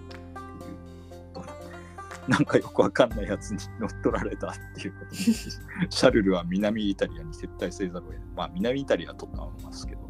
[2.29, 5.15] なんかよくわかんないやつに乗っ取られたっていうこと。
[5.15, 8.19] シャルルは南イタリアに撤退せざるを得ない。
[8.37, 10.07] まあ南イタリアとかはますけど、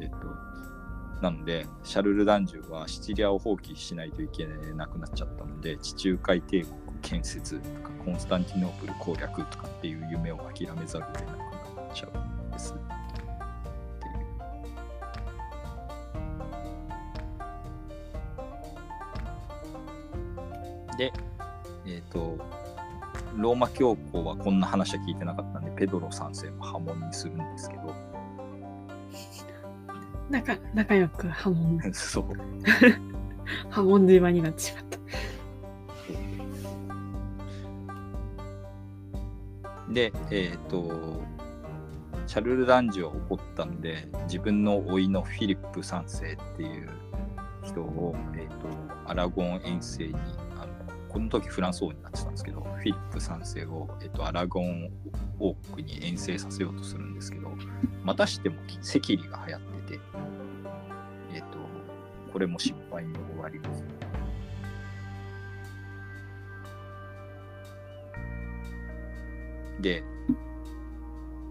[0.00, 0.16] えっ、と、
[1.22, 6.76] なので、シャルル男女はシチリアを放棄しないといけなくなっちゃったので、地中海帝国
[7.06, 11.38] 建設とかコンスタンティノープル攻略とかっていう夢を諦めざるを得なく
[11.76, 12.74] なっちゃうんです。
[20.98, 21.12] で、
[21.86, 22.36] えっ、と、
[23.36, 27.94] ローマ教皇はこんな話は聞いてなかったんで、ペドロ3世も波紋にするんですけど、
[30.28, 32.24] 仲仲良く波紋、 そう、
[33.70, 34.84] 波紋島になってしまっ
[39.96, 41.22] で、えっ、と、
[42.26, 46.90] シャルル・ダンジは怒ったんで、自分の甥のフィリップ3世っていう
[47.64, 48.68] 人を、えー、と
[49.06, 50.14] アラゴン遠征に
[50.60, 50.72] あの
[51.08, 54.90] この時フランス王になってたんですけど、フィリップ3世を、えっと、アラゴン
[55.40, 57.50] 王国に遠征させようとするんですけど、
[58.04, 60.00] またしても赤痢が流行ってて、
[61.32, 61.46] えっと、
[62.34, 63.80] これも失敗に終わります。
[63.80, 64.05] ね
[69.80, 70.04] で、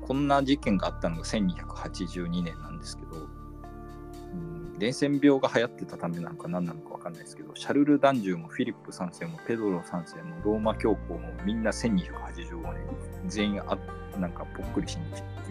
[0.02, 12.86] こんな事件があったのが1282年なんですけど、うん、伝染病が流行ってたためなのか何なのか分かんないですけど、シャルル・ダンジュもフィリップ3世もペドロ3世もローマ教皇もみんな1285年、
[13.28, 13.78] 全員あ
[14.20, 15.44] なんかぽっくりしに来てま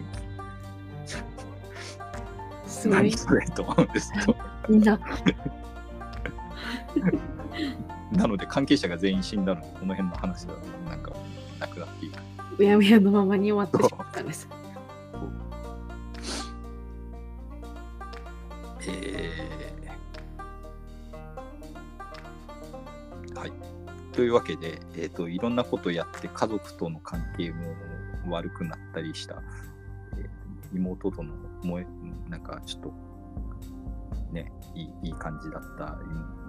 [2.65, 2.81] す。
[2.81, 3.11] すごい何。
[3.11, 4.35] それと思うんですけど。
[4.69, 4.99] みんな、
[8.11, 10.55] なので関係者が全員死んだので、この辺の話は
[10.87, 11.11] なんか
[11.59, 12.34] なくなっていく。
[12.57, 14.47] うやむやのままに終わってしまったんです。
[18.87, 23.51] えーはい。
[24.13, 27.75] というわけで、えーと、いろんなことやって家族との関係も
[28.29, 29.41] 悪くなったりした、
[30.17, 30.45] えー
[30.75, 31.33] 妹との
[31.63, 31.87] 燃え、
[32.29, 32.93] なんかちょっと、
[34.31, 35.97] ね、いいいい感じだった、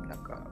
[0.08, 0.46] なんか、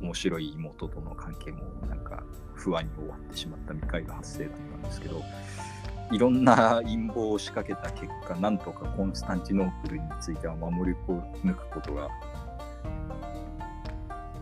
[0.00, 2.22] 面白い妹との関係もなんか
[2.54, 5.22] 不安に終わってしまった未開が発生だったんですけど、
[6.12, 10.96] いろんな陰謀を仕掛けた結果、なんとかコンスタンティノープルについては守り
[11.44, 12.08] 抜くことが、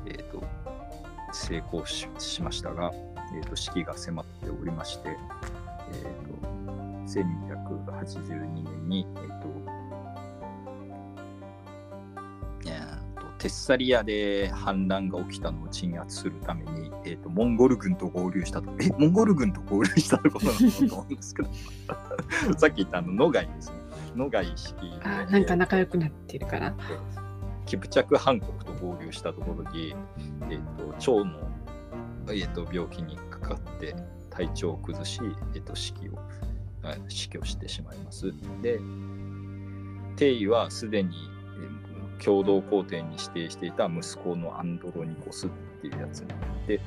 [0.07, 0.43] えっ、と、
[1.33, 2.93] 成功ししましたが、
[3.35, 5.16] えっ、と、死期が迫っておりまして、えっ、
[6.29, 6.45] と、
[7.07, 9.53] 1282年に、えっ、と、
[13.45, 18.71] テッサリアで反乱が起きたのを鎮圧するために、えー、とモンゴル軍と合流したと。
[18.81, 21.51] え、モンゴル軍と合流したことなのかと思うんですけど、
[22.57, 23.77] さっき言ったあの野貝ですね。
[24.16, 26.75] 野貝式であ、なんか仲良くなってるから。
[27.66, 29.95] キプチャクハン国と合流したところに、
[30.49, 31.51] えー、と腸の、
[32.29, 33.95] えー、と病気にかかって
[34.31, 35.21] 体調を崩し、
[35.55, 36.19] えー、と死期を
[36.83, 38.33] あ死去してしまいます。
[38.62, 38.81] で、
[40.16, 41.34] 帝位はすでに、えー
[42.23, 45.51] 共同皇帝に指定していた息子のアンドロニコスっ
[45.81, 46.81] ていうやつになって、えっ、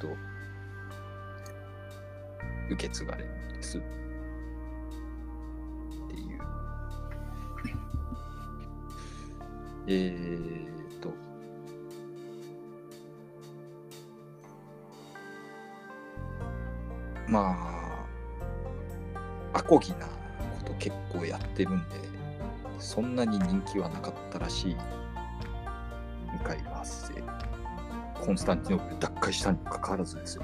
[0.00, 0.08] と、
[2.70, 3.78] 受け継がれるんです。
[3.78, 3.86] って
[6.16, 6.38] いう。
[9.86, 10.16] え
[10.96, 11.12] っ、と、
[17.28, 17.56] ま
[19.54, 20.12] あ、アコギなこ
[20.64, 22.01] と結構やってるんで、
[22.92, 24.76] そんなに人気はなかったらしい
[26.26, 27.22] 未開が発生。
[28.20, 30.42] コンスタンティノープル奪回したにもかかわらずですよ。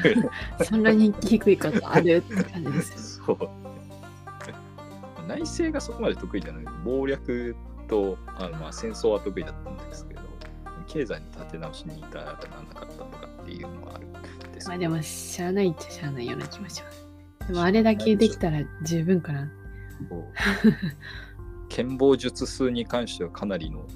[0.64, 3.26] そんなに低いことあるって感じですよ。
[3.26, 5.26] そう。
[5.28, 6.64] 内政がそこまで得意じゃない。
[6.82, 7.54] 謀略
[7.88, 10.22] とあのまあ戦争は得意だったんですけど、
[10.86, 14.12] 経済の立て直しに至らなかったとかっていうのがあるん
[14.54, 17.06] ですまあでも、しゃあないっちゃしゃあないような気もします。
[17.48, 19.52] でもあれだけできたら十分かな。
[21.72, 23.86] 剣謀術数に関してはかなりの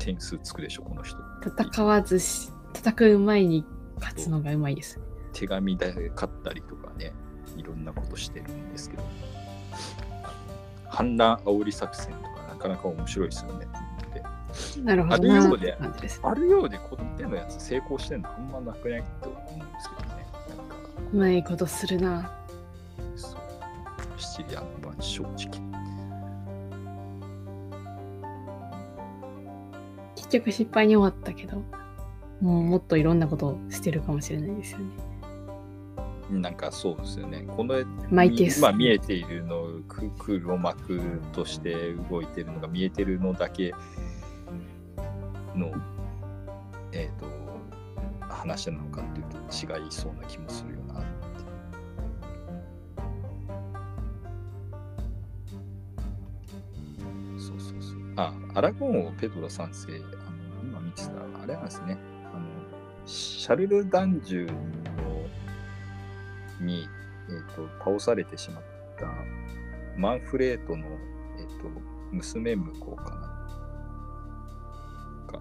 [0.00, 1.16] 点数つくでしょ、この人。
[1.46, 3.64] 戦わずし、戦う前に
[4.00, 5.00] 勝つのがうまいです。
[5.32, 7.12] 手紙で勝ったりとかね、
[7.56, 9.04] いろんなことしてるんですけど、
[10.88, 13.68] 反乱煽り作戦とかなかなか面白いですよね。
[14.12, 15.78] でなるほどあるようで。
[16.22, 20.26] あるようで、この手のやつ成功してるのあんまなくないと思うんですけどね。
[21.12, 22.32] うまいことするな。
[23.14, 23.40] そう。
[24.16, 24.64] シチリア
[24.98, 25.69] 正直。
[30.30, 31.62] 局失敗に終わったけど、
[32.40, 34.84] もうもっといろんなことをしてるかもしれないですよね。
[36.30, 37.44] なんかそうですよね。
[37.56, 38.58] この絵マイケース。
[38.58, 43.74] 今見えているのく黒幕として動いてるのが見えてるのだけ
[45.56, 45.72] の、
[46.92, 47.28] えっと
[48.28, 49.36] 話なのかっていうと
[49.76, 51.02] 違いそうな気もするよな。
[57.38, 58.12] そうそうそう。
[58.16, 60.00] あ、アラゴン王ペドロ3世、
[60.62, 61.96] 今見てたらあれなんですね。
[62.32, 62.46] あの
[63.06, 64.52] シャルル・ダンジュの
[66.60, 66.88] に、
[67.28, 68.62] えー、と倒されてしまっ
[68.98, 69.06] た
[69.96, 70.84] マンフレートの、
[71.38, 71.68] えー、と
[72.12, 73.20] 娘婿かな
[75.32, 75.40] が、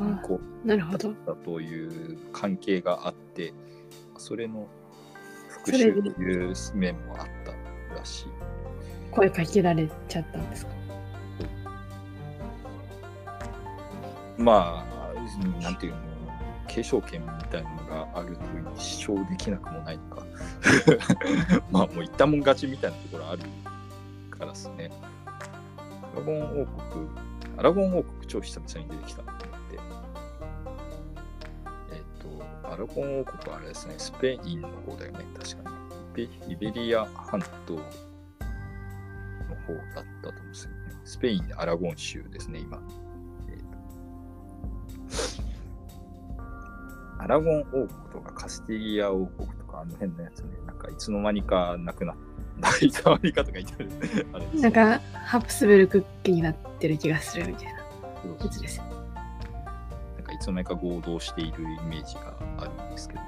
[0.00, 1.12] うん、なるほど。
[1.26, 1.84] だとい
[2.14, 3.54] う関係があって
[4.18, 4.66] それの
[5.48, 7.52] 復讐という面もあった
[7.94, 8.26] らしい。
[9.10, 10.72] 声かけられちゃったんですか？
[14.38, 15.98] まあ、なんていうの、
[16.68, 20.22] 継承権みたいなのがあると主張できなくもないのか。
[21.70, 23.42] まあ、もう言ったもん勝ちみたいなところある
[24.30, 24.90] からですね。
[25.26, 27.08] アラゴン王国、
[27.58, 29.78] アラゴン王国超久々に出てきたなと思って。
[32.64, 35.70] アラゴン王国はあれですね、スペインの方だよね、確か
[36.16, 36.52] に。
[36.52, 37.80] イベリア半島の
[39.66, 40.76] 方だったと思うんですよね。
[41.04, 42.80] スペインでアラゴン州ですね、今。
[47.22, 52.16] アラゴン王国とかカスティリア王国とかあの辺のやつね、なんかいつの間にかなくなっ
[52.60, 52.78] た。
[52.84, 54.26] いつの間にかとか言ってる。
[54.32, 58.84] あれなんかハプスブルクッキーになってる気がするみたいなやつですよ。
[60.16, 63.20] なんかいつの間にか合同しているイメージがあるんですけど、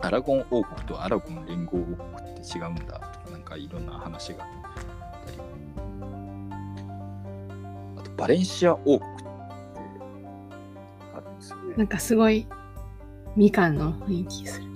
[0.00, 4.50] アラゴン王国とアラゴン連合王国って違うんだとか、なんかいろんな話があっ
[5.26, 5.38] たり、
[7.98, 9.17] あとバレンシア王国
[11.76, 12.46] なんかすごい
[13.36, 14.68] みかんの雰囲気する。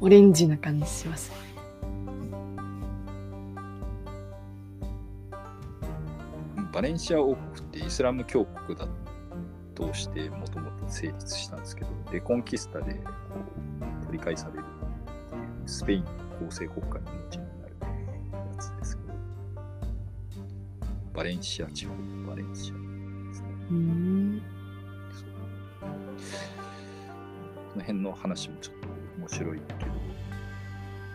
[0.00, 1.30] オレンジな感じします。
[6.72, 8.88] バレンシア王国ってイスラム教国だ
[9.76, 13.00] としてもともと成立したんですけど、レコンキスタで
[14.06, 14.64] 取り返される
[15.66, 16.10] スペインの
[16.40, 17.76] 構成国家の後になる
[18.32, 19.12] やつですけど、
[21.14, 21.94] バレンシア地方、
[22.26, 22.74] バレンシア
[23.28, 23.48] ですね。
[27.76, 28.88] の辺の話もちょっと
[29.18, 29.90] 面白いけど、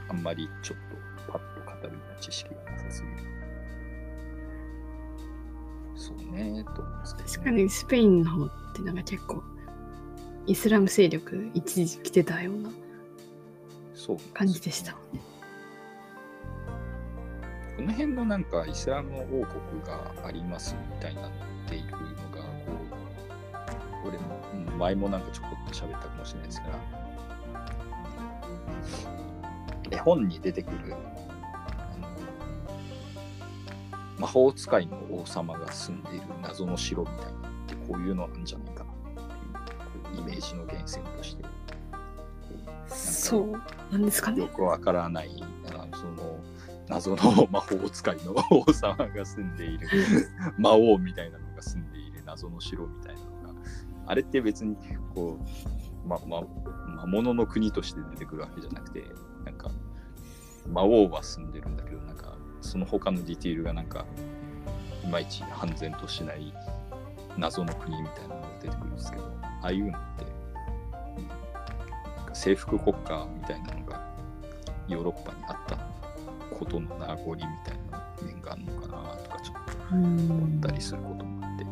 [0.10, 0.78] あんまりちょっ
[1.28, 3.16] とパッと語るような知識がなさすぎる。
[5.96, 9.44] そうね、と思いますけど、ね、確かにスペインの方ってなんか結構、
[10.48, 12.70] イスラム勢力一時来てたような
[14.34, 15.22] 感じでしたもんね。
[17.76, 21.32] この辺のなんかイスラム王国がありますみたいなのっ
[21.70, 21.99] ていうのがこう俺も
[24.80, 26.66] 前もなんかちょこっと喋ったかもしれないですが。
[29.92, 30.96] 絵本に出てくる
[34.20, 39.64] 魔法使いの王様が住んでいる謎の城みたいなってこういうのなんじゃないかなっ
[40.12, 41.44] ていうイメージの源泉として。
[42.88, 43.52] そう
[43.92, 44.44] なんですかね。
[44.44, 46.40] よくわからないあその
[46.88, 49.88] 謎の魔法使いの王様が住んでいる。
[50.58, 53.22] 魔王みたいなのが住んでいる謎の城みたいな
[54.10, 54.76] あれって別に
[55.14, 55.38] こ
[56.04, 56.42] う、まま
[56.96, 59.04] 魔物の国として出てくるわけじゃなくて
[59.46, 59.70] なんか
[60.68, 64.06] 魔王は住んでるんだけどなんかその他のディティールがなんか
[65.04, 66.52] いまいち半然としない
[67.38, 70.26] 謎の国みたいなのが出てくるんですけどああいうのって
[72.18, 74.04] なんか征服国家みたいなのが
[74.88, 75.78] ヨーロッパにあった
[76.56, 77.48] ことの名残みたい
[77.92, 81.64] な面があるのかなとかちょっと思ったりすることもあって、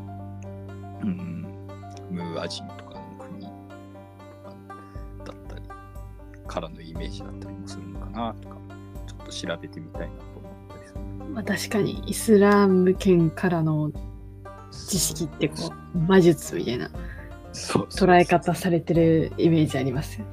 [1.02, 1.37] うん、
[2.10, 4.54] ムーア人とかの国とか
[5.26, 5.62] だったり
[6.48, 8.58] からのイメージだったりもするのかなとか
[9.08, 11.00] ちょっと調べてみたいなと思ったりする。
[11.34, 13.92] まあ、確かにイスラム圏からの
[14.72, 15.56] 知識ってこ
[15.96, 16.90] う魔術みたいな
[17.54, 20.20] 捉え方されてるイメージあります？
[20.20, 20.26] よ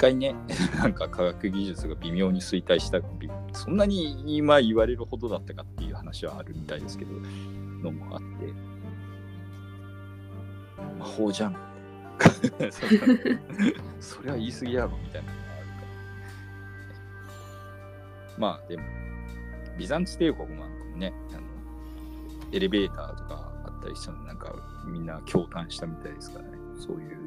[0.00, 0.34] 回ね、
[0.78, 3.00] なんか科学技術が微妙に衰退した、
[3.52, 7.12] そんなに今言われるほどだったかっていう話はあるみたいですけど、
[7.82, 8.52] のもあって、
[10.98, 11.56] 魔法じゃん。
[14.00, 15.72] それは言い過ぎやろみたいなのがあるか
[18.36, 18.38] ら。
[18.38, 18.82] まあでも、
[19.78, 20.66] ビザンツ帝国も
[20.96, 21.40] ね、あの
[22.52, 24.54] エレベーターとかあったりしたのなんか
[24.86, 26.58] みんな共感したみたいですからね。
[26.78, 27.20] そういう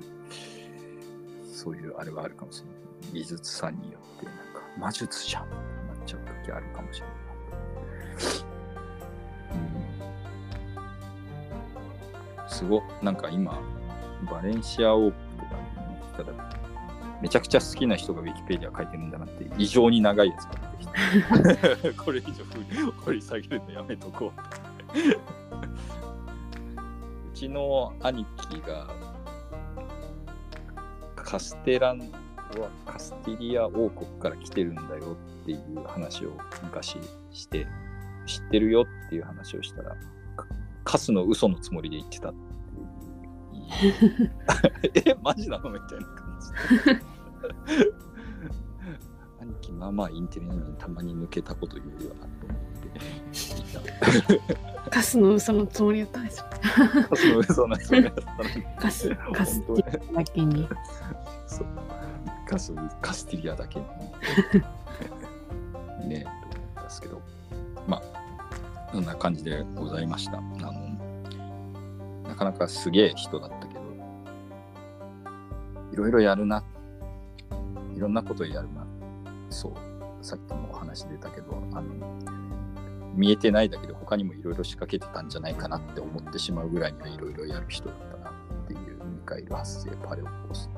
[1.54, 3.24] そういうあれはあるかもしれない。
[3.24, 4.42] 技術さんによって、なんか
[4.78, 7.18] 魔術じゃんってなっちゃう時あるかもしれない。
[9.52, 9.83] うん、
[12.48, 13.60] すごなんか今、
[14.30, 15.56] バレンシアオープンとか
[16.18, 16.49] 見たら、
[17.22, 19.11] めちゃくちゃ好きな人がウィキペディア書いてるん。
[19.11, 20.86] だなって、異常に長いやつが出
[21.72, 22.32] てきて、これ以上
[23.06, 24.40] 掘り下げるのやめとこう。
[27.30, 28.88] うちの兄貴が
[31.15, 34.76] カステランはカスティリア王国から来てるん。
[34.76, 36.98] だよっていう話を昔
[37.32, 37.68] して
[38.26, 39.95] 知ってるよっていう話をしたら
[40.94, 42.30] カスの嘘のつもりで言ってた。
[44.94, 46.52] えマジなのみたいな感じ
[46.86, 47.02] で。
[49.41, 52.14] 兄貴まあまあインテリなのにたまに抜けたこと言うよ。
[52.14, 52.57] なと思っ
[54.28, 54.40] て
[54.91, 56.45] カスの嘘のつもりだったんですよ。
[57.10, 58.49] カスの嘘のつもりだったのに。
[58.80, 60.70] カス、カスティリアだけに。
[61.48, 61.68] そう。
[62.48, 62.72] カス、
[63.02, 63.86] カスティリアだけに。
[66.07, 66.41] ねと思っ
[66.76, 67.20] たんですけど。
[68.94, 70.38] そんな感じでございました。
[70.38, 70.72] あの、
[72.30, 73.82] なかなかすげえ人だったけど、
[75.91, 76.64] いろいろやるな。
[77.95, 78.86] いろんなことやるな。
[79.49, 79.74] そう。
[80.24, 81.84] さっきもお話出たけど、あの、
[83.15, 90.70] 見えてないだけで他にもいろいろ仕掛けてたんじゃないかなって思ってしまうぐらいにはいろいろやる人だったなっていうミカエル発生パレオコース。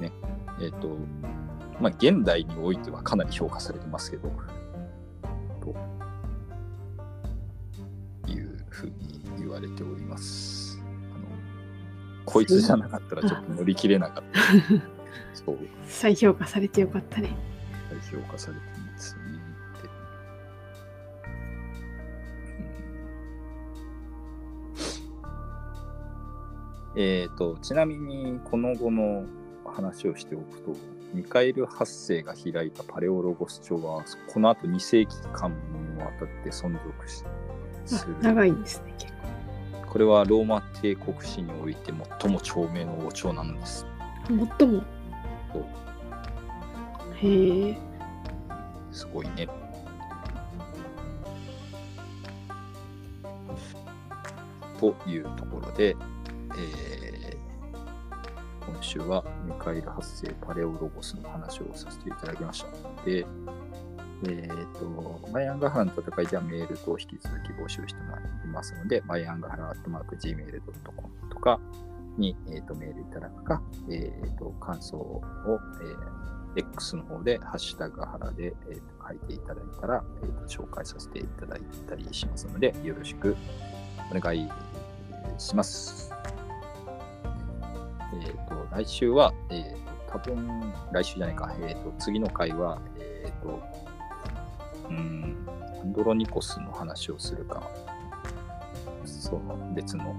[0.00, 0.10] ね。
[0.60, 0.88] えっ、ー、と、
[1.80, 4.32] まあ現代においてはかなり評価されてますけど、
[8.90, 10.80] ふうに言われております。
[11.14, 11.24] あの
[12.24, 14.40] こいつじゃなかったらちょっと乗り切れなかった。
[15.34, 15.58] そう。
[15.86, 17.30] 再評価されてよかったね。
[18.10, 18.60] 再評価されて
[18.92, 19.46] ますね。
[26.98, 29.26] えーと、ちなみにこの後の
[29.66, 30.72] 話をしておくと
[31.12, 34.02] ミカエル8世が開いたパレオロゴス朝は
[34.32, 37.22] この後2世紀間にわたって存続し
[37.88, 38.16] する。
[38.20, 39.18] 長いんですね結構。
[39.92, 43.86] これはローマ帝国史において最も長命の王朝なんです。
[44.26, 44.36] 最
[44.68, 44.82] も？
[47.16, 47.78] へえ。
[48.92, 49.48] すごいね。
[54.78, 55.96] というところで、
[56.58, 62.68] えー、今週はミカエル発生パレオロゴスの話をさせていただきました。
[63.06, 63.24] で、
[64.24, 68.00] えっ、ー、と、マイアンガハラの戦いではメールと引き続き募集して
[68.44, 71.60] いますので、マイアンガハラアットマーク Gmail.com とか
[72.16, 75.22] に、えーと、メールいただくか、えーと、感想を、
[76.56, 83.36] えー、X の方でハッシュタグハラで、えーと、書いていただいたら、えーと、紹介させていただいたりしますので、よろしく
[84.10, 84.48] お願い
[85.38, 86.12] します。
[88.14, 93.62] えっ、ー、と、来週は、えー、と多分、来週じゃないか、えっ、ー、と、次の回は、えっ、ー、と、
[94.90, 95.36] うん、
[95.80, 97.68] アンドロニコスの話をするか、
[99.04, 100.14] その別の、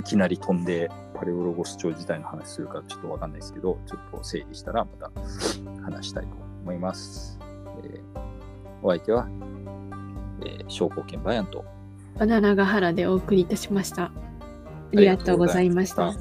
[0.00, 5.10] いきなり飛んでパレオロゴス朝自体の話するかちょっとわかんないですけど、ちょっと整理したらまた
[5.82, 6.30] 話したいと
[6.62, 7.38] 思います。
[7.82, 8.02] えー、
[8.82, 9.26] お相手は、
[10.44, 11.64] えー、商工券バヤンと
[12.18, 14.04] バナナガハラでお送りいたしました。
[14.04, 14.12] あ
[14.92, 16.12] りがとうございました。